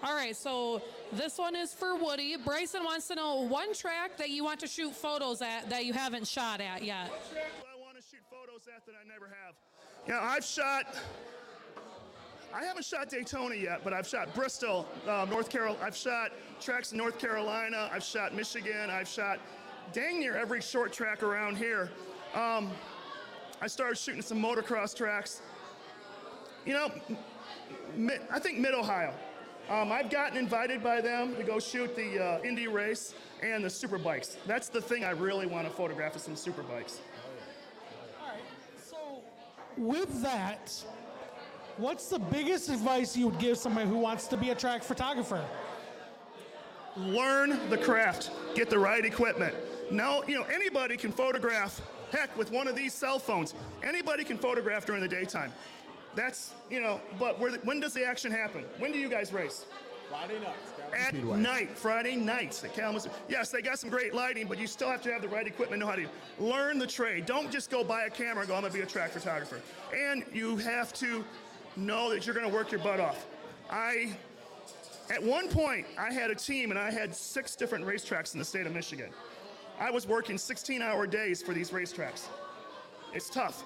All 0.01 0.15
right, 0.15 0.35
so 0.35 0.81
this 1.13 1.37
one 1.37 1.55
is 1.55 1.73
for 1.73 1.95
Woody. 1.95 2.35
Bryson 2.35 2.83
wants 2.83 3.07
to 3.07 3.15
know 3.15 3.41
one 3.41 3.73
track 3.73 4.17
that 4.17 4.29
you 4.29 4.43
want 4.43 4.59
to 4.61 4.67
shoot 4.67 4.93
photos 4.93 5.41
at 5.41 5.69
that 5.69 5.85
you 5.85 5.93
haven't 5.93 6.27
shot 6.27 6.59
at 6.59 6.83
yet. 6.83 7.09
What 7.09 7.31
track 7.31 7.51
do 7.61 7.67
I 7.73 7.79
want 7.79 7.95
to 7.95 8.01
shoot 8.01 8.19
photos 8.29 8.67
at 8.75 8.85
that 8.85 8.95
I 9.01 9.07
never 9.07 9.27
have? 9.27 9.55
Yeah, 10.07 10.19
I've 10.21 10.43
shot. 10.43 10.87
I 12.53 12.63
haven't 12.63 12.85
shot 12.85 13.09
Daytona 13.09 13.55
yet, 13.55 13.81
but 13.83 13.93
I've 13.93 14.07
shot 14.07 14.33
Bristol, 14.35 14.87
uh, 15.07 15.25
North 15.27 15.49
Carolina. 15.49 15.79
I've 15.83 15.95
shot 15.95 16.31
tracks 16.61 16.91
in 16.91 16.99
North 16.99 17.17
Carolina. 17.17 17.89
I've 17.91 18.03
shot 18.03 18.35
Michigan. 18.35 18.91
I've 18.91 19.07
shot 19.07 19.39
dang 19.91 20.19
near 20.19 20.37
every 20.37 20.61
short 20.61 20.93
track 20.93 21.23
around 21.23 21.57
here. 21.57 21.89
Um, 22.35 22.69
I 23.59 23.65
started 23.67 23.97
shooting 23.97 24.21
some 24.21 24.39
motocross 24.39 24.95
tracks. 24.95 25.41
You 26.65 26.73
know, 26.73 26.91
mi- 27.95 28.19
I 28.31 28.39
think 28.39 28.59
Mid 28.59 28.75
Ohio. 28.75 29.13
Um, 29.69 29.91
I've 29.91 30.11
gotten 30.11 30.37
invited 30.37 30.83
by 30.83 31.01
them 31.01 31.35
to 31.37 31.43
go 31.43 31.57
shoot 31.57 31.95
the 31.95 32.23
uh, 32.23 32.41
Indy 32.43 32.67
race 32.67 33.15
and 33.41 33.63
the 33.63 33.69
super 33.69 33.97
bikes. 33.97 34.37
That's 34.45 34.67
the 34.67 34.81
thing 34.81 35.03
I 35.03 35.11
really 35.11 35.47
want 35.47 35.67
to 35.67 35.73
photograph 35.73 36.15
is 36.15 36.21
some 36.21 36.35
super 36.35 36.61
bikes. 36.63 36.99
All 38.21 38.27
right, 38.27 38.41
so, 38.77 39.23
with 39.77 40.21
that, 40.21 40.71
what's 41.77 42.09
the 42.09 42.19
biggest 42.19 42.69
advice 42.69 43.15
you 43.15 43.27
would 43.27 43.39
give 43.39 43.57
somebody 43.57 43.87
who 43.87 43.97
wants 43.97 44.27
to 44.27 44.37
be 44.37 44.51
a 44.51 44.55
track 44.55 44.83
photographer? 44.83 45.43
learn 46.97 47.59
the 47.69 47.77
craft, 47.77 48.31
get 48.55 48.69
the 48.69 48.77
right 48.77 49.03
equipment. 49.05 49.55
Now, 49.91 50.23
you 50.23 50.35
know, 50.35 50.43
anybody 50.43 50.97
can 50.97 51.11
photograph, 51.11 51.81
heck, 52.11 52.35
with 52.37 52.51
one 52.51 52.67
of 52.67 52.75
these 52.75 52.93
cell 52.93 53.19
phones. 53.19 53.53
Anybody 53.83 54.23
can 54.23 54.37
photograph 54.37 54.85
during 54.85 55.01
the 55.01 55.07
daytime. 55.07 55.51
That's, 56.15 56.53
you 56.69 56.79
know, 56.79 57.01
but 57.19 57.39
where, 57.39 57.51
when 57.63 57.79
does 57.79 57.93
the 57.93 58.05
action 58.05 58.31
happen? 58.31 58.63
When 58.77 58.91
do 58.91 58.99
you 58.99 59.09
guys 59.09 59.33
race? 59.33 59.65
Friday 60.09 60.39
nights. 60.39 60.73
At 61.07 61.15
night, 61.15 61.75
Friday 61.75 62.15
nights 62.15 62.63
at 62.63 62.75
Kalamazoo. 62.75 63.09
Yes, 63.27 63.49
they 63.49 63.63
got 63.63 63.79
some 63.79 63.89
great 63.89 64.13
lighting, 64.13 64.45
but 64.45 64.59
you 64.59 64.67
still 64.67 64.89
have 64.89 65.01
to 65.03 65.11
have 65.11 65.23
the 65.23 65.27
right 65.27 65.47
equipment, 65.47 65.79
know 65.79 65.87
how 65.87 65.95
to 65.95 66.05
learn 66.37 66.77
the 66.77 66.85
trade. 66.85 67.25
Don't 67.25 67.51
just 67.51 67.71
go 67.71 67.83
buy 67.83 68.03
a 68.03 68.11
camera 68.11 68.41
and 68.41 68.47
go, 68.47 68.55
I'm 68.55 68.61
gonna 68.61 68.73
be 68.73 68.81
a 68.81 68.85
track 68.85 69.09
photographer. 69.09 69.59
And 69.95 70.23
you 70.31 70.57
have 70.57 70.93
to 70.93 71.25
know 71.75 72.09
that 72.11 72.25
you're 72.25 72.35
gonna 72.35 72.49
work 72.49 72.71
your 72.71 72.81
butt 72.81 72.99
off. 72.99 73.25
I, 73.69 74.15
at 75.11 75.21
one 75.21 75.47
point, 75.49 75.85
I 75.97 76.11
had 76.13 76.31
a 76.31 76.35
team 76.35 76.69
and 76.71 76.79
I 76.79 76.91
had 76.91 77.15
six 77.15 77.55
different 77.55 77.85
racetracks 77.85 78.33
in 78.33 78.39
the 78.39 78.45
state 78.45 78.65
of 78.65 78.73
Michigan. 78.73 79.09
I 79.79 79.89
was 79.91 80.07
working 80.07 80.37
16 80.37 80.81
hour 80.81 81.07
days 81.07 81.41
for 81.41 81.53
these 81.53 81.71
racetracks. 81.71 82.27
It's 83.13 83.29
tough. 83.29 83.63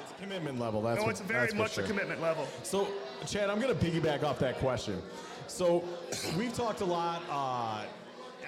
It's 0.00 0.12
a 0.12 0.22
commitment 0.22 0.58
level. 0.60 0.80
That's 0.82 0.98
No, 0.98 1.04
what- 1.04 1.10
it's 1.12 1.20
very 1.20 1.40
that's 1.46 1.54
much 1.54 1.74
sure. 1.74 1.84
a 1.84 1.86
commitment 1.86 2.20
level. 2.22 2.46
So, 2.62 2.88
Chad, 3.26 3.50
I'm 3.50 3.60
going 3.60 3.76
to 3.76 3.84
piggyback 3.84 4.22
off 4.22 4.38
that 4.38 4.58
question. 4.58 5.02
So, 5.48 5.84
we've 6.38 6.54
talked 6.54 6.80
a 6.80 6.84
lot, 6.84 7.22
uh, 7.30 7.84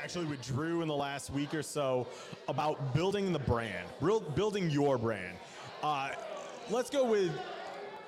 actually, 0.03 0.27
with 0.27 0.43
Drew 0.43 0.83
in 0.83 0.89
the 0.89 0.95
last 0.97 1.31
week 1.31 1.55
or 1.55 1.63
so, 1.63 2.07
about 2.49 2.95
building 2.95 3.33
the 3.33 3.39
brand, 3.41 3.87
real, 4.01 4.21
building 4.21 4.71
your 4.71 4.97
brand. 4.99 5.37
Uh, 5.83 6.11
let's 6.71 6.91
go 6.91 7.05
with 7.05 7.33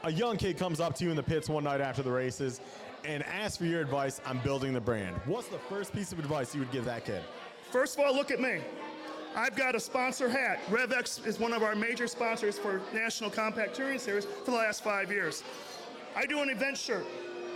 a 0.02 0.12
young 0.12 0.36
kid 0.36 0.58
comes 0.58 0.80
up 0.80 0.94
to 0.96 1.04
you 1.04 1.10
in 1.10 1.16
the 1.16 1.22
pits 1.22 1.48
one 1.48 1.64
night 1.64 1.80
after 1.80 2.02
the 2.02 2.10
races 2.10 2.60
and 3.04 3.22
asks 3.24 3.56
for 3.56 3.64
your 3.64 3.80
advice 3.80 4.20
on 4.26 4.38
building 4.38 4.72
the 4.72 4.80
brand. 4.80 5.16
What's 5.24 5.48
the 5.48 5.58
first 5.58 5.92
piece 5.92 6.12
of 6.12 6.18
advice 6.18 6.54
you 6.54 6.60
would 6.60 6.70
give 6.70 6.84
that 6.84 7.04
kid? 7.04 7.22
First 7.70 7.98
of 7.98 8.04
all, 8.04 8.14
look 8.14 8.30
at 8.30 8.40
me. 8.40 8.60
I've 9.36 9.54
got 9.54 9.74
a 9.74 9.80
sponsor 9.80 10.28
hat. 10.28 10.58
RevX 10.68 11.24
is 11.26 11.38
one 11.38 11.52
of 11.52 11.62
our 11.62 11.74
major 11.74 12.06
sponsors 12.08 12.58
for 12.58 12.80
National 12.92 13.30
Compact 13.30 13.74
Touring 13.74 13.98
Series 13.98 14.24
for 14.24 14.50
the 14.50 14.56
last 14.56 14.82
five 14.82 15.10
years. 15.10 15.44
I 16.16 16.26
do 16.26 16.40
an 16.40 16.50
event 16.50 16.76
shirt. 16.76 17.06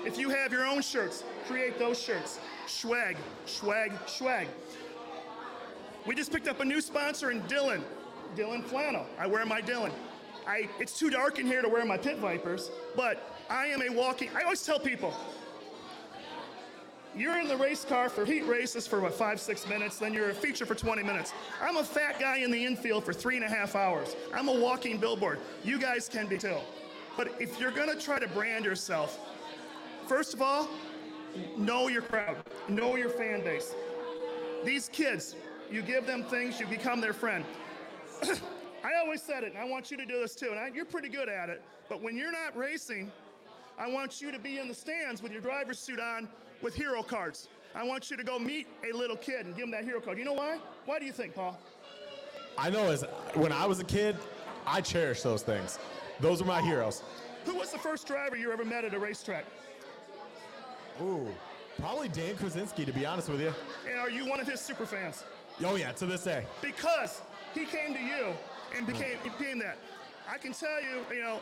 If 0.04 0.18
you 0.18 0.28
have 0.30 0.52
your 0.52 0.66
own 0.66 0.82
shirts, 0.82 1.24
create 1.48 1.78
those 1.78 2.00
shirts. 2.00 2.38
Swag, 2.66 3.16
swag, 3.46 3.92
swag. 4.06 4.46
We 6.06 6.14
just 6.14 6.30
picked 6.30 6.46
up 6.46 6.60
a 6.60 6.64
new 6.64 6.80
sponsor 6.80 7.30
in 7.30 7.42
Dylan, 7.42 7.82
Dylan 8.36 8.62
Flannel. 8.64 9.06
I 9.18 9.26
wear 9.26 9.44
my 9.44 9.60
Dylan. 9.60 9.92
I, 10.46 10.68
it's 10.78 10.98
too 10.98 11.10
dark 11.10 11.38
in 11.38 11.46
here 11.46 11.62
to 11.62 11.68
wear 11.68 11.84
my 11.84 11.96
Pit 11.96 12.18
Vipers, 12.18 12.70
but 12.96 13.30
I 13.48 13.66
am 13.66 13.82
a 13.82 13.90
walking. 13.90 14.30
I 14.36 14.42
always 14.42 14.64
tell 14.64 14.78
people, 14.78 15.14
you're 17.16 17.38
in 17.38 17.48
the 17.48 17.56
race 17.56 17.84
car 17.84 18.08
for 18.08 18.24
heat 18.24 18.42
races 18.42 18.86
for 18.86 19.00
what, 19.00 19.14
five, 19.14 19.40
six 19.40 19.68
minutes, 19.68 19.98
then 19.98 20.12
you're 20.12 20.30
a 20.30 20.34
feature 20.34 20.66
for 20.66 20.74
20 20.74 21.02
minutes. 21.02 21.32
I'm 21.62 21.76
a 21.76 21.84
fat 21.84 22.18
guy 22.18 22.38
in 22.38 22.50
the 22.50 22.64
infield 22.64 23.04
for 23.04 23.12
three 23.12 23.36
and 23.36 23.44
a 23.44 23.48
half 23.48 23.76
hours. 23.76 24.16
I'm 24.32 24.48
a 24.48 24.60
walking 24.60 24.98
billboard. 24.98 25.38
You 25.62 25.78
guys 25.78 26.08
can 26.08 26.26
be 26.26 26.36
too. 26.36 26.56
But 27.16 27.32
if 27.40 27.60
you're 27.60 27.70
gonna 27.70 27.98
try 27.98 28.18
to 28.18 28.28
brand 28.28 28.64
yourself, 28.64 29.18
first 30.06 30.34
of 30.34 30.42
all, 30.42 30.68
know 31.56 31.88
your 31.88 32.02
crowd, 32.02 32.36
know 32.68 32.96
your 32.96 33.08
fan 33.08 33.42
base. 33.42 33.74
These 34.64 34.88
kids, 34.88 35.36
you 35.70 35.82
give 35.82 36.06
them 36.06 36.24
things, 36.24 36.58
you 36.58 36.66
become 36.66 37.00
their 37.00 37.12
friend. 37.12 37.44
I 38.84 39.00
always 39.00 39.22
said 39.22 39.44
it, 39.44 39.50
and 39.50 39.58
I 39.58 39.64
want 39.64 39.90
you 39.90 39.96
to 39.96 40.04
do 40.04 40.20
this 40.20 40.34
too, 40.34 40.50
and 40.50 40.58
I, 40.58 40.68
you're 40.68 40.84
pretty 40.84 41.08
good 41.08 41.30
at 41.30 41.48
it. 41.48 41.62
But 41.88 42.02
when 42.02 42.16
you're 42.16 42.30
not 42.30 42.54
racing, 42.54 43.10
I 43.78 43.88
want 43.88 44.20
you 44.20 44.30
to 44.30 44.38
be 44.38 44.58
in 44.58 44.68
the 44.68 44.74
stands 44.74 45.22
with 45.22 45.32
your 45.32 45.40
driver's 45.40 45.78
suit 45.78 45.98
on 45.98 46.28
with 46.60 46.74
hero 46.74 47.02
cards. 47.02 47.48
I 47.74 47.82
want 47.82 48.10
you 48.10 48.16
to 48.18 48.22
go 48.22 48.38
meet 48.38 48.66
a 48.88 48.94
little 48.94 49.16
kid 49.16 49.46
and 49.46 49.56
give 49.56 49.64
him 49.64 49.70
that 49.70 49.84
hero 49.84 50.00
card. 50.00 50.18
You 50.18 50.24
know 50.24 50.34
why? 50.34 50.58
Why 50.84 50.98
do 50.98 51.06
you 51.06 51.12
think, 51.12 51.34
Paul? 51.34 51.58
I 52.58 52.68
know 52.68 52.90
as 52.90 53.04
when 53.34 53.52
I 53.52 53.66
was 53.66 53.80
a 53.80 53.84
kid, 53.84 54.16
I 54.66 54.82
cherish 54.82 55.22
those 55.22 55.42
things. 55.42 55.78
Those 56.20 56.42
are 56.42 56.44
my 56.44 56.60
heroes. 56.60 57.02
Who 57.46 57.56
was 57.56 57.72
the 57.72 57.78
first 57.78 58.06
driver 58.06 58.36
you 58.36 58.52
ever 58.52 58.64
met 58.66 58.84
at 58.84 58.92
a 58.92 58.98
racetrack? 58.98 59.46
Ooh, 61.02 61.26
probably 61.80 62.08
Dan 62.08 62.36
Krasinski, 62.36 62.84
to 62.84 62.92
be 62.92 63.04
honest 63.06 63.30
with 63.30 63.40
you. 63.40 63.52
And 63.88 63.98
are 63.98 64.10
you 64.10 64.26
one 64.26 64.40
of 64.40 64.46
his 64.46 64.60
super 64.60 64.86
fans? 64.86 65.24
Oh 65.64 65.76
yeah, 65.76 65.92
to 65.92 66.06
this 66.06 66.22
day. 66.22 66.44
Because 66.60 67.22
he 67.54 67.64
came 67.64 67.94
to 67.94 68.00
you 68.00 68.34
and 68.76 68.86
became 68.86 69.18
became 69.22 69.58
that. 69.60 69.78
I 70.30 70.38
can 70.38 70.52
tell 70.52 70.80
you, 70.82 71.14
you 71.14 71.22
know, 71.22 71.40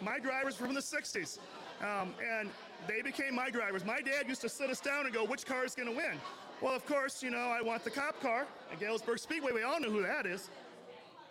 my 0.00 0.18
drivers 0.18 0.54
from 0.54 0.74
the 0.74 0.80
60s, 0.80 1.38
um, 1.80 2.14
and 2.38 2.50
they 2.86 3.02
became 3.02 3.34
my 3.34 3.50
drivers. 3.50 3.84
My 3.84 4.00
dad 4.00 4.28
used 4.28 4.40
to 4.42 4.48
sit 4.48 4.70
us 4.70 4.80
down 4.80 5.06
and 5.06 5.14
go, 5.14 5.24
which 5.24 5.44
car 5.44 5.64
is 5.64 5.74
going 5.74 5.88
to 5.88 5.96
win? 5.96 6.18
Well, 6.60 6.74
of 6.74 6.86
course, 6.86 7.22
you 7.22 7.30
know, 7.30 7.38
I 7.38 7.60
want 7.60 7.84
the 7.84 7.90
cop 7.90 8.20
car 8.20 8.46
at 8.72 8.80
Galesburg 8.80 9.18
Speedway. 9.18 9.52
We 9.52 9.62
all 9.62 9.80
know 9.80 9.90
who 9.90 10.02
that 10.02 10.26
is, 10.26 10.50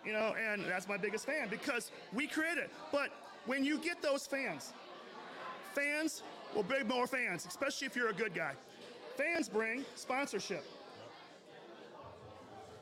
you 0.04 0.12
know, 0.12 0.34
and 0.38 0.64
that's 0.64 0.88
my 0.88 0.96
biggest 0.96 1.26
fan 1.26 1.48
because 1.48 1.90
we 2.12 2.26
created 2.26 2.64
it. 2.64 2.70
But 2.92 3.10
when 3.46 3.64
you 3.64 3.78
get 3.78 4.02
those 4.02 4.26
fans, 4.26 4.72
fans 5.74 6.22
will 6.54 6.62
bring 6.62 6.86
more 6.88 7.06
fans, 7.06 7.46
especially 7.46 7.86
if 7.86 7.96
you're 7.96 8.08
a 8.08 8.14
good 8.14 8.34
guy. 8.34 8.52
Fans 9.16 9.48
bring 9.48 9.84
sponsorship. 9.94 10.64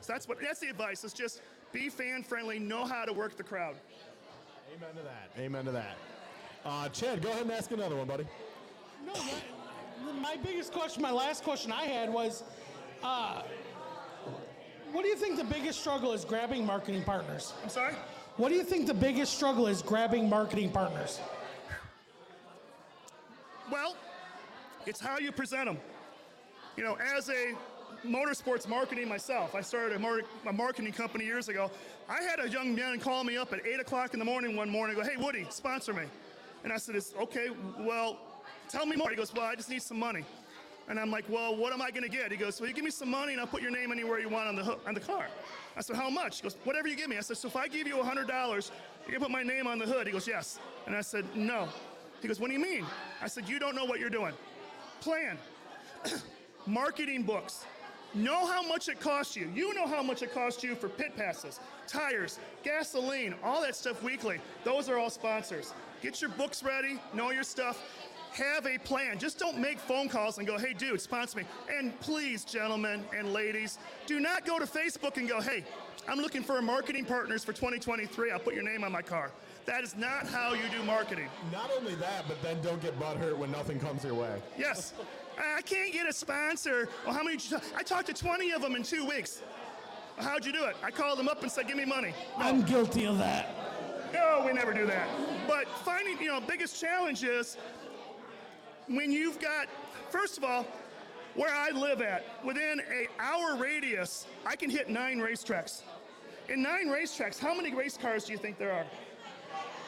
So 0.01 0.13
that's 0.13 0.27
what 0.27 0.39
that's 0.41 0.59
the 0.59 0.69
advice. 0.69 1.03
Is 1.03 1.11
just 1.11 1.41
be 1.71 1.89
fan 1.89 2.23
friendly, 2.23 2.59
know 2.59 2.85
how 2.85 3.05
to 3.05 3.13
work 3.13 3.37
the 3.37 3.43
crowd. 3.43 3.75
Amen 4.75 4.95
to 4.95 5.03
that. 5.03 5.41
Amen 5.41 5.65
to 5.65 5.71
that. 5.71 5.97
Uh, 6.65 6.89
Chad, 6.89 7.21
go 7.21 7.29
ahead 7.29 7.43
and 7.43 7.51
ask 7.51 7.71
another 7.71 7.95
one, 7.95 8.07
buddy. 8.07 8.25
No, 9.05 9.13
my, 10.03 10.11
my 10.11 10.35
biggest 10.37 10.73
question, 10.73 11.01
my 11.01 11.11
last 11.11 11.43
question 11.43 11.71
I 11.71 11.83
had 11.83 12.11
was, 12.11 12.43
uh, 13.03 13.41
what 14.91 15.03
do 15.03 15.07
you 15.07 15.15
think 15.15 15.37
the 15.37 15.43
biggest 15.43 15.79
struggle 15.79 16.13
is 16.13 16.25
grabbing 16.25 16.65
marketing 16.65 17.03
partners? 17.03 17.53
I'm 17.63 17.69
sorry. 17.69 17.93
What 18.37 18.49
do 18.49 18.55
you 18.55 18.63
think 18.63 18.87
the 18.87 18.93
biggest 18.93 19.33
struggle 19.33 19.67
is 19.67 19.81
grabbing 19.81 20.29
marketing 20.29 20.71
partners? 20.71 21.19
Well, 23.71 23.95
it's 24.85 24.99
how 24.99 25.17
you 25.17 25.31
present 25.31 25.65
them. 25.65 25.77
You 26.77 26.83
know, 26.83 26.97
as 27.15 27.29
a 27.29 27.53
motorsports 28.05 28.67
marketing 28.67 29.07
myself, 29.07 29.55
I 29.55 29.61
started 29.61 29.95
a, 29.95 29.99
mar- 29.99 30.21
a 30.45 30.53
marketing 30.53 30.93
company 30.93 31.25
years 31.25 31.49
ago. 31.49 31.71
I 32.09 32.21
had 32.23 32.39
a 32.39 32.49
young 32.49 32.75
man 32.75 32.99
call 32.99 33.23
me 33.23 33.37
up 33.37 33.53
at 33.53 33.65
8 33.65 33.79
o'clock 33.79 34.13
in 34.13 34.19
the 34.19 34.25
morning 34.25 34.55
one 34.55 34.69
morning 34.69 34.95
and 34.97 35.05
go, 35.05 35.09
Hey, 35.11 35.17
Woody, 35.21 35.45
sponsor 35.49 35.93
me. 35.93 36.03
And 36.63 36.73
I 36.73 36.77
said, 36.77 36.95
"It's 36.95 37.13
Okay, 37.21 37.49
well, 37.79 38.17
tell 38.69 38.85
me 38.85 38.95
more. 38.95 39.09
He 39.09 39.15
goes, 39.15 39.33
Well, 39.33 39.45
I 39.45 39.55
just 39.55 39.69
need 39.69 39.81
some 39.81 39.99
money. 39.99 40.25
And 40.89 40.99
I'm 40.99 41.11
like, 41.11 41.25
Well, 41.29 41.55
what 41.55 41.73
am 41.73 41.81
I 41.81 41.91
going 41.91 42.03
to 42.03 42.09
get? 42.09 42.31
He 42.31 42.37
goes, 42.37 42.59
Well, 42.59 42.69
you 42.69 42.75
give 42.75 42.85
me 42.85 42.91
some 42.91 43.09
money 43.09 43.33
and 43.33 43.41
I'll 43.41 43.47
put 43.47 43.61
your 43.61 43.71
name 43.71 43.91
anywhere 43.91 44.19
you 44.19 44.29
want 44.29 44.47
on 44.47 44.55
the, 44.55 44.63
hook, 44.63 44.81
on 44.87 44.93
the 44.93 44.99
car. 44.99 45.27
I 45.75 45.81
said, 45.81 45.95
How 45.95 46.09
much? 46.09 46.37
He 46.37 46.43
goes, 46.43 46.55
Whatever 46.63 46.87
you 46.87 46.95
give 46.95 47.09
me. 47.09 47.17
I 47.17 47.21
said, 47.21 47.37
So 47.37 47.47
if 47.47 47.55
I 47.55 47.67
give 47.67 47.87
you 47.87 47.95
$100, 47.95 48.71
you 49.05 49.11
can 49.13 49.21
put 49.21 49.31
my 49.31 49.43
name 49.43 49.67
on 49.67 49.79
the 49.79 49.85
hood. 49.85 50.07
He 50.07 50.13
goes, 50.13 50.27
Yes. 50.27 50.59
And 50.85 50.95
I 50.95 51.01
said, 51.01 51.25
No. 51.35 51.67
He 52.21 52.27
goes, 52.27 52.39
What 52.39 52.47
do 52.47 52.53
you 52.53 52.59
mean? 52.59 52.85
I 53.21 53.27
said, 53.27 53.47
You 53.49 53.59
don't 53.59 53.75
know 53.75 53.85
what 53.85 53.99
you're 53.99 54.09
doing. 54.09 54.33
Plan. 55.01 55.37
Marketing 56.65 57.23
books. 57.23 57.65
Know 58.17 58.47
how 58.47 58.67
much 58.67 58.89
it 58.89 58.99
costs 58.99 59.35
you. 59.35 59.47
You 59.53 59.75
know 59.75 59.85
how 59.85 60.01
much 60.01 60.23
it 60.23 60.33
costs 60.33 60.63
you 60.63 60.73
for 60.73 60.89
pit 60.89 61.15
passes, 61.15 61.59
tires, 61.87 62.39
gasoline, 62.63 63.35
all 63.43 63.61
that 63.61 63.75
stuff 63.75 64.01
weekly. 64.01 64.39
Those 64.63 64.89
are 64.89 64.97
all 64.97 65.11
sponsors. 65.11 65.71
Get 66.01 66.19
your 66.19 66.31
books 66.31 66.63
ready, 66.63 66.99
know 67.13 67.29
your 67.29 67.43
stuff, 67.43 67.79
have 68.31 68.65
a 68.65 68.79
plan. 68.79 69.19
Just 69.19 69.37
don't 69.37 69.59
make 69.59 69.77
phone 69.77 70.09
calls 70.09 70.39
and 70.39 70.47
go, 70.47 70.57
hey, 70.57 70.73
dude, 70.73 70.99
sponsor 70.99 71.39
me. 71.39 71.43
And 71.71 71.97
please, 71.99 72.43
gentlemen 72.43 73.03
and 73.15 73.33
ladies, 73.33 73.77
do 74.07 74.19
not 74.19 74.45
go 74.45 74.57
to 74.57 74.65
Facebook 74.65 75.17
and 75.17 75.29
go, 75.29 75.39
hey, 75.39 75.63
I'm 76.07 76.19
looking 76.19 76.41
for 76.41 76.59
marketing 76.59 77.05
partners 77.05 77.43
for 77.43 77.53
2023. 77.53 78.31
I'll 78.31 78.39
put 78.39 78.55
your 78.55 78.63
name 78.63 78.83
on 78.83 78.91
my 78.91 79.03
car. 79.03 79.31
That 79.67 79.83
is 79.83 79.97
not 79.97 80.25
how 80.25 80.53
you 80.53 80.63
do 80.71 80.81
marketing. 80.83 81.27
Not 81.51 81.69
only 81.77 81.93
that, 81.95 82.23
but 82.29 82.41
then 82.41 82.61
don't 82.61 82.81
get 82.81 82.97
butthurt 82.97 83.37
when 83.37 83.51
nothing 83.51 83.79
comes 83.81 84.01
your 84.01 84.13
way. 84.13 84.41
Yes. 84.57 84.93
I 85.37 85.61
can't 85.61 85.91
get 85.91 86.07
a 86.07 86.13
sponsor. 86.13 86.87
Well, 87.05 87.13
how 87.13 87.21
many? 87.21 87.35
did 87.35 87.51
you 87.51 87.57
talk- 87.57 87.67
I 87.75 87.83
talked 87.83 88.07
to 88.07 88.13
20 88.13 88.51
of 88.51 88.61
them 88.61 88.75
in 88.77 88.83
two 88.83 89.05
weeks. 89.05 89.41
How'd 90.17 90.45
you 90.45 90.53
do 90.53 90.63
it? 90.63 90.77
I 90.81 90.89
called 90.89 91.19
them 91.19 91.27
up 91.27 91.43
and 91.43 91.51
said, 91.51 91.67
"Give 91.67 91.75
me 91.75 91.83
money." 91.83 92.13
I'm 92.37 92.63
guilty 92.63 93.05
of 93.05 93.17
that. 93.17 93.49
No, 94.13 94.43
we 94.45 94.53
never 94.53 94.73
do 94.73 94.85
that. 94.87 95.07
But 95.47 95.67
finding, 95.83 96.17
you 96.19 96.29
know, 96.29 96.39
biggest 96.39 96.79
challenge 96.79 97.25
is 97.25 97.57
when 98.87 99.11
you've 99.11 99.37
got, 99.39 99.67
first 100.09 100.37
of 100.37 100.45
all, 100.45 100.65
where 101.35 101.53
I 101.53 101.71
live 101.71 102.01
at, 102.01 102.23
within 102.43 102.81
a 102.89 103.07
hour 103.21 103.55
radius, 103.57 104.25
I 104.45 104.55
can 104.55 104.69
hit 104.69 104.89
nine 104.89 105.19
racetracks. 105.19 105.81
In 106.47 106.63
nine 106.63 106.87
racetracks, 106.87 107.37
how 107.37 107.53
many 107.53 107.75
race 107.75 107.97
cars 107.97 108.23
do 108.23 108.31
you 108.31 108.37
think 108.39 108.57
there 108.57 108.71
are? 108.71 108.85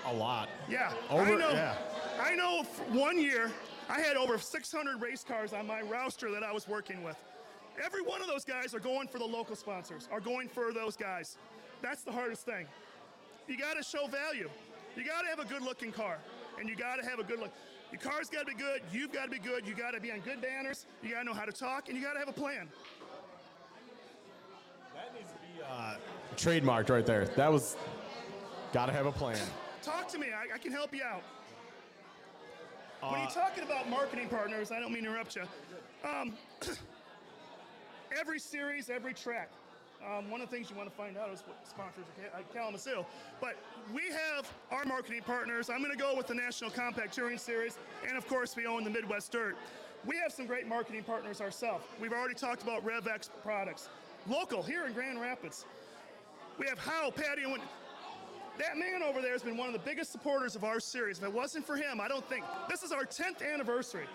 A 0.06 0.14
lot. 0.14 0.50
Yeah, 0.70 0.94
Over- 1.10 1.24
I 1.24 1.36
know. 1.36 1.52
yeah. 1.52 1.76
I 2.22 2.36
know. 2.36 2.64
One 2.90 3.20
year, 3.20 3.52
I 3.90 4.00
had 4.00 4.18
over 4.18 4.38
600 4.38 5.02
race 5.02 5.24
cars 5.24 5.54
on 5.54 5.68
my 5.68 5.82
roster 5.82 6.32
that 6.32 6.44
I 6.44 6.52
was 6.52 6.68
working 6.68 7.04
with. 7.04 7.18
Every 7.84 8.02
one 8.02 8.22
of 8.22 8.28
those 8.28 8.44
guys 8.44 8.74
are 8.74 8.80
going 8.80 9.08
for 9.08 9.20
the 9.20 9.26
local 9.26 9.56
sponsors, 9.56 10.08
are 10.12 10.20
going 10.20 10.50
for 10.50 10.74
those 10.74 10.96
guys. 10.96 11.38
That's 11.82 12.02
the 12.04 12.12
hardest 12.12 12.46
thing. 12.46 12.66
You 13.48 13.58
got 13.58 13.78
to 13.78 13.84
show 13.84 14.08
value. 14.08 14.50
You 14.96 15.06
got 15.06 15.22
to 15.22 15.28
have 15.28 15.40
a 15.40 15.46
good-looking 15.46 15.92
car, 15.94 16.18
and 16.60 16.68
you 16.68 16.76
got 16.76 16.98
to 16.98 17.06
have 17.08 17.20
a 17.20 17.24
good 17.24 17.40
look. 17.40 17.52
Your 17.92 18.02
car's 18.02 18.30
got 18.30 18.42
to 18.42 18.46
be 18.46 18.54
good. 18.54 18.82
You've 18.92 19.12
got 19.14 19.26
to 19.26 19.32
be 19.32 19.40
good. 19.40 19.66
You 19.66 19.74
got 19.76 19.92
to 19.92 20.00
be 20.02 20.12
on 20.12 20.20
good 20.20 20.42
banners. 20.42 20.86
You 21.02 21.12
got 21.12 21.20
to 21.20 21.26
know 21.26 21.34
how 21.34 21.46
to 21.46 21.52
talk, 21.52 21.88
and 21.88 21.98
you 21.98 22.04
got 22.04 22.14
to 22.14 22.20
have 22.20 22.28
a 22.30 22.34
plan. 22.34 22.68
That 24.94 25.14
needs 25.16 25.32
to 25.32 25.38
be 25.40 25.64
uh, 25.68 25.96
trademarked 26.36 26.90
right 26.90 27.06
there. 27.06 27.26
That 27.26 27.52
was. 27.52 27.78
Got 28.74 28.86
to 28.88 28.92
have 28.92 29.08
a 29.08 29.12
plan. 29.12 29.40
Talk 29.90 30.08
to 30.10 30.20
me. 30.20 30.28
I, 30.28 30.54
I 30.56 30.58
can 30.60 30.72
help 30.72 30.94
you 30.94 31.02
out. 31.04 31.24
when 33.02 33.14
Uh, 33.16 33.18
you're 33.24 33.32
talking 33.32 33.64
about 33.64 33.90
marketing 33.90 34.28
partners, 34.30 34.72
I 34.72 34.80
don't 34.80 34.92
mean 34.94 35.04
to 35.04 35.10
interrupt 35.10 35.36
you. 35.36 35.44
Um, 36.08 36.34
every 38.20 38.40
series, 38.40 38.90
every 38.90 39.14
track. 39.14 39.50
Um, 40.06 40.30
one 40.30 40.42
of 40.42 40.50
the 40.50 40.56
things 40.56 40.70
you 40.70 40.76
want 40.78 40.90
to 40.90 40.96
find 40.96 41.18
out 41.18 41.30
is 41.32 41.42
what 41.46 41.68
sponsors 41.68 42.04
are 42.06 42.30
Cal- 42.30 42.44
Kalamazoo. 42.54 43.04
But 43.42 43.56
we 43.94 44.04
have 44.10 44.48
our 44.72 44.86
marketing 44.86 45.22
partners. 45.26 45.70
I'm 45.70 45.80
going 45.80 45.92
to 45.92 45.98
go 45.98 46.16
with 46.16 46.28
the 46.28 46.36
National 46.36 46.70
Compact 46.70 47.14
Touring 47.14 47.38
Series, 47.38 47.78
and 48.08 48.16
of 48.18 48.28
course, 48.28 48.56
we 48.56 48.66
own 48.68 48.84
the 48.84 48.90
Midwest 48.92 49.32
Dirt. 49.32 49.58
We 50.06 50.18
have 50.18 50.32
some 50.32 50.46
great 50.46 50.68
marketing 50.68 51.04
partners 51.04 51.42
ourselves. 51.42 51.84
We've 52.00 52.14
already 52.14 52.36
talked 52.36 52.62
about 52.64 52.86
RevX 52.86 53.30
products, 53.44 53.90
local 54.28 54.62
here 54.64 54.86
in 54.86 54.94
Grand 54.94 55.20
Rapids. 55.20 55.66
We 56.58 56.68
have 56.68 56.78
Howe 56.80 57.12
Patio 57.12 57.54
and 57.56 57.64
that 58.60 58.78
man 58.78 59.02
over 59.02 59.22
there 59.22 59.32
has 59.32 59.42
been 59.42 59.58
one 59.58 59.68
of 59.68 59.74
the 59.74 59.80
biggest 59.80 60.12
supporters 60.12 60.56
of 60.56 60.64
our 60.64 60.80
series. 60.80 61.18
If 61.18 61.24
it 61.24 61.34
wasn't 61.34 61.66
for 61.66 61.76
him, 61.76 62.00
I 62.00 62.08
don't 62.08 62.28
think 62.30 62.44
this 62.70 62.84
is 62.84 62.92
our 62.92 63.06
10th 63.06 63.42
anniversary. 63.42 64.06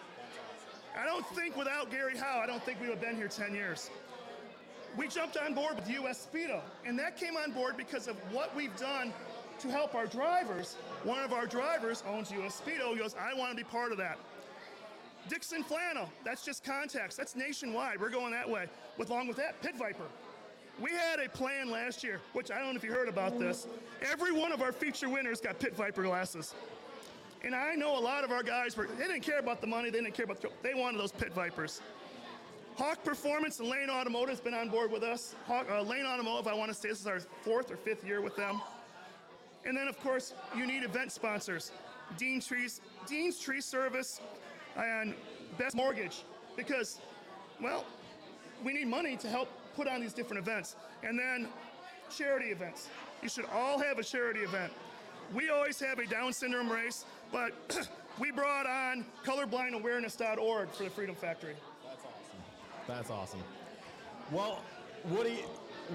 I 0.98 1.04
don't 1.04 1.26
think 1.28 1.56
without 1.56 1.90
Gary 1.90 2.16
Howe, 2.16 2.40
I 2.42 2.46
don't 2.46 2.62
think 2.62 2.80
we 2.80 2.88
would 2.88 2.98
have 2.98 3.04
been 3.04 3.16
here 3.16 3.26
10 3.26 3.54
years. 3.54 3.90
We 4.96 5.08
jumped 5.08 5.36
on 5.36 5.54
board 5.54 5.74
with 5.74 5.90
US 5.90 6.28
Speedo, 6.32 6.60
and 6.86 6.96
that 6.98 7.16
came 7.16 7.36
on 7.36 7.50
board 7.50 7.76
because 7.76 8.06
of 8.06 8.16
what 8.32 8.54
we've 8.54 8.76
done 8.76 9.12
to 9.58 9.68
help 9.68 9.94
our 9.94 10.06
drivers. 10.06 10.74
One 11.02 11.24
of 11.24 11.32
our 11.32 11.46
drivers 11.46 12.04
owns 12.06 12.30
US 12.30 12.60
Speedo. 12.60 12.92
He 12.92 12.98
goes, 12.98 13.16
I 13.18 13.34
want 13.34 13.50
to 13.50 13.56
be 13.56 13.64
part 13.64 13.92
of 13.92 13.98
that. 13.98 14.18
Dixxon 15.28 15.64
Flannel, 15.64 16.10
that's 16.22 16.44
just 16.44 16.64
contacts. 16.64 17.16
That's 17.16 17.34
nationwide. 17.34 17.98
We're 17.98 18.10
going 18.10 18.32
that 18.32 18.48
way. 18.48 18.66
With 18.98 19.08
along 19.08 19.26
with 19.26 19.38
that, 19.38 19.60
Pit 19.62 19.74
Viper. 19.76 20.04
We 20.80 20.90
had 20.90 21.20
a 21.20 21.28
plan 21.28 21.70
last 21.70 22.02
year, 22.02 22.20
which 22.32 22.50
I 22.50 22.58
don't 22.58 22.70
know 22.70 22.76
if 22.76 22.84
you 22.84 22.92
heard 22.92 23.08
about 23.08 23.38
this. 23.38 23.66
Every 24.02 24.32
one 24.32 24.50
of 24.52 24.60
our 24.60 24.72
feature 24.72 25.08
winners 25.08 25.40
got 25.40 25.58
Pit 25.58 25.76
Viper 25.76 26.02
glasses. 26.02 26.54
And 27.44 27.54
I 27.54 27.74
know 27.74 27.96
a 27.96 28.00
lot 28.00 28.24
of 28.24 28.32
our 28.32 28.42
guys 28.42 28.76
were 28.76 28.86
they 28.86 29.06
didn't 29.06 29.22
care 29.22 29.38
about 29.38 29.60
the 29.60 29.66
money, 29.66 29.90
they 29.90 30.00
didn't 30.00 30.14
care 30.14 30.24
about 30.24 30.40
the 30.40 30.48
they 30.62 30.74
wanted 30.74 30.98
those 30.98 31.12
Pit 31.12 31.32
Vipers. 31.32 31.80
Hawk 32.76 33.04
Performance 33.04 33.60
and 33.60 33.68
Lane 33.68 33.88
Automotive 33.88 34.30
has 34.30 34.40
been 34.40 34.54
on 34.54 34.68
board 34.68 34.90
with 34.90 35.04
us. 35.04 35.36
Hawk, 35.46 35.68
uh, 35.70 35.80
Lane 35.82 36.06
Automotive, 36.06 36.48
I 36.48 36.54
want 36.54 36.72
to 36.72 36.74
say 36.74 36.88
this 36.88 37.00
is 37.00 37.06
our 37.06 37.20
fourth 37.42 37.70
or 37.70 37.76
fifth 37.76 38.04
year 38.04 38.20
with 38.20 38.34
them. 38.34 38.60
And 39.64 39.76
then, 39.76 39.86
of 39.86 39.98
course, 40.00 40.34
you 40.56 40.66
need 40.66 40.82
event 40.82 41.12
sponsors. 41.12 41.70
Dean 42.18 42.40
Trees, 42.40 42.80
Dean's 43.06 43.38
Tree 43.38 43.60
Service 43.60 44.20
and 44.76 45.14
Best 45.56 45.76
Mortgage. 45.76 46.24
Because, 46.56 47.00
well, 47.62 47.84
we 48.64 48.72
need 48.72 48.88
money 48.88 49.16
to 49.18 49.28
help 49.28 49.48
put 49.74 49.88
on 49.88 50.00
these 50.00 50.12
different 50.12 50.42
events. 50.42 50.76
And 51.02 51.18
then 51.18 51.48
charity 52.14 52.46
events. 52.46 52.88
You 53.22 53.28
should 53.28 53.46
all 53.46 53.78
have 53.78 53.98
a 53.98 54.04
charity 54.04 54.40
event. 54.40 54.72
We 55.32 55.48
always 55.50 55.80
have 55.80 55.98
a 55.98 56.06
Down 56.06 56.32
syndrome 56.32 56.70
race, 56.70 57.04
but 57.32 57.52
we 58.18 58.30
brought 58.30 58.66
on 58.66 59.04
colorblindAwareness.org 59.24 60.70
for 60.70 60.84
the 60.84 60.90
Freedom 60.90 61.14
Factory. 61.14 61.54
That's 61.84 62.02
awesome. 62.04 62.86
That's 62.86 63.10
awesome. 63.10 63.42
Well, 64.30 64.60
Woody, 65.06 65.44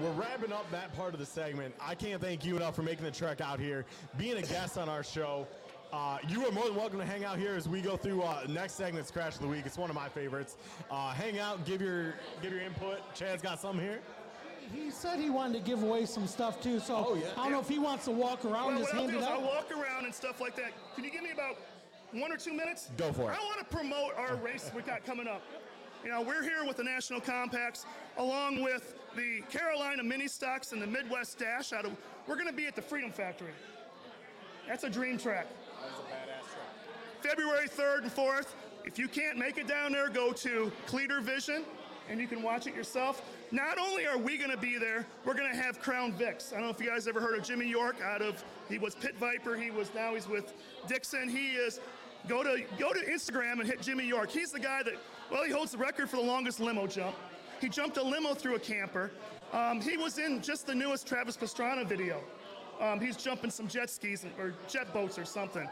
we're 0.00 0.12
wrapping 0.12 0.52
up 0.52 0.70
that 0.70 0.94
part 0.96 1.14
of 1.14 1.20
the 1.20 1.26
segment. 1.26 1.74
I 1.80 1.94
can't 1.94 2.20
thank 2.20 2.44
you 2.44 2.56
enough 2.56 2.76
for 2.76 2.82
making 2.82 3.04
the 3.04 3.10
trek 3.10 3.40
out 3.40 3.58
here, 3.58 3.84
being 4.18 4.36
a 4.36 4.42
guest 4.42 4.78
on 4.78 4.88
our 4.88 5.02
show. 5.02 5.46
Uh, 5.92 6.18
you 6.28 6.46
are 6.46 6.52
more 6.52 6.66
than 6.66 6.76
welcome 6.76 6.98
to 7.00 7.04
hang 7.04 7.24
out 7.24 7.36
here 7.36 7.54
as 7.56 7.68
we 7.68 7.80
go 7.80 7.96
through 7.96 8.22
uh, 8.22 8.44
next 8.48 8.74
segment's 8.74 9.10
Crash 9.10 9.34
of 9.34 9.40
the 9.40 9.48
Week. 9.48 9.62
It's 9.66 9.76
one 9.76 9.90
of 9.90 9.96
my 9.96 10.08
favorites. 10.08 10.56
Uh, 10.88 11.10
hang 11.12 11.40
out, 11.40 11.64
give 11.64 11.82
your 11.82 12.14
give 12.40 12.52
your 12.52 12.60
input. 12.60 12.98
Chad's 13.14 13.42
got 13.42 13.60
some 13.60 13.78
here. 13.78 13.98
He 14.72 14.92
said 14.92 15.18
he 15.18 15.30
wanted 15.30 15.64
to 15.64 15.68
give 15.68 15.82
away 15.82 16.06
some 16.06 16.28
stuff 16.28 16.62
too, 16.62 16.78
so 16.78 17.04
Oh, 17.08 17.14
yeah. 17.14 17.22
I 17.36 17.44
don't 17.44 17.52
know 17.52 17.60
if 17.60 17.68
he 17.68 17.80
wants 17.80 18.04
to 18.04 18.12
walk 18.12 18.44
around 18.44 18.52
Well, 18.66 18.68
and 18.68 18.78
just 18.78 18.94
I'll 18.94 19.00
hand 19.00 19.12
do 19.12 19.18
it 19.18 19.22
is 19.22 19.26
I'll 19.26 19.42
walk 19.42 19.72
around 19.72 20.04
and 20.04 20.14
stuff 20.14 20.40
like 20.40 20.54
that. 20.56 20.70
Can 20.94 21.02
you 21.02 21.10
give 21.10 21.24
me 21.24 21.32
about 21.32 21.56
one 22.12 22.30
or 22.30 22.36
two 22.36 22.52
minutes? 22.52 22.88
Go 22.96 23.12
for 23.12 23.32
it. 23.32 23.36
I 23.40 23.44
want 23.44 23.58
to 23.58 23.64
promote 23.76 24.14
our 24.16 24.36
race 24.36 24.70
we 24.74 24.82
got 24.82 25.04
coming 25.04 25.26
up. 25.26 25.42
You 26.04 26.10
know, 26.10 26.22
we're 26.22 26.42
here 26.44 26.64
with 26.64 26.76
the 26.76 26.84
National 26.84 27.20
Compacts, 27.20 27.84
along 28.16 28.62
with 28.62 28.94
the 29.16 29.42
Carolina 29.50 30.04
Mini 30.04 30.28
Stocks 30.28 30.70
and 30.70 30.80
the 30.80 30.86
Midwest 30.86 31.38
Dash 31.38 31.72
out 31.72 31.84
of. 31.84 31.96
We're 32.28 32.36
going 32.36 32.46
to 32.46 32.52
be 32.54 32.66
at 32.66 32.76
the 32.76 32.82
Freedom 32.82 33.10
Factory. 33.10 33.50
That's 34.68 34.84
a 34.84 34.90
dream 34.90 35.18
track. 35.18 35.46
February 37.22 37.68
3rd 37.68 38.02
and 38.02 38.14
4th. 38.14 38.48
If 38.84 38.98
you 38.98 39.08
can't 39.08 39.38
make 39.38 39.58
it 39.58 39.68
down 39.68 39.92
there, 39.92 40.08
go 40.08 40.32
to 40.32 40.72
Cleater 40.86 41.20
Vision 41.20 41.64
and 42.08 42.20
you 42.20 42.26
can 42.26 42.42
watch 42.42 42.66
it 42.66 42.74
yourself. 42.74 43.22
Not 43.52 43.78
only 43.78 44.06
are 44.06 44.18
we 44.18 44.36
going 44.36 44.50
to 44.50 44.56
be 44.56 44.78
there, 44.78 45.06
we're 45.24 45.34
going 45.34 45.50
to 45.50 45.56
have 45.56 45.80
Crown 45.80 46.12
Vics. 46.12 46.52
I 46.52 46.56
don't 46.56 46.64
know 46.64 46.70
if 46.70 46.80
you 46.80 46.88
guys 46.88 47.06
ever 47.06 47.20
heard 47.20 47.38
of 47.38 47.44
Jimmy 47.44 47.68
York 47.68 47.96
out 48.02 48.20
of 48.20 48.42
he 48.68 48.78
was 48.78 48.94
Pit 48.94 49.16
Viper, 49.16 49.56
he 49.56 49.70
was 49.70 49.90
now 49.94 50.14
he's 50.14 50.28
with 50.28 50.52
Dixxon. 50.88 51.30
He 51.30 51.52
is 51.52 51.80
go 52.28 52.42
to 52.42 52.64
go 52.78 52.92
to 52.92 53.00
Instagram 53.00 53.60
and 53.60 53.64
hit 53.64 53.80
Jimmy 53.80 54.06
York. 54.06 54.30
He's 54.30 54.50
the 54.50 54.60
guy 54.60 54.82
that 54.82 54.94
well, 55.30 55.44
he 55.44 55.52
holds 55.52 55.72
the 55.72 55.78
record 55.78 56.10
for 56.10 56.16
the 56.16 56.22
longest 56.22 56.58
limo 56.58 56.86
jump. 56.86 57.14
He 57.60 57.68
jumped 57.68 57.96
a 57.96 58.02
limo 58.02 58.34
through 58.34 58.56
a 58.56 58.60
camper. 58.60 59.10
Um, 59.52 59.80
he 59.80 59.96
was 59.96 60.18
in 60.18 60.42
just 60.42 60.66
the 60.66 60.74
newest 60.74 61.06
Travis 61.06 61.36
Pastrana 61.36 61.86
video. 61.86 62.22
Um, 62.80 62.98
he's 62.98 63.16
jumping 63.16 63.50
some 63.50 63.68
jet 63.68 63.90
skis 63.90 64.24
or 64.38 64.54
jet 64.66 64.92
boats 64.94 65.18
or 65.18 65.24
something. 65.24 65.68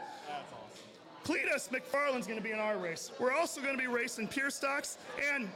Cleetus 1.29 1.69
McFarland's 1.69 2.25
going 2.25 2.39
to 2.39 2.43
be 2.43 2.53
in 2.53 2.57
our 2.57 2.79
race. 2.79 3.11
We're 3.19 3.33
also 3.33 3.61
going 3.61 3.77
to 3.77 3.79
be 3.79 3.85
racing 3.85 4.27
pure 4.29 4.49
stocks. 4.49 4.97
And 5.31 5.47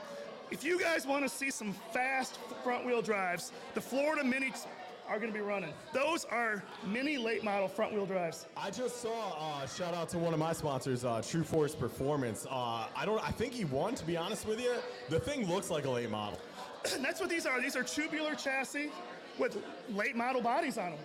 if 0.51 0.63
you 0.63 0.79
guys 0.79 1.07
want 1.07 1.23
to 1.23 1.29
see 1.29 1.49
some 1.49 1.73
fast 1.91 2.37
front 2.63 2.85
wheel 2.85 3.01
drives, 3.01 3.51
the 3.73 3.81
Florida 3.81 4.21
Minis 4.21 4.67
are 5.09 5.17
going 5.17 5.31
to 5.31 5.35
be 5.35 5.43
running. 5.43 5.73
Those 5.91 6.25
are 6.25 6.61
mini 6.85 7.17
late 7.17 7.43
model 7.43 7.67
front 7.67 7.91
wheel 7.91 8.05
drives. 8.05 8.45
I 8.55 8.69
just 8.69 9.01
saw. 9.01 9.31
Uh, 9.35 9.65
shout 9.65 9.95
out 9.95 10.09
to 10.09 10.19
one 10.19 10.31
of 10.31 10.39
my 10.39 10.53
sponsors, 10.53 11.05
uh, 11.05 11.23
True 11.27 11.43
Force 11.43 11.73
Performance. 11.73 12.45
Uh, 12.47 12.85
I 12.95 13.03
don't. 13.03 13.27
I 13.27 13.31
think 13.31 13.53
he 13.53 13.65
won. 13.65 13.95
To 13.95 14.05
be 14.05 14.15
honest 14.15 14.47
with 14.47 14.61
you, 14.61 14.75
the 15.09 15.19
thing 15.19 15.49
looks 15.49 15.71
like 15.71 15.85
a 15.85 15.89
late 15.89 16.11
model. 16.11 16.39
That's 17.01 17.19
what 17.19 17.31
these 17.31 17.47
are. 17.47 17.59
These 17.59 17.75
are 17.75 17.83
tubular 17.83 18.35
chassis 18.35 18.91
with 19.39 19.57
late 19.89 20.15
model 20.15 20.43
bodies 20.43 20.77
on 20.77 20.91
them. 20.91 20.99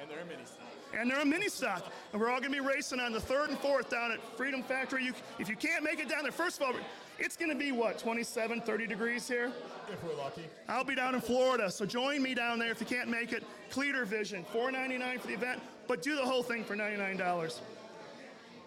And 0.00 0.08
they're 0.10 0.24
mini 0.24 0.44
stock. 0.44 0.66
and 0.94 1.10
they're 1.10 1.20
a 1.20 1.24
mini 1.24 1.48
stock. 1.48 1.84
And 2.12 2.20
we're 2.20 2.30
all 2.30 2.40
going 2.40 2.52
to 2.52 2.62
be 2.62 2.66
racing 2.66 3.00
on 3.00 3.12
the 3.12 3.20
third 3.20 3.50
and 3.50 3.58
fourth 3.58 3.90
down 3.90 4.12
at 4.12 4.20
Freedom 4.36 4.62
Factory. 4.62 5.04
You, 5.04 5.12
if 5.38 5.48
you 5.48 5.56
can't 5.56 5.82
make 5.84 5.98
it 6.00 6.08
down 6.08 6.22
there, 6.22 6.32
first 6.32 6.60
of 6.60 6.66
all, 6.66 6.74
it's 7.18 7.36
going 7.36 7.50
to 7.50 7.56
be 7.56 7.72
what, 7.72 7.98
27, 7.98 8.60
30 8.60 8.86
degrees 8.86 9.26
here? 9.26 9.50
If 9.92 10.02
we're 10.04 10.14
lucky. 10.16 10.44
I'll 10.68 10.84
be 10.84 10.94
down 10.94 11.14
in 11.14 11.20
Florida, 11.20 11.70
so 11.70 11.84
join 11.84 12.22
me 12.22 12.34
down 12.34 12.58
there 12.58 12.70
if 12.70 12.80
you 12.80 12.86
can't 12.86 13.08
make 13.08 13.32
it. 13.32 13.42
Cleater 13.70 14.04
Vision, 14.04 14.44
$4.99 14.54 15.20
for 15.20 15.26
the 15.26 15.34
event, 15.34 15.60
but 15.88 16.00
do 16.00 16.14
the 16.14 16.22
whole 16.22 16.42
thing 16.42 16.62
for 16.62 16.76
$99. 16.76 17.18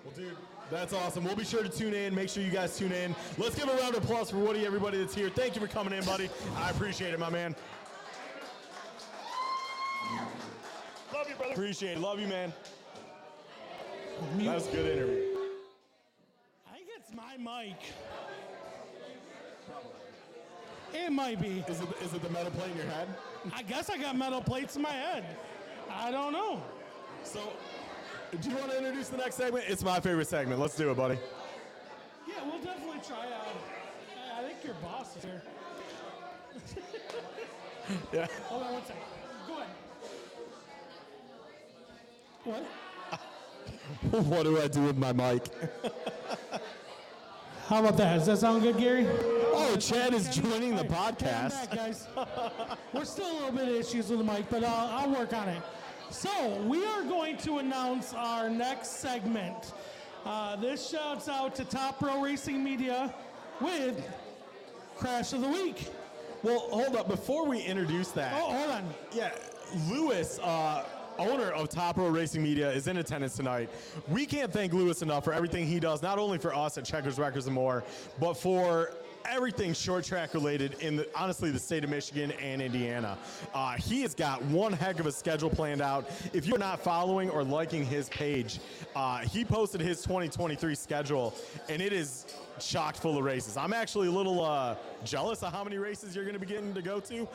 Well, 0.04 0.14
dude, 0.16 0.36
that's 0.70 0.94
awesome. 0.94 1.24
We'll 1.24 1.36
be 1.36 1.46
sure 1.46 1.64
to 1.64 1.70
tune 1.70 1.94
in. 1.94 2.14
Make 2.14 2.28
sure 2.30 2.44
you 2.44 2.52
guys 2.52 2.78
tune 2.78 2.92
in. 2.92 3.16
Let's 3.38 3.56
give 3.56 3.70
a 3.70 3.76
round 3.78 3.96
of 3.96 4.04
applause 4.04 4.32
for 4.32 4.38
Woody, 4.38 4.66
everybody 4.66 4.98
that's 4.98 5.14
here. 5.16 5.30
Thank 5.30 5.56
you 5.56 5.62
for 5.62 5.68
coming 5.68 5.94
in, 5.94 6.04
buddy. 6.04 6.30
I 6.58 6.72
appreciate 6.72 7.14
it, 7.14 7.20
my 7.20 7.30
man. 7.30 7.56
Brother. 11.42 11.54
Appreciate 11.54 11.94
it. 11.94 12.00
Love 12.00 12.20
you, 12.20 12.28
man. 12.28 12.54
That 14.38 14.56
was 14.56 14.68
a 14.68 14.72
good 14.72 14.98
interview. 14.98 15.24
I 16.72 16.76
think 16.76 16.88
it's 16.98 17.12
my 17.14 17.38
mic. 17.38 17.78
It 20.94 21.10
might 21.12 21.42
be. 21.42 21.64
Is 21.68 21.80
it, 21.80 21.88
is 22.04 22.14
it 22.14 22.22
the 22.22 22.30
metal 22.30 22.52
plate 22.52 22.72
in 22.72 22.78
your 22.78 22.86
head? 22.88 23.08
I 23.54 23.64
guess 23.64 23.90
I 23.90 23.98
got 23.98 24.16
metal 24.18 24.42
plates 24.42 24.76
in 24.76 24.82
my 24.82 24.92
head. 24.92 25.24
I 25.90 26.12
don't 26.12 26.34
know. 26.34 26.62
So, 27.24 27.40
do 28.40 28.50
you 28.50 28.56
want 28.58 28.72
to 28.72 28.78
introduce 28.78 29.10
the 29.10 29.18
next 29.18 29.36
segment? 29.36 29.66
It's 29.68 29.84
my 29.84 30.00
favorite 30.00 30.28
segment. 30.28 30.60
Let's 30.60 30.76
do 30.76 30.92
it, 30.92 30.98
buddy. 30.98 31.18
Yeah, 32.28 32.44
we'll 32.46 32.62
definitely 32.62 33.00
try 33.08 33.26
out. 33.26 33.48
I 34.38 34.44
think 34.44 34.64
your 34.64 34.76
boss 34.76 35.16
is 35.18 35.24
here. 35.24 35.42
Yeah. 38.14 38.28
Hold 38.48 38.64
on 38.64 38.74
one 38.74 38.84
second. 38.84 39.02
What? 42.44 42.66
what 44.26 44.44
do 44.44 44.60
I 44.62 44.68
do 44.68 44.82
with 44.82 44.98
my 44.98 45.14
mic? 45.14 45.46
How 47.68 47.80
about 47.80 47.98
that? 47.98 48.18
Does 48.18 48.26
that 48.26 48.38
sound 48.40 48.64
good, 48.64 48.78
Gary? 48.78 49.06
Oh, 49.54 49.78
Chad 49.80 50.14
is 50.14 50.28
joining 50.36 50.76
the 50.76 50.84
All 50.84 50.90
right, 51.06 51.18
Ken, 51.18 51.34
I'm 51.46 51.52
podcast. 51.52 51.70
back, 51.70 51.76
guys. 51.76 52.08
We're 52.94 53.06
still 53.06 53.32
a 53.32 53.34
little 53.34 53.52
bit 53.52 53.70
of 53.70 53.76
issues 53.76 54.10
with 54.10 54.20
the 54.20 54.26
mic, 54.26 54.50
but 54.50 54.64
uh, 54.64 54.68
I'll 54.92 55.12
work 55.12 55.34
on 55.34 55.48
it. 55.50 55.62
So 56.10 56.62
we 56.68 56.84
are 56.86 57.04
going 57.04 57.38
to 57.38 57.60
announce 57.60 58.14
our 58.14 58.50
next 58.50 59.00
segment. 59.00 59.72
Uh, 60.26 60.56
this 60.58 60.90
shouts 60.90 61.30
out 61.30 61.56
to 61.56 61.64
Top 61.64 62.02
Row 62.02 62.22
Racing 62.22 62.62
Media 62.64 63.14
with 63.62 64.06
Crash 64.98 65.32
of 65.34 65.42
the 65.42 65.48
Week. 65.48 65.88
Well, 66.44 66.60
hold 66.60 66.96
up. 66.96 67.08
Before 67.08 67.46
we 67.48 67.62
introduce 67.62 68.10
that, 68.12 68.34
Oh, 68.36 68.52
hold 68.52 68.72
on. 68.72 68.84
Yeah, 69.14 69.32
Lewis, 69.90 70.40
uh, 70.40 70.84
owner 71.18 71.52
of 71.52 71.70
Top 71.70 71.98
Row 71.98 72.08
Racing 72.08 72.44
Media, 72.44 72.70
is 72.72 72.88
in 72.88 72.98
attendance 72.98 73.36
tonight. 73.36 73.70
We 74.08 74.26
can't 74.26 74.52
thank 74.52 74.74
Lewis 74.74 75.02
enough 75.02 75.24
for 75.24 75.34
everything 75.34 75.66
he 75.66 75.80
does, 75.80 76.02
not 76.02 76.20
only 76.20 76.38
for 76.38 76.54
us 76.54 76.78
at 76.78 76.86
Checkers 76.86 77.18
Wreckers 77.18 77.46
and 77.46 77.56
more, 77.56 77.84
but 78.20 78.34
for 78.36 78.92
everything 79.26 79.74
short 79.74 80.04
track 80.04 80.34
related 80.34 80.76
in 80.80 80.96
the, 80.96 81.08
honestly 81.16 81.52
the 81.52 81.60
state 81.60 81.84
of 81.84 81.90
Michigan 81.90 82.32
and 82.34 82.62
Indiana. 82.62 83.18
Uh, 83.54 83.74
he 83.74 84.02
has 84.02 84.14
got 84.14 84.42
one 84.46 84.74
heck 84.74 85.00
of 85.00 85.06
a 85.06 85.12
schedule 85.12 85.50
planned 85.50 85.82
out. 85.82 86.10
If 86.34 86.46
you're 86.46 86.58
not 86.58 86.80
following 86.80 87.30
or 87.30 87.44
liking 87.44 87.86
his 87.86 88.10
page, 88.10 88.60
uh, 88.96 89.20
he 89.20 89.46
posted 89.46 89.82
his 89.82 90.02
2023 90.02 90.76
schedule, 90.76 91.34
and 91.70 91.82
it 91.82 91.94
is 91.94 92.26
chocked 92.60 92.98
full 92.98 93.18
of 93.18 93.24
races. 93.24 93.58
I'm 93.58 93.74
actually 93.74 94.08
a 94.08 94.12
little 94.12 94.44
uh, 94.44 94.76
jealous 95.04 95.44
of 95.44 95.52
how 95.52 95.64
many 95.64 95.78
races 95.78 96.16
you're 96.16 96.26
going 96.26 96.34
to 96.34 96.40
be 96.40 96.46
getting 96.46 96.74
to 96.74 96.82
go 96.82 97.00
to. 97.02 97.28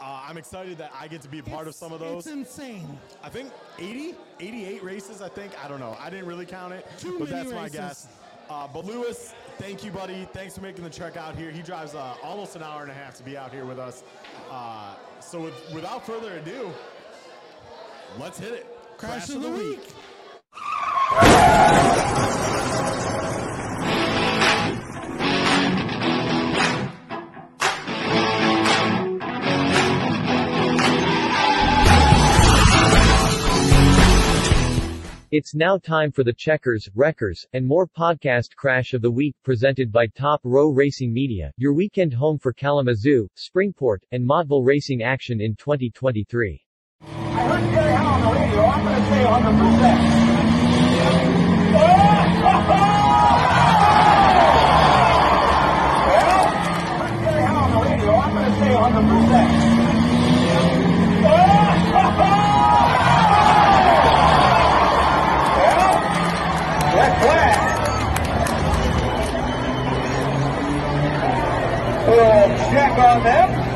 Uh, 0.00 0.24
I'm 0.28 0.36
excited 0.36 0.78
that 0.78 0.92
I 0.98 1.08
get 1.08 1.22
to 1.22 1.28
be 1.28 1.38
a 1.38 1.42
part 1.42 1.68
of 1.68 1.74
some 1.74 1.92
of 1.92 2.00
those. 2.00 2.26
It's 2.26 2.34
insane. 2.34 2.98
I 3.22 3.28
think 3.28 3.50
80, 3.78 4.14
88 4.40 4.82
races, 4.82 5.22
I 5.22 5.28
think. 5.28 5.52
I 5.64 5.68
don't 5.68 5.80
know. 5.80 5.96
I 6.00 6.10
didn't 6.10 6.26
really 6.26 6.46
count 6.46 6.72
it, 6.72 6.86
Too 6.98 7.18
but 7.18 7.28
that's 7.28 7.52
my 7.52 7.68
guess. 7.68 8.08
Uh, 8.50 8.68
but 8.72 8.84
Lewis, 8.84 9.34
thank 9.58 9.84
you, 9.84 9.90
buddy. 9.90 10.28
Thanks 10.32 10.54
for 10.54 10.60
making 10.60 10.84
the 10.84 10.90
trek 10.90 11.16
out 11.16 11.34
here. 11.34 11.50
He 11.50 11.62
drives 11.62 11.94
uh, 11.94 12.14
almost 12.22 12.56
an 12.56 12.62
hour 12.62 12.82
and 12.82 12.90
a 12.90 12.94
half 12.94 13.14
to 13.16 13.22
be 13.22 13.36
out 13.36 13.52
here 13.52 13.64
with 13.64 13.78
us. 13.78 14.02
Uh, 14.50 14.94
so 15.20 15.40
with, 15.40 15.54
without 15.72 16.04
further 16.04 16.36
ado, 16.36 16.70
let's 18.18 18.38
hit 18.38 18.52
it. 18.52 18.66
Crash, 18.98 19.28
of 19.30 19.42
the, 19.42 19.50
week. 19.50 19.92
It's 35.36 35.52
now 35.52 35.78
time 35.78 36.12
for 36.12 36.22
the 36.22 36.32
Checkers, 36.32 36.88
Wreckers, 36.94 37.44
and 37.54 37.66
more 37.66 37.88
podcast 37.88 38.54
Crash 38.54 38.94
of 38.94 39.02
the 39.02 39.10
Week 39.10 39.34
presented 39.42 39.90
by 39.90 40.06
Top 40.06 40.40
Row 40.44 40.68
Racing 40.68 41.12
Media, 41.12 41.50
your 41.56 41.74
weekend 41.74 42.14
home 42.14 42.38
for 42.38 42.52
Kalamazoo, 42.52 43.26
Springport, 43.36 43.98
and 44.12 44.24
Montville 44.24 44.62
racing 44.62 45.02
action 45.02 45.40
in 45.40 45.56
2023. 45.56 46.62
I 47.00 47.08
heard 47.08 47.96
Howe 47.96 48.12
on 48.14 48.22
the 48.22 48.28
radio. 48.30 48.62
I'm 48.62 48.84
going 48.84 48.94
to 48.94 49.08
say 49.10 49.24
100%. 49.24 49.34
Well, 51.74 51.90
I 57.02 57.08
heard 57.10 57.42
Howe 57.42 57.64
on 57.64 57.70
the 57.72 57.78
radio. 57.90 58.14
I'm 58.14 58.30
going 58.36 58.46
to 58.52 58.56
say 58.60 58.70
100%. 58.70 59.73
Glad. 67.24 67.56
We'll 72.06 72.48
check 72.70 72.98
on 72.98 73.24
them. 73.24 73.73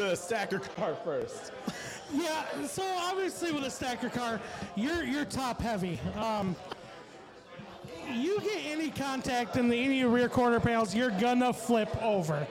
The 0.00 0.16
stacker 0.16 0.58
car 0.58 0.94
first. 1.04 1.52
Yeah, 2.12 2.44
so 2.66 2.82
obviously 3.00 3.52
with 3.52 3.64
a 3.64 3.70
stacker 3.70 4.08
car, 4.08 4.40
you're 4.74 5.04
you're 5.04 5.26
top 5.26 5.60
heavy. 5.60 6.00
Um, 6.16 6.56
you 8.10 8.40
get 8.40 8.64
any 8.64 8.88
contact 8.88 9.56
in 9.56 9.68
the 9.68 9.76
any 9.76 10.02
rear 10.04 10.28
quarter 10.28 10.58
panels, 10.58 10.94
you're 10.94 11.10
gonna 11.10 11.52
flip 11.52 11.94
over. 12.02 12.46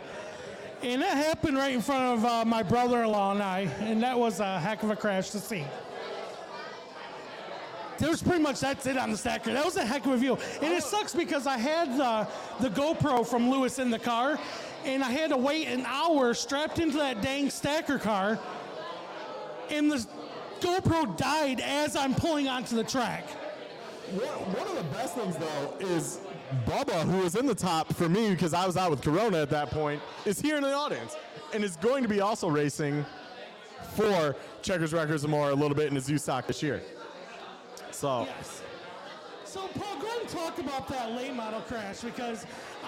And 0.83 1.01
that 1.01 1.17
happened 1.17 1.57
right 1.57 1.73
in 1.73 1.81
front 1.81 2.19
of 2.19 2.25
uh, 2.25 2.45
my 2.45 2.61
brother-in-law 2.63 3.33
and 3.33 3.43
I, 3.43 3.61
and 3.79 4.01
that 4.03 4.17
was 4.17 4.39
a 4.39 4.59
heck 4.59 4.83
of 4.83 4.91
a 4.91 4.95
crash 4.95 5.31
to 5.31 5.39
see. 5.39 5.65
There 7.97 8.09
was 8.09 8.21
pretty 8.21 8.41
much 8.41 8.61
that's 8.61 8.85
it 8.85 8.95
on 8.95 9.11
the 9.11 9.17
stacker. 9.17 9.51
That 9.51 9.65
was 9.65 9.75
a 9.75 9.85
heck 9.85 10.05
of 10.05 10.13
a 10.13 10.17
view, 10.17 10.37
and 10.61 10.71
it 10.71 10.83
sucks 10.83 11.13
because 11.13 11.47
I 11.47 11.57
had 11.57 11.97
the 11.97 12.27
the 12.61 12.69
GoPro 12.69 13.27
from 13.27 13.49
Lewis 13.49 13.79
in 13.79 13.89
the 13.89 13.99
car, 13.99 14.39
and 14.85 15.03
I 15.03 15.11
had 15.11 15.29
to 15.31 15.37
wait 15.37 15.67
an 15.67 15.85
hour 15.85 16.33
strapped 16.33 16.79
into 16.79 16.97
that 16.97 17.21
dang 17.21 17.49
stacker 17.49 17.99
car 17.99 18.39
and 19.69 19.91
the 19.91 20.05
GoPro 20.61 21.15
died 21.17 21.61
as 21.61 21.95
I'm 21.95 22.13
pulling 22.13 22.47
onto 22.47 22.75
the 22.75 22.83
track. 22.83 23.25
One, 24.09 24.67
of 24.67 24.75
the 24.75 24.83
best 24.95 25.15
things 25.15 25.37
though 25.37 25.75
is 25.79 26.19
Bubba, 26.65 27.03
who 27.03 27.19
was 27.19 27.35
in 27.35 27.45
the 27.45 27.55
top 27.55 27.93
for 27.93 28.09
me 28.09 28.31
because 28.31 28.53
I 28.53 28.65
was 28.65 28.75
out 28.75 28.89
with 28.89 29.01
Corona 29.01 29.37
at 29.41 29.49
that 29.51 29.69
point, 29.69 30.01
is 30.25 30.41
here 30.41 30.57
in 30.57 30.63
the 30.63 30.73
audience 30.73 31.15
and 31.53 31.63
is 31.63 31.75
going 31.77 32.03
to 32.03 32.09
be 32.09 32.21
also 32.21 32.47
racing 32.49 33.05
for 33.95 34.35
Checkers 34.61 34.93
Wreckers 34.93 35.23
and 35.23 35.31
more 35.31 35.51
a 35.51 35.55
little 35.55 35.75
bit 35.75 35.87
in 35.87 35.93
the 35.93 36.01
Zoo 36.01 36.17
stock 36.17 36.47
this 36.47 36.63
year. 36.63 36.81
So 37.91 38.25
Yes. 38.25 38.63
So, 39.49 39.61
Paul, 39.61 39.99
go 39.99 40.05
ahead 40.05 40.21
and 40.21 40.29
talk 40.29 40.59
about 40.59 40.87
that 40.89 41.13
late 41.13 41.33
model 41.33 41.61
crash 41.61 42.01
because 42.01 42.45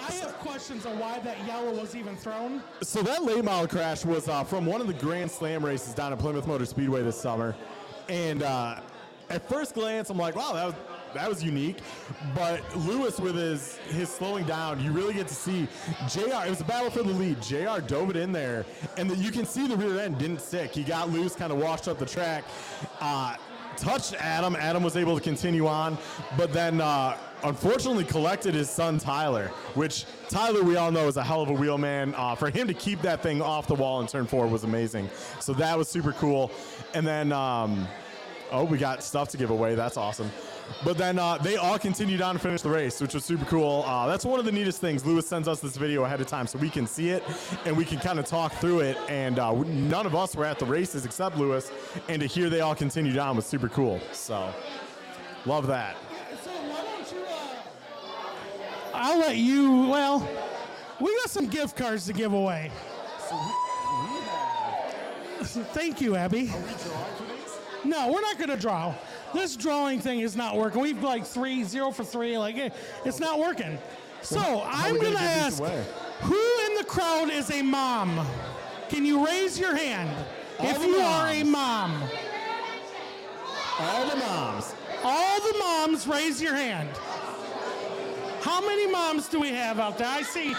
I 0.08 0.12
have 0.14 0.34
questions 0.40 0.86
on 0.86 0.98
why 0.98 1.20
that 1.20 1.46
yellow 1.46 1.72
was 1.80 1.96
even 1.96 2.16
thrown. 2.16 2.64
So 2.82 3.02
that 3.04 3.24
late 3.24 3.44
model 3.44 3.68
crash 3.68 4.04
was 4.04 4.28
uh, 4.28 4.44
from 4.44 4.66
one 4.66 4.82
of 4.82 4.88
the 4.88 4.94
Grand 4.94 5.30
Slam 5.30 5.64
races 5.64 5.94
down 5.94 6.12
at 6.12 6.20
Plymouth 6.20 6.48
Motor 6.48 6.66
Speedway 6.66 7.04
this 7.04 7.20
summer, 7.20 7.56
and 8.10 8.42
uh, 8.42 8.82
at 9.30 9.48
first 9.48 9.74
glance, 9.74 10.10
I'm 10.10 10.18
like, 10.18 10.36
wow, 10.36 10.54
that 10.54 10.66
was 10.66 10.76
that 11.14 11.28
was 11.28 11.44
unique. 11.44 11.80
But 12.34 12.76
Lewis, 12.76 13.20
with 13.20 13.36
his 13.36 13.78
his 13.90 14.10
slowing 14.10 14.46
down, 14.46 14.82
you 14.82 14.92
really 14.92 15.14
get 15.14 15.28
to 15.28 15.36
see 15.36 15.68
Jr. 16.10 16.46
It 16.46 16.50
was 16.50 16.62
a 16.62 16.66
battle 16.66 16.90
for 16.90 17.04
the 17.04 17.14
lead. 17.14 17.42
Jr. 17.42 17.82
dove 17.86 18.10
it 18.10 18.16
in 18.16 18.32
there, 18.32 18.66
and 18.98 19.10
the, 19.10 19.16
you 19.16 19.32
can 19.32 19.46
see 19.46 19.68
the 19.68 19.78
rear 19.78 20.00
end 20.00 20.18
didn't 20.18 20.42
stick. 20.42 20.72
He 20.72 20.84
got 20.84 21.10
loose, 21.10 21.36
kind 21.36 21.52
of 21.52 21.60
washed 21.60 21.88
up 21.88 22.00
the 22.00 22.06
track. 22.06 22.44
Uh, 23.00 23.36
touched 23.78 24.14
Adam. 24.16 24.56
Adam 24.56 24.84
was 24.84 24.98
able 24.98 25.16
to 25.16 25.24
continue 25.24 25.68
on, 25.68 25.98
but 26.38 26.54
then 26.54 26.82
uh, 26.82 27.18
unfortunately 27.44 28.04
collected 28.04 28.54
his 28.54 28.70
son 28.70 28.98
Tyler, 28.98 29.48
which 29.74 30.06
Tyler 30.30 30.64
we 30.64 30.76
all 30.76 30.92
know 30.92 31.08
is 31.08 31.18
a 31.18 31.24
hell 31.24 31.42
of 31.42 31.50
a 31.50 31.54
wheelman. 31.54 32.14
Uh, 32.16 32.36
for 32.36 32.50
him 32.50 32.68
to 32.68 32.74
keep 32.74 33.02
that 33.02 33.22
thing 33.22 33.42
off 33.42 33.68
the 33.68 33.76
wall 33.76 34.02
in 34.02 34.08
turn 34.08 34.26
four 34.26 34.48
was 34.48 34.64
amazing. 34.64 35.10
So 35.40 35.54
that 35.54 35.78
was 35.78 35.88
super 35.88 36.14
cool. 36.14 36.52
And 36.94 37.06
then, 37.06 37.32
um, 37.32 37.88
oh, 38.52 38.64
we 38.64 38.78
got 38.78 39.04
stuff 39.04 39.30
to 39.30 39.38
give 39.38 39.50
away. 39.50 39.76
That's 39.76 39.98
awesome. 39.98 40.30
But 40.84 40.98
then 40.98 41.20
uh, 41.20 41.38
they 41.38 41.58
all 41.58 41.78
continued 41.78 42.22
on 42.22 42.36
to 42.36 42.40
finish 42.40 42.62
the 42.62 42.70
race, 42.70 43.02
which 43.02 43.14
was 43.14 43.26
super 43.26 43.46
cool. 43.46 43.84
Uh, 43.86 44.08
that's 44.08 44.26
one 44.26 44.40
of 44.40 44.46
the 44.46 44.52
neatest 44.52 44.80
things. 44.80 45.06
Lewis 45.06 45.28
sends 45.28 45.48
us 45.48 45.60
this 45.60 45.76
video 45.76 46.04
ahead 46.06 46.22
of 46.22 46.28
time 46.28 46.48
so 46.48 46.58
we 46.60 46.70
can 46.70 46.88
see 46.88 47.10
it 47.10 47.24
and 47.66 47.76
we 47.76 47.86
can 47.86 48.00
kind 48.00 48.20
of 48.20 48.26
talk 48.26 48.54
through 48.54 48.82
it. 48.82 48.98
And 49.10 49.40
uh, 49.40 49.52
none 49.54 50.06
of 50.06 50.16
us 50.16 50.36
were 50.36 50.46
at 50.46 50.60
the 50.60 50.66
races 50.66 51.06
except 51.06 51.38
Lewis. 51.38 51.72
And 52.10 52.22
to 52.22 52.28
hear 52.28 52.50
they 52.50 52.62
all 52.62 52.76
continued 52.76 53.18
on 53.18 53.36
was 53.36 53.46
super 53.46 53.70
cool. 53.70 54.00
So, 54.12 54.54
love 55.46 55.68
that. 55.68 55.98
So, 56.44 56.52
why 56.52 56.82
don't 56.84 57.12
you. 57.12 57.26
Uh, 58.91 58.91
I'll 59.02 59.18
let 59.18 59.38
you. 59.38 59.88
Well, 59.88 60.30
we 61.00 61.14
got 61.22 61.32
some 61.32 61.48
gift 61.48 61.76
cards 61.76 62.06
to 62.06 62.14
give 62.14 62.34
away. 62.34 62.72
Thank 65.42 66.00
you, 66.00 66.16
Abby. 66.16 66.54
No, 67.84 68.12
we're 68.12 68.22
not 68.22 68.38
going 68.38 68.52
to 68.52 68.58
draw. 68.58 68.94
This 69.34 69.56
drawing 69.56 70.00
thing 70.00 70.20
is 70.20 70.36
not 70.36 70.56
working. 70.56 70.82
We've 70.82 71.02
like 71.02 71.26
three, 71.26 71.64
zero 71.64 71.90
for 71.90 72.04
three. 72.04 72.38
Like 72.38 72.58
it, 72.58 72.74
it's 73.04 73.20
not 73.20 73.40
working. 73.40 73.80
So 74.22 74.64
I'm 74.66 75.00
going 75.00 75.14
gonna 75.14 75.18
to 75.18 75.46
these 75.46 75.62
ask, 75.62 75.64
who 76.22 76.68
in 76.68 76.76
the 76.78 76.84
crowd 76.84 77.32
is 77.32 77.50
a 77.50 77.64
mom? 77.64 78.24
Can 78.90 79.04
you 79.04 79.26
raise 79.26 79.60
your 79.60 79.76
hand 79.76 80.12
if 80.60 80.80
the 80.80 80.88
you 80.88 80.98
are 80.98 81.28
a 81.28 81.44
mom? 81.44 82.04
All 83.80 84.08
the 84.08 84.18
moms. 84.18 84.76
All 85.04 85.42
the 85.42 85.58
moms, 85.58 86.06
raise 86.06 86.40
your 86.40 86.54
hand. 86.54 86.90
How 88.42 88.60
many 88.60 88.88
moms 88.88 89.28
do 89.28 89.40
we 89.40 89.50
have 89.50 89.80
out 89.80 90.00
there? 90.00 90.08
I 90.08 90.24
see. 90.24 90.56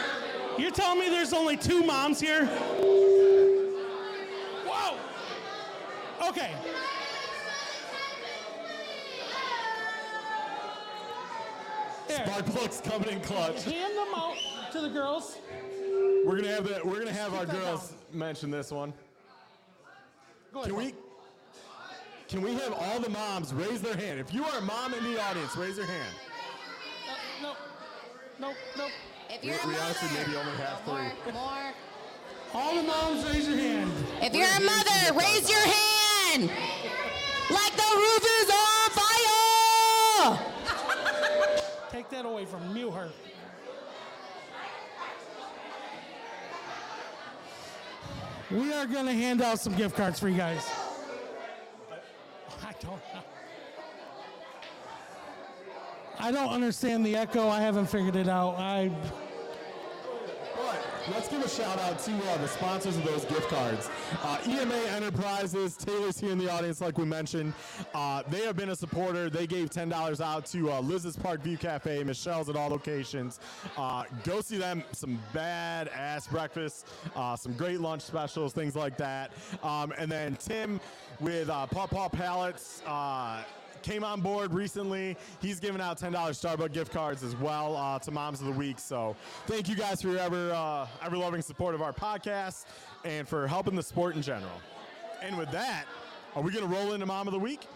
You're 0.57 0.71
telling 0.71 1.01
me 1.01 1.09
there's 1.09 1.33
only 1.33 1.57
two 1.57 1.83
moms 1.83 2.21
here? 2.21 2.47
Whoa. 4.67 4.99
Okay. 6.29 6.55
There. 12.07 12.27
Spark 12.27 12.47
plugs 12.47 12.81
coming 12.85 13.09
in 13.09 13.21
clutch. 13.21 13.65
Hand 13.65 13.97
them 13.97 14.15
out 14.15 14.37
to 14.71 14.81
the 14.81 14.89
girls. 14.89 15.39
We're 16.25 16.37
gonna 16.37 16.55
have 16.55 16.65
the, 16.65 16.81
we're 16.85 17.01
gonna 17.01 17.13
have 17.13 17.35
our 17.35 17.47
girls 17.47 17.95
mention 18.13 18.53
this 18.53 18.71
one. 18.71 18.93
Go. 20.53 20.63
Can 20.63 20.77
we 20.77 20.95
can 22.29 22.43
we 22.43 22.55
have 22.55 22.73
all 22.73 23.01
the 23.01 23.11
moms 23.11 23.53
raise 23.53 23.83
their 23.83 23.97
hand? 23.97 24.21
If 24.21 24.33
you 24.33 24.45
are 24.45 24.59
a 24.59 24.63
mom 24.63 24.95
in 24.95 25.03
the 25.05 25.21
audience, 25.21 25.57
raise 25.57 25.77
your 25.77 25.87
hand. 25.87 26.15
No. 28.43 28.49
No. 28.49 28.55
No. 28.77 28.89
If 29.31 29.45
you're 29.45 29.55
We 29.65 29.77
a 29.77 29.79
actually 29.79 30.09
mother, 30.09 30.27
maybe 30.27 30.37
only 30.37 30.53
have 30.59 30.85
more, 30.85 31.13
three. 31.23 31.33
more. 31.33 31.73
All 32.55 32.75
the 32.75 32.83
moms, 32.83 33.25
raise 33.33 33.47
your 33.47 33.57
hand. 33.57 33.93
If 34.21 34.35
you're 34.35 34.49
a 34.49 34.61
mother, 34.61 35.15
raise 35.17 35.49
your 35.49 35.61
hand. 35.61 36.51
Like 37.51 37.77
the 37.77 37.91
roof 37.95 38.25
is 38.41 38.51
on 38.51 38.91
fire. 38.99 40.39
Take 41.93 42.11
that 42.11 42.27
away 42.27 42.45
from 42.45 42.75
mute 42.75 42.91
her. 42.91 43.13
We 48.51 48.73
are 48.73 48.87
going 48.87 49.07
to 49.07 49.13
hand 49.13 49.41
out 49.41 49.61
some 49.61 49.77
gift 49.77 49.97
cards 49.97 50.19
for 50.19 50.29
you 50.29 50.37
guys. 50.37 50.69
I 52.61 52.73
don't 52.81 52.91
know. 53.15 53.32
I 56.19 56.31
don't 56.31 56.51
understand 56.51 57.05
the 57.05 57.17
echo. 57.17 57.49
I 57.49 57.61
haven't 57.61 57.87
figured 57.87 58.17
it 58.17 58.29
out. 58.29 58.57
I 58.59 58.91
let's 61.11 61.29
give 61.29 61.43
a 61.45 61.49
shout 61.49 61.79
out 61.81 61.99
to 61.99 62.13
uh, 62.13 62.37
the 62.39 62.49
sponsors 62.49 62.97
of 62.97 63.05
those 63.05 63.25
gift 63.25 63.49
cards. 63.49 63.91
Uh, 64.23 64.39
EMA 64.47 64.75
Enterprises, 64.95 65.77
Taylor's 65.77 66.19
here 66.19 66.31
in 66.31 66.39
the 66.39 66.51
audience, 66.51 66.81
like 66.81 66.99
we 66.99 67.05
mentioned. 67.05 67.53
Uh, 67.95 68.23
they 68.29 68.45
have 68.45 68.57
been 68.57 68.71
a 68.71 68.77
supporter. 68.77 69.29
They 69.29 69.47
gave 69.47 69.71
$10 69.71 70.21
out 70.21 70.47
to 70.47 70.73
uh, 70.73 70.81
Liz's 70.81 71.17
Park 71.17 71.43
View 71.43 71.57
Cafe, 71.57 72.03
Michelle's 72.05 72.49
at 72.49 72.57
all 72.57 72.69
locations. 72.69 73.41
Uh, 73.77 74.05
go 74.25 74.41
see 74.41 74.59
them. 74.59 74.85
Some 74.93 75.19
badass 75.35 76.31
breakfast, 76.31 76.89
uh, 77.17 77.37
some 77.37 77.53
great 77.55 77.81
lunch 77.81 78.03
specials, 78.03 78.53
things 78.53 78.77
like 78.77 78.97
that. 78.99 79.33
Um, 79.63 79.93
and 79.99 80.11
then 80.11 80.37
Tim 80.37 80.81
with 81.21 81.49
Paw 81.49 81.87
Paw 81.87 82.09
Pallets. 82.09 82.83
Came 83.83 84.05
on 84.05 84.21
board 84.21 84.55
recently. 84.55 85.17
He's 85.41 85.59
giving 85.61 85.81
out 85.81 85.99
$10 85.99 86.13
Starbucks 86.13 86.73
gift 86.73 86.93
cards 86.93 87.23
as 87.23 87.35
well 87.37 87.77
uh, 87.77 87.99
to 88.01 88.11
Moms 88.11 88.41
of 88.41 88.47
the 88.47 88.53
Week. 88.53 88.79
So 88.79 89.17
thank 89.47 89.69
you 89.69 89.75
guys 89.75 90.01
for 90.03 90.09
your 90.09 90.19
ever, 90.21 90.53
uh, 90.53 90.87
ever 91.03 91.17
loving 91.17 91.43
support 91.43 91.75
of 91.75 91.83
our 91.83 91.93
podcast 91.93 92.67
and 93.05 93.27
for 93.27 93.47
helping 93.47 93.75
the 93.75 93.83
sport 93.83 94.15
in 94.15 94.23
general. 94.23 94.61
And 95.23 95.37
with 95.37 95.51
that, 95.51 95.85
are 96.35 96.43
we 96.43 96.53
going 96.53 96.69
to 96.69 96.75
roll 96.75 96.93
into 96.93 97.07
Mom 97.07 97.27
of 97.27 97.33
the 97.33 97.39
Week? 97.39 97.67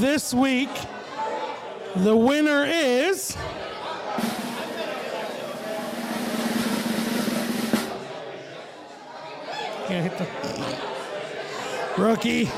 This 0.00 0.34
week, 0.34 0.70
the 1.96 2.16
winner 2.16 2.64
is. 2.64 3.36
Rookie. 11.96 12.50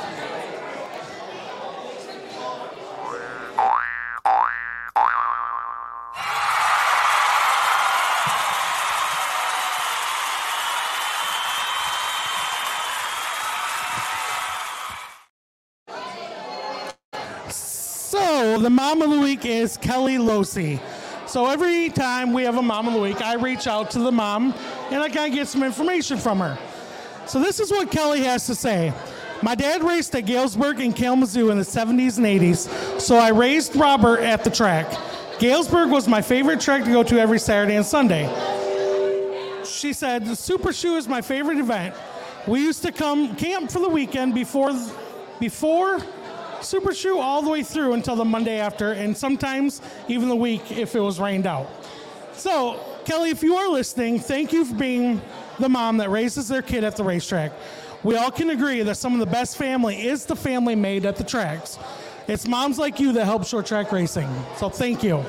The 18.59 18.71
mom 18.71 19.03
of 19.03 19.11
the 19.11 19.21
week 19.21 19.45
is 19.45 19.77
Kelly 19.77 20.17
Losi. 20.17 20.81
So 21.27 21.47
every 21.47 21.91
time 21.91 22.33
we 22.33 22.43
have 22.45 22.57
a 22.57 22.63
mom 22.63 22.89
of 22.89 22.95
the 22.95 23.01
week, 23.01 23.21
I 23.21 23.35
reach 23.35 23.67
out 23.67 23.91
to 23.91 23.99
the 23.99 24.11
mom 24.11 24.55
and 24.91 25.03
I 25.03 25.11
kind 25.11 25.31
of 25.31 25.39
get 25.39 25.47
some 25.47 25.63
information 25.63 26.17
from 26.17 26.39
her. 26.39 26.59
So 27.27 27.39
this 27.39 27.61
is 27.61 27.71
what 27.71 27.91
Kelly 27.91 28.23
has 28.23 28.47
to 28.47 28.55
say. 28.55 28.95
My 29.43 29.55
dad 29.55 29.85
raced 29.85 30.15
at 30.17 30.25
Galesburg 30.25 30.81
and 30.81 30.97
Kalamazoo 30.97 31.51
in 31.51 31.59
the 31.59 31.65
70s 31.65 32.17
and 32.17 32.27
80s, 32.27 32.99
so 32.99 33.17
I 33.17 33.29
raised 33.29 33.77
Robert 33.77 34.21
at 34.21 34.43
the 34.43 34.51
track. 34.51 34.91
Galesburg 35.39 35.91
was 35.91 36.09
my 36.09 36.23
favorite 36.23 36.59
track 36.59 36.83
to 36.85 36.91
go 36.91 37.03
to 37.03 37.21
every 37.21 37.39
Saturday 37.39 37.77
and 37.77 37.85
Sunday. 37.85 38.25
She 39.67 39.93
said, 39.93 40.25
the 40.25 40.35
Super 40.35 40.73
Shoe 40.73 40.97
is 40.97 41.07
my 41.07 41.21
favorite 41.21 41.59
event. 41.59 41.95
We 42.47 42.61
used 42.61 42.81
to 42.85 42.91
come 42.93 43.37
camp 43.37 43.71
for 43.71 43.81
the 43.81 43.91
weekend 43.91 44.35
before, 44.35 44.73
before 45.41 46.01
Super 46.61 46.95
Shoe 46.95 47.19
all 47.19 47.43
the 47.43 47.51
way 47.51 47.63
through 47.63 47.93
until 47.93 48.17
the 48.17 48.25
Monday 48.25 48.59
after, 48.59 48.93
and 48.93 49.17
sometimes 49.17 49.81
even 50.09 50.29
the 50.29 50.37
week 50.37 50.71
if 50.71 50.95
it 50.95 51.01
was 51.01 51.21
rained 51.21 51.47
out. 51.47 51.69
So, 52.33 52.81
Kelly, 53.05 53.31
if 53.31 53.43
you 53.43 53.57
are 53.57 53.69
listening, 53.69 54.19
thank 54.19 54.53
you 54.53 54.65
for 54.65 54.75
being 54.75 55.23
the 55.59 55.69
mom 55.69 55.97
that 55.99 56.11
raises 56.11 56.49
their 56.49 56.63
kid 56.63 56.85
at 56.85 56.97
the 56.97 57.05
racetrack. 57.05 57.53
We 58.03 58.17
all 58.17 58.31
can 58.31 58.51
agree 58.51 58.83
that 58.83 58.97
some 58.97 59.15
of 59.15 59.21
the 59.21 59.27
best 59.27 59.57
family 59.57 60.07
is 60.07 60.27
the 60.27 60.37
family 60.37 60.75
made 60.75 61.07
at 61.07 61.17
the 61.17 61.25
tracks. 61.25 61.79
It's 62.29 62.47
moms 62.47 62.79
like 62.79 63.01
you 63.01 63.13
that 63.13 63.25
help 63.25 63.47
short 63.47 63.67
track 63.67 63.93
racing. 63.93 64.29
So, 64.57 64.69
thank 64.69 65.03
you. 65.03 65.25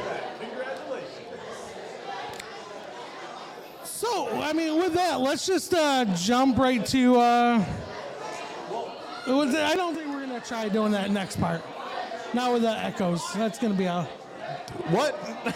So, 3.84 4.30
I 4.42 4.54
mean, 4.54 4.78
with 4.78 4.94
that, 4.94 5.20
let's 5.22 5.46
just 5.46 5.74
uh, 5.74 6.06
jump 6.16 6.58
right 6.58 6.86
to. 6.88 7.16
Uh, 7.18 7.66
I 9.30 9.74
don't 9.76 9.96
think 9.96 10.07
to 10.44 10.48
try 10.48 10.70
doing 10.70 10.92
that 10.92 11.12
next 11.12 11.40
part. 11.40 11.62
Not 12.34 12.54
with 12.54 12.62
the 12.62 12.72
echoes. 12.72 13.24
That's 13.34 13.60
going 13.60 13.74
to 13.74 13.78
be 13.78 13.86
a. 13.86 14.04
What? 14.90 15.18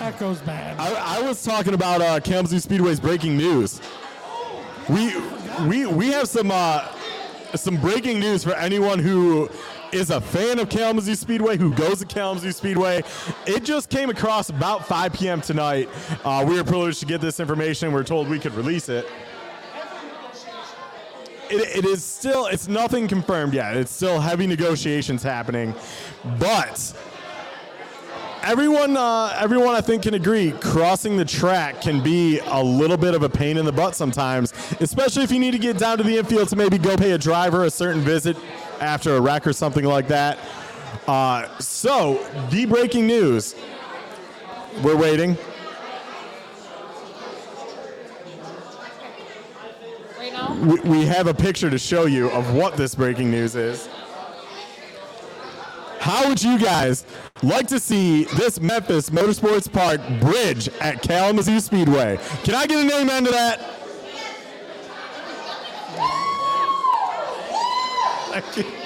Echoes 0.00 0.40
bad. 0.42 0.78
I, 0.78 1.18
I 1.18 1.22
was 1.22 1.42
talking 1.42 1.74
about 1.74 2.00
uh, 2.00 2.20
Kalamazoo 2.20 2.60
Speedway's 2.60 3.00
breaking 3.00 3.36
news. 3.36 3.80
We 4.88 5.12
we 5.66 5.86
we 5.86 6.08
have 6.12 6.28
some 6.28 6.50
uh, 6.52 6.86
some 7.56 7.80
breaking 7.80 8.20
news 8.20 8.44
for 8.44 8.54
anyone 8.54 9.00
who 9.00 9.50
is 9.90 10.10
a 10.10 10.20
fan 10.20 10.60
of 10.60 10.68
Kalamazoo 10.68 11.16
Speedway, 11.16 11.56
who 11.56 11.74
goes 11.74 11.98
to 11.98 12.06
Kalamazoo 12.06 12.52
Speedway. 12.52 13.02
It 13.46 13.64
just 13.64 13.90
came 13.90 14.08
across 14.08 14.50
about 14.50 14.86
5 14.86 15.12
p.m. 15.14 15.40
tonight. 15.40 15.88
Uh, 16.24 16.44
we 16.46 16.56
were 16.56 16.64
privileged 16.64 17.00
to 17.00 17.06
get 17.06 17.20
this 17.20 17.40
information. 17.40 17.92
We 17.92 18.00
are 18.00 18.04
told 18.04 18.28
we 18.28 18.38
could 18.38 18.54
release 18.54 18.88
it. 18.88 19.08
It, 21.50 21.78
it 21.78 21.84
is 21.84 22.04
still 22.04 22.46
it's 22.46 22.68
nothing 22.68 23.08
confirmed 23.08 23.54
yet. 23.54 23.76
It's 23.76 23.92
still 23.92 24.20
heavy 24.20 24.46
negotiations 24.46 25.22
happening, 25.22 25.74
but 26.38 26.94
everyone 28.42 28.96
uh, 28.96 29.36
everyone 29.38 29.74
I 29.74 29.80
think 29.80 30.02
can 30.02 30.14
agree 30.14 30.52
crossing 30.60 31.16
the 31.16 31.24
track 31.24 31.80
can 31.80 32.02
be 32.02 32.38
a 32.38 32.62
little 32.62 32.96
bit 32.96 33.14
of 33.14 33.22
a 33.22 33.28
pain 33.28 33.56
in 33.56 33.64
the 33.64 33.72
butt 33.72 33.94
sometimes, 33.94 34.52
especially 34.80 35.24
if 35.24 35.30
you 35.30 35.38
need 35.38 35.52
to 35.52 35.58
get 35.58 35.78
down 35.78 35.98
to 35.98 36.04
the 36.04 36.18
infield 36.18 36.48
to 36.50 36.56
maybe 36.56 36.78
go 36.78 36.96
pay 36.96 37.12
a 37.12 37.18
driver 37.18 37.64
a 37.64 37.70
certain 37.70 38.00
visit 38.02 38.36
after 38.80 39.16
a 39.16 39.20
wreck 39.20 39.46
or 39.46 39.52
something 39.52 39.84
like 39.84 40.08
that. 40.08 40.38
Uh, 41.06 41.48
so 41.58 42.24
the 42.50 42.66
breaking 42.66 43.06
news. 43.06 43.54
We're 44.82 44.96
waiting. 44.96 45.36
Now? 50.38 50.54
We, 50.54 50.80
we 50.80 51.06
have 51.06 51.26
a 51.26 51.34
picture 51.34 51.70
to 51.70 51.78
show 51.78 52.06
you 52.06 52.30
of 52.30 52.54
what 52.54 52.76
this 52.76 52.94
breaking 52.94 53.30
news 53.30 53.56
is. 53.56 53.88
How 56.00 56.28
would 56.28 56.42
you 56.42 56.58
guys 56.58 57.04
like 57.42 57.66
to 57.68 57.78
see 57.80 58.24
this 58.24 58.60
Memphis 58.60 59.10
Motorsports 59.10 59.70
Park 59.70 60.00
bridge 60.20 60.68
at 60.80 61.02
Kalamazoo 61.02 61.60
Speedway? 61.60 62.18
Can 62.44 62.54
I 62.54 62.66
get 62.66 62.78
an 62.78 62.90
amen 62.92 63.24
to 63.24 63.30
that? 63.30 63.74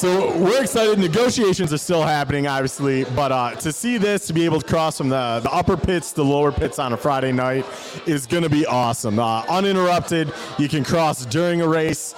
So 0.00 0.34
we're 0.38 0.62
excited. 0.62 0.98
Negotiations 0.98 1.74
are 1.74 1.76
still 1.76 2.02
happening, 2.02 2.46
obviously, 2.46 3.04
but 3.04 3.30
uh, 3.30 3.54
to 3.56 3.70
see 3.70 3.98
this, 3.98 4.26
to 4.28 4.32
be 4.32 4.46
able 4.46 4.58
to 4.58 4.66
cross 4.66 4.96
from 4.96 5.10
the, 5.10 5.40
the 5.42 5.52
upper 5.52 5.76
pits 5.76 6.08
to 6.12 6.16
the 6.16 6.24
lower 6.24 6.50
pits 6.50 6.78
on 6.78 6.94
a 6.94 6.96
Friday 6.96 7.32
night 7.32 7.66
is 8.06 8.24
going 8.24 8.42
to 8.42 8.48
be 8.48 8.64
awesome. 8.64 9.18
Uh, 9.18 9.44
uninterrupted, 9.50 10.32
you 10.58 10.70
can 10.70 10.84
cross 10.84 11.26
during 11.26 11.60
a 11.60 11.68
race. 11.68 12.14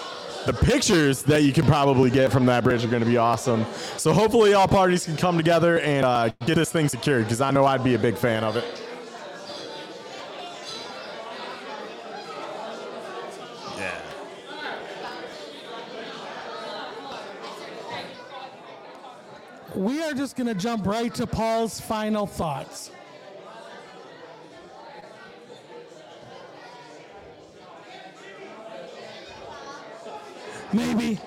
The 0.46 0.52
pictures 0.52 1.24
that 1.24 1.42
you 1.42 1.52
can 1.52 1.66
probably 1.66 2.08
get 2.08 2.30
from 2.30 2.46
that 2.46 2.62
bridge 2.62 2.84
are 2.84 2.88
going 2.88 3.02
to 3.02 3.08
be 3.08 3.16
awesome. 3.16 3.66
So 3.96 4.12
hopefully, 4.12 4.54
all 4.54 4.68
parties 4.68 5.04
can 5.04 5.16
come 5.16 5.36
together 5.36 5.80
and 5.80 6.06
uh, 6.06 6.30
get 6.46 6.54
this 6.54 6.70
thing 6.70 6.86
secured 6.86 7.24
because 7.24 7.40
I 7.40 7.50
know 7.50 7.64
I'd 7.64 7.82
be 7.82 7.94
a 7.94 7.98
big 7.98 8.16
fan 8.16 8.44
of 8.44 8.54
it. 8.54 8.91
We 19.74 20.02
are 20.02 20.12
just 20.12 20.36
going 20.36 20.48
to 20.48 20.54
jump 20.54 20.86
right 20.86 21.14
to 21.14 21.26
Paul's 21.26 21.80
final 21.80 22.26
thoughts. 22.26 22.90
Maybe. 30.72 31.18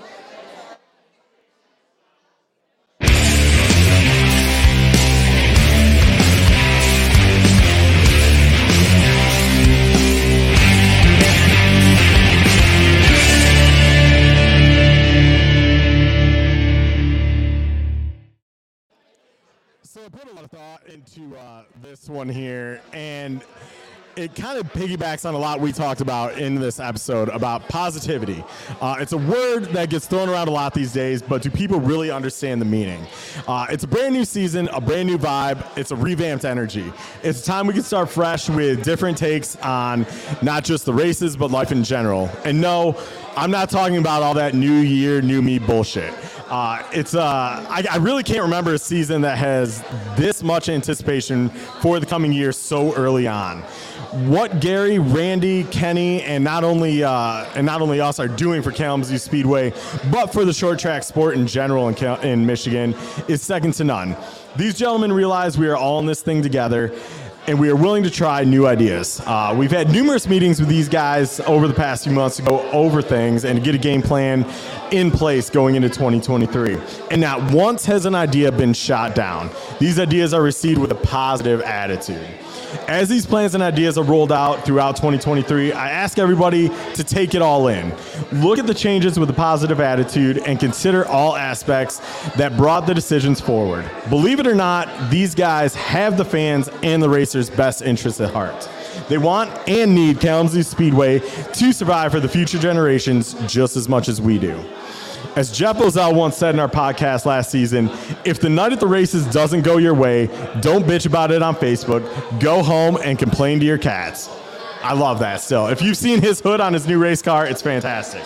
So 19.96 20.02
I 20.04 20.10
put 20.10 20.30
a 20.30 20.36
lot 20.36 20.44
of 20.44 20.52
thought 20.52 20.82
into 20.88 21.38
uh, 21.38 21.62
this 21.82 22.10
one 22.10 22.28
here, 22.28 22.82
and 22.92 23.42
it 24.18 24.36
kind 24.36 24.60
of 24.60 24.66
piggybacks 24.74 25.24
on 25.24 25.36
a 25.36 25.38
lot 25.38 25.62
we 25.62 25.72
talked 25.72 26.02
about 26.02 26.38
in 26.38 26.56
this 26.56 26.82
episode 26.82 27.30
about 27.30 27.66
positivity. 27.70 28.44
Uh, 28.82 28.98
it's 29.00 29.14
a 29.14 29.18
word 29.18 29.64
that 29.68 29.90
gets 29.90 30.06
thrown 30.06 30.28
around 30.28 30.50
a 30.50 30.52
lot 30.52 30.74
these 30.74 30.92
days, 30.92 31.22
but 31.22 31.42
do 31.42 31.50
people 31.50 31.80
really 31.80 32.12
understand 32.12 32.60
the 32.60 32.66
meaning? 32.66 33.08
Uh, 33.48 33.68
it's 33.70 33.86
a 33.86 33.88
brand 33.88 34.14
new 34.14 34.26
season, 34.26 34.68
a 34.74 34.82
brand 34.82 35.08
new 35.08 35.18
vibe. 35.18 35.66
It's 35.78 35.92
a 35.92 35.96
revamped 35.96 36.44
energy. 36.44 36.92
It's 37.24 37.46
time 37.46 37.66
we 37.66 37.72
can 37.72 37.84
start 37.84 38.10
fresh 38.10 38.50
with 38.50 38.84
different 38.84 39.18
takes 39.18 39.56
on 39.58 40.06
not 40.42 40.66
just 40.66 40.84
the 40.86 40.94
races, 40.94 41.38
but 41.38 41.52
life 41.52 41.72
in 41.72 41.86
general. 41.86 42.30
And 42.44 42.60
no, 42.60 43.02
I'm 43.38 43.52
not 43.52 43.70
talking 43.70 43.96
about 43.96 44.24
all 44.24 44.34
that 44.34 44.56
new 44.56 44.74
year, 44.74 45.22
new 45.22 45.42
me 45.42 45.58
bullshit. 45.58 46.14
Uh, 46.48 46.84
it's 46.92 47.16
uh, 47.16 47.22
I, 47.24 47.86
I 47.90 47.98
really 47.98 48.22
can't 48.22 48.44
remember 48.44 48.76
a 48.76 48.78
season 48.78 49.22
that 49.22 49.38
has 49.38 49.84
this 50.16 50.44
much 50.44 50.70
anticipation 50.70 51.50
for 51.50 52.00
the 52.00 52.06
coming 52.06 52.32
year 52.32 52.52
so 52.52 52.94
early 52.94 53.28
on. 53.28 53.62
What 54.30 54.60
Gary, 54.60 55.00
Randy, 55.00 55.64
Kenny, 55.66 56.22
and 56.22 56.44
not 56.44 56.64
only 56.64 57.04
uh, 57.04 57.46
and 57.56 57.66
not 57.66 57.82
only 57.82 58.00
us 58.00 58.20
are 58.20 58.28
doing 58.28 58.62
for 58.62 58.72
Kalamazoo 58.72 59.18
Speedway, 59.18 59.74
but 60.12 60.28
for 60.28 60.46
the 60.46 60.54
short 60.54 60.78
track 60.78 61.02
sport 61.04 61.36
in 61.36 61.48
general 61.48 61.90
in, 61.90 61.96
Cal- 61.96 62.22
in 62.22 62.46
Michigan 62.46 62.96
is 63.28 63.42
second 63.42 63.74
to 63.74 63.84
none. 63.84 64.16
These 64.56 64.78
gentlemen 64.78 65.12
realize 65.12 65.58
we 65.58 65.68
are 65.68 65.76
all 65.76 66.00
in 66.00 66.06
this 66.06 66.22
thing 66.22 66.42
together 66.44 66.96
and 67.48 67.60
we 67.60 67.70
are 67.70 67.76
willing 67.76 68.04
to 68.04 68.10
try 68.10 68.44
new 68.44 68.66
ideas. 68.68 69.22
Uh, 69.26 69.54
we've 69.58 69.72
had 69.72 69.92
numerous 69.92 70.28
meetings 70.28 70.60
with 70.60 70.70
these 70.70 70.90
guys 70.90 71.40
over 71.42 71.68
the 71.68 71.74
past 71.74 72.04
few 72.04 72.14
months 72.14 72.38
to 72.38 72.42
go 72.42 72.62
over 72.72 73.02
things 73.02 73.46
and 73.46 73.58
to 73.60 73.64
get 73.64 73.76
a 73.76 73.78
game 73.78 74.02
plan 74.02 74.46
in 74.92 75.12
place 75.12 75.50
going 75.50 75.76
into 75.76 75.90
2023. 75.90 76.78
And 77.12 77.22
not 77.22 77.52
once 77.52 77.86
has 77.86 78.06
an 78.06 78.16
idea 78.16 78.52
been 78.52 78.74
shot 78.74 79.16
down. 79.16 79.50
These 79.80 80.00
ideas 80.00 80.34
are 80.34 80.42
received 80.42 80.80
with 80.80 80.92
a 80.92 80.96
positive 80.96 81.62
attitude. 81.62 82.28
As 82.88 83.10
these 83.10 83.26
plans 83.26 83.54
and 83.56 83.64
ideas 83.64 83.98
are 83.98 84.04
rolled 84.04 84.32
out 84.32 84.66
throughout 84.66 84.96
2023, 84.96 85.72
I 85.74 85.90
ask 85.90 86.20
everybody 86.20 86.70
to 86.94 87.04
take 87.04 87.34
it 87.34 87.42
all 87.42 87.68
in. 87.68 87.94
Look 88.32 88.60
at 88.60 88.68
the 88.68 88.74
changes 88.74 89.20
with 89.20 89.30
a 89.30 89.34
positive 89.34 89.80
attitude 89.80 90.40
and 90.40 90.60
consider 90.60 91.06
all 91.08 91.36
aspects 91.36 92.00
that 92.36 92.56
brought 92.58 92.88
the 92.88 92.94
decisions 92.94 93.42
forward. 93.42 93.90
Believe 94.10 94.40
it 94.40 94.48
or 94.48 94.56
not, 94.56 95.10
these 95.10 95.36
guys 95.36 95.76
have 95.76 96.18
the 96.18 96.26
fans 96.26 96.70
and 96.84 97.02
the 97.02 97.10
racers' 97.10 97.50
best 97.50 97.82
interests 97.82 98.22
at 98.22 98.32
heart. 98.32 98.70
They 99.10 99.18
want 99.18 99.52
and 99.68 99.94
need 99.94 100.20
Kalamazoo 100.20 100.64
Speedway 100.64 101.20
to 101.20 101.74
survive 101.74 102.12
for 102.12 102.20
the 102.20 102.30
future 102.30 102.58
generations 102.58 103.36
just 103.48 103.76
as 103.76 103.88
much 103.88 104.10
as 104.10 104.22
we 104.22 104.40
do. 104.40 104.64
As 105.36 105.52
Jeff 105.52 105.78
Ozell 105.80 106.16
once 106.16 106.38
said 106.38 106.56
in 106.56 106.62
our 106.62 106.70
podcast 106.70 107.26
last 107.26 107.52
season, 107.52 107.90
if 108.24 108.40
the 108.40 108.48
night 108.48 108.72
at 108.72 108.80
the 108.80 108.88
races 108.88 109.26
doesn't 109.28 109.64
go 109.64 109.76
your 109.76 109.94
way, 109.94 110.28
don't 110.62 110.86
bitch 110.86 111.06
about 111.06 111.30
it 111.30 111.42
on 111.42 111.56
Facebook. 111.56 112.02
Go 112.40 112.64
home 112.64 112.98
and 113.04 113.20
complain 113.20 113.60
to 113.60 113.66
your 113.66 113.78
cats. 113.78 114.30
I 114.82 114.94
love 114.94 115.20
that 115.20 115.42
still. 115.42 115.68
If 115.68 115.82
you've 115.82 115.98
seen 115.98 116.22
his 116.22 116.40
hood 116.40 116.62
on 116.62 116.72
his 116.72 116.88
new 116.88 117.00
race 117.00 117.22
car, 117.22 117.46
it's 117.46 117.62
fantastic. 117.62 118.24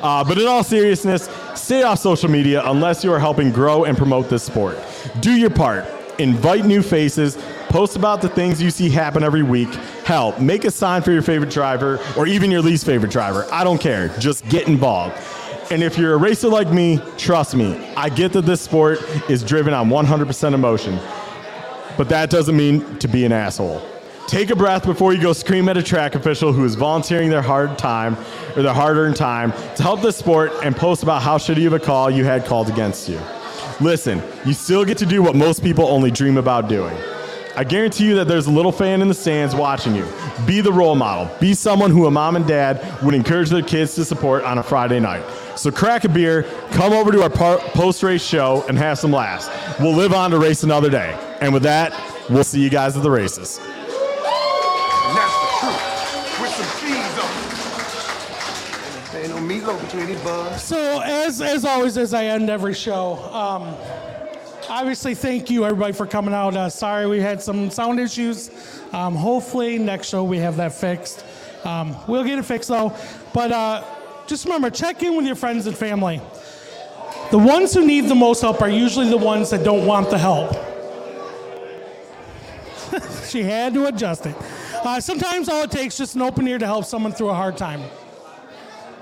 Uh, 0.00 0.22
but 0.22 0.38
in 0.38 0.46
all 0.46 0.62
seriousness, 0.62 1.28
stay 1.56 1.82
off 1.82 1.98
social 1.98 2.30
media 2.30 2.62
unless 2.66 3.02
you 3.02 3.12
are 3.12 3.18
helping 3.18 3.50
grow 3.50 3.84
and 3.84 3.98
promote 3.98 4.28
this 4.28 4.44
sport. 4.44 4.78
Do 5.20 5.32
your 5.32 5.50
part. 5.50 5.86
Invite 6.20 6.66
new 6.66 6.82
faces. 6.82 7.36
Post 7.68 7.96
about 7.96 8.22
the 8.22 8.28
things 8.28 8.62
you 8.62 8.70
see 8.70 8.88
happen 8.88 9.24
every 9.24 9.42
week. 9.42 9.74
Hell, 10.04 10.38
make 10.40 10.64
a 10.64 10.70
sign 10.70 11.02
for 11.02 11.10
your 11.10 11.22
favorite 11.22 11.50
driver 11.50 11.98
or 12.16 12.28
even 12.28 12.48
your 12.48 12.62
least 12.62 12.86
favorite 12.86 13.10
driver. 13.10 13.44
I 13.50 13.64
don't 13.64 13.80
care. 13.80 14.16
Just 14.20 14.48
get 14.48 14.68
involved. 14.68 15.16
And 15.70 15.82
if 15.82 15.98
you're 15.98 16.14
a 16.14 16.18
racer 16.18 16.48
like 16.48 16.70
me, 16.70 17.00
trust 17.16 17.54
me, 17.54 17.74
I 17.96 18.08
get 18.08 18.32
that 18.32 18.46
this 18.46 18.60
sport 18.60 19.00
is 19.30 19.42
driven 19.42 19.72
on 19.74 19.88
100% 19.88 20.54
emotion 20.54 20.98
but 21.96 22.08
that 22.08 22.30
doesn't 22.30 22.56
mean 22.56 22.98
to 22.98 23.08
be 23.08 23.24
an 23.24 23.32
asshole. 23.32 23.82
Take 24.26 24.50
a 24.50 24.56
breath 24.56 24.86
before 24.86 25.12
you 25.12 25.20
go 25.20 25.32
scream 25.32 25.68
at 25.68 25.76
a 25.76 25.82
track 25.82 26.14
official 26.14 26.52
who 26.52 26.64
is 26.64 26.74
volunteering 26.74 27.28
their 27.28 27.42
hard 27.42 27.76
time 27.78 28.16
or 28.56 28.62
their 28.62 28.72
hard-earned 28.72 29.16
time 29.16 29.52
to 29.76 29.82
help 29.82 30.00
the 30.00 30.12
sport 30.12 30.52
and 30.62 30.74
post 30.74 31.02
about 31.02 31.22
how 31.22 31.36
shitty 31.36 31.66
of 31.66 31.74
a 31.74 31.78
call 31.78 32.10
you 32.10 32.24
had 32.24 32.46
called 32.46 32.70
against 32.70 33.08
you. 33.08 33.20
Listen, 33.80 34.22
you 34.46 34.54
still 34.54 34.84
get 34.84 34.96
to 34.98 35.06
do 35.06 35.22
what 35.22 35.36
most 35.36 35.62
people 35.62 35.86
only 35.86 36.10
dream 36.10 36.38
about 36.38 36.68
doing. 36.68 36.96
I 37.56 37.64
guarantee 37.64 38.06
you 38.06 38.16
that 38.16 38.26
there's 38.26 38.46
a 38.46 38.50
little 38.50 38.72
fan 38.72 39.02
in 39.02 39.08
the 39.08 39.14
stands 39.14 39.54
watching 39.54 39.94
you. 39.94 40.06
Be 40.46 40.60
the 40.60 40.72
role 40.72 40.96
model. 40.96 41.30
Be 41.38 41.54
someone 41.54 41.90
who 41.90 42.06
a 42.06 42.10
mom 42.10 42.34
and 42.34 42.46
dad 42.46 43.02
would 43.02 43.14
encourage 43.14 43.50
their 43.50 43.62
kids 43.62 43.94
to 43.96 44.04
support 44.04 44.42
on 44.42 44.58
a 44.58 44.62
Friday 44.62 44.98
night. 44.98 45.22
So 45.56 45.70
crack 45.70 46.04
a 46.04 46.08
beer, 46.08 46.42
come 46.72 46.92
over 46.92 47.12
to 47.12 47.22
our 47.22 47.30
par- 47.30 47.58
post-race 47.74 48.24
show, 48.24 48.64
and 48.68 48.76
have 48.76 48.98
some 48.98 49.12
laughs. 49.12 49.48
We'll 49.78 49.94
live 49.94 50.12
on 50.12 50.30
to 50.32 50.38
race 50.38 50.62
another 50.62 50.90
day. 50.90 51.16
And 51.40 51.52
with 51.52 51.62
that, 51.62 51.92
we'll 52.28 52.44
see 52.44 52.60
you 52.60 52.70
guys 52.70 52.96
at 52.96 53.02
the 53.02 53.10
races. 53.10 53.58
And 53.58 55.16
that's 55.16 55.34
the 55.40 55.46
truth. 55.60 56.40
With 56.40 56.50
some 56.50 56.70
cheese 56.80 57.18
on. 57.18 57.30
There 59.12 59.22
ain't 59.22 59.30
no 59.30 59.78
between 59.78 60.06
these. 60.06 60.62
So, 60.62 61.00
as 61.04 61.40
as 61.40 61.64
always, 61.64 61.96
as 61.96 62.12
I 62.14 62.24
end 62.24 62.50
every 62.50 62.74
show, 62.74 63.14
um, 63.32 63.74
obviously, 64.68 65.14
thank 65.14 65.50
you 65.50 65.64
everybody 65.64 65.92
for 65.92 66.06
coming 66.06 66.34
out. 66.34 66.56
Uh, 66.56 66.68
sorry 66.68 67.06
we 67.06 67.20
had 67.20 67.40
some 67.40 67.70
sound 67.70 68.00
issues. 68.00 68.50
Um, 68.92 69.14
hopefully, 69.14 69.78
next 69.78 70.08
show 70.08 70.24
we 70.24 70.38
have 70.38 70.56
that 70.56 70.74
fixed. 70.74 71.24
Um, 71.64 71.96
we'll 72.08 72.24
get 72.24 72.38
it 72.38 72.44
fixed 72.44 72.68
though. 72.68 72.92
But 73.32 73.52
uh, 73.52 73.84
just 74.26 74.44
remember, 74.44 74.70
check 74.70 75.02
in 75.02 75.16
with 75.16 75.26
your 75.26 75.36
friends 75.36 75.66
and 75.66 75.76
family. 75.76 76.20
The 77.30 77.38
ones 77.38 77.74
who 77.74 77.86
need 77.86 78.08
the 78.08 78.14
most 78.14 78.40
help 78.42 78.62
are 78.62 78.68
usually 78.68 79.08
the 79.08 79.16
ones 79.16 79.50
that 79.50 79.64
don't 79.64 79.86
want 79.86 80.10
the 80.10 80.18
help. 80.18 80.52
she 83.28 83.42
had 83.42 83.74
to 83.74 83.86
adjust 83.86 84.26
it. 84.26 84.36
Uh, 84.84 85.00
sometimes 85.00 85.48
all 85.48 85.62
it 85.62 85.70
takes 85.70 85.94
is 85.94 85.98
just 85.98 86.14
an 86.16 86.22
open 86.22 86.46
ear 86.46 86.58
to 86.58 86.66
help 86.66 86.84
someone 86.84 87.12
through 87.12 87.30
a 87.30 87.34
hard 87.34 87.56
time. 87.56 87.82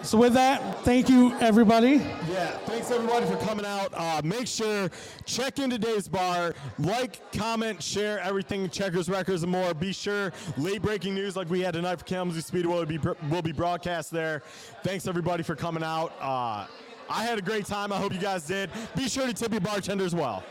So 0.03 0.18
with 0.18 0.34
that, 0.34 0.80
thank 0.84 1.09
you 1.09 1.32
everybody. 1.38 1.92
Yeah, 2.28 2.59
thanks 2.66 2.90
everybody 2.90 3.24
for 3.24 3.36
coming 3.36 3.64
out. 3.64 3.94
Uh, 3.94 4.20
make 4.24 4.48
sure 4.48 4.90
check 5.26 5.61
in 5.61 5.70
today's 5.70 6.09
Bar, 6.09 6.55
like, 6.80 7.32
comment, 7.32 7.80
share 7.80 8.18
everything, 8.20 8.68
checkers, 8.68 9.09
wreckers, 9.09 9.44
and 9.44 9.53
more. 9.53 9.72
Be 9.74 9.92
sure 9.92 10.32
late 10.57 10.82
breaking 10.82 11.14
news 11.14 11.36
like 11.36 11.48
we 11.48 11.61
had 11.61 11.74
tonight 11.74 12.00
for 12.00 12.05
Kalamazoo 12.05 12.40
Speedway 12.40 12.74
will 12.74 12.86
be 12.86 12.98
will 13.30 13.42
be 13.42 13.53
broadcast 13.53 14.11
there. 14.11 14.42
Thanks 14.82 15.07
everybody 15.07 15.44
for 15.44 15.55
coming 15.55 15.84
out. 15.84 16.12
Uh, 16.20 16.66
I 17.09 17.22
had 17.22 17.38
a 17.38 17.42
great 17.42 17.66
time. 17.66 17.92
I 17.92 17.98
hope 17.98 18.12
you 18.12 18.18
guys 18.18 18.44
did. 18.44 18.70
Be 18.96 19.09
sure 19.09 19.26
to 19.26 19.32
tip 19.32 19.53
your 19.53 19.61
bartender 19.61 20.05
as 20.05 20.14
well. 20.14 20.42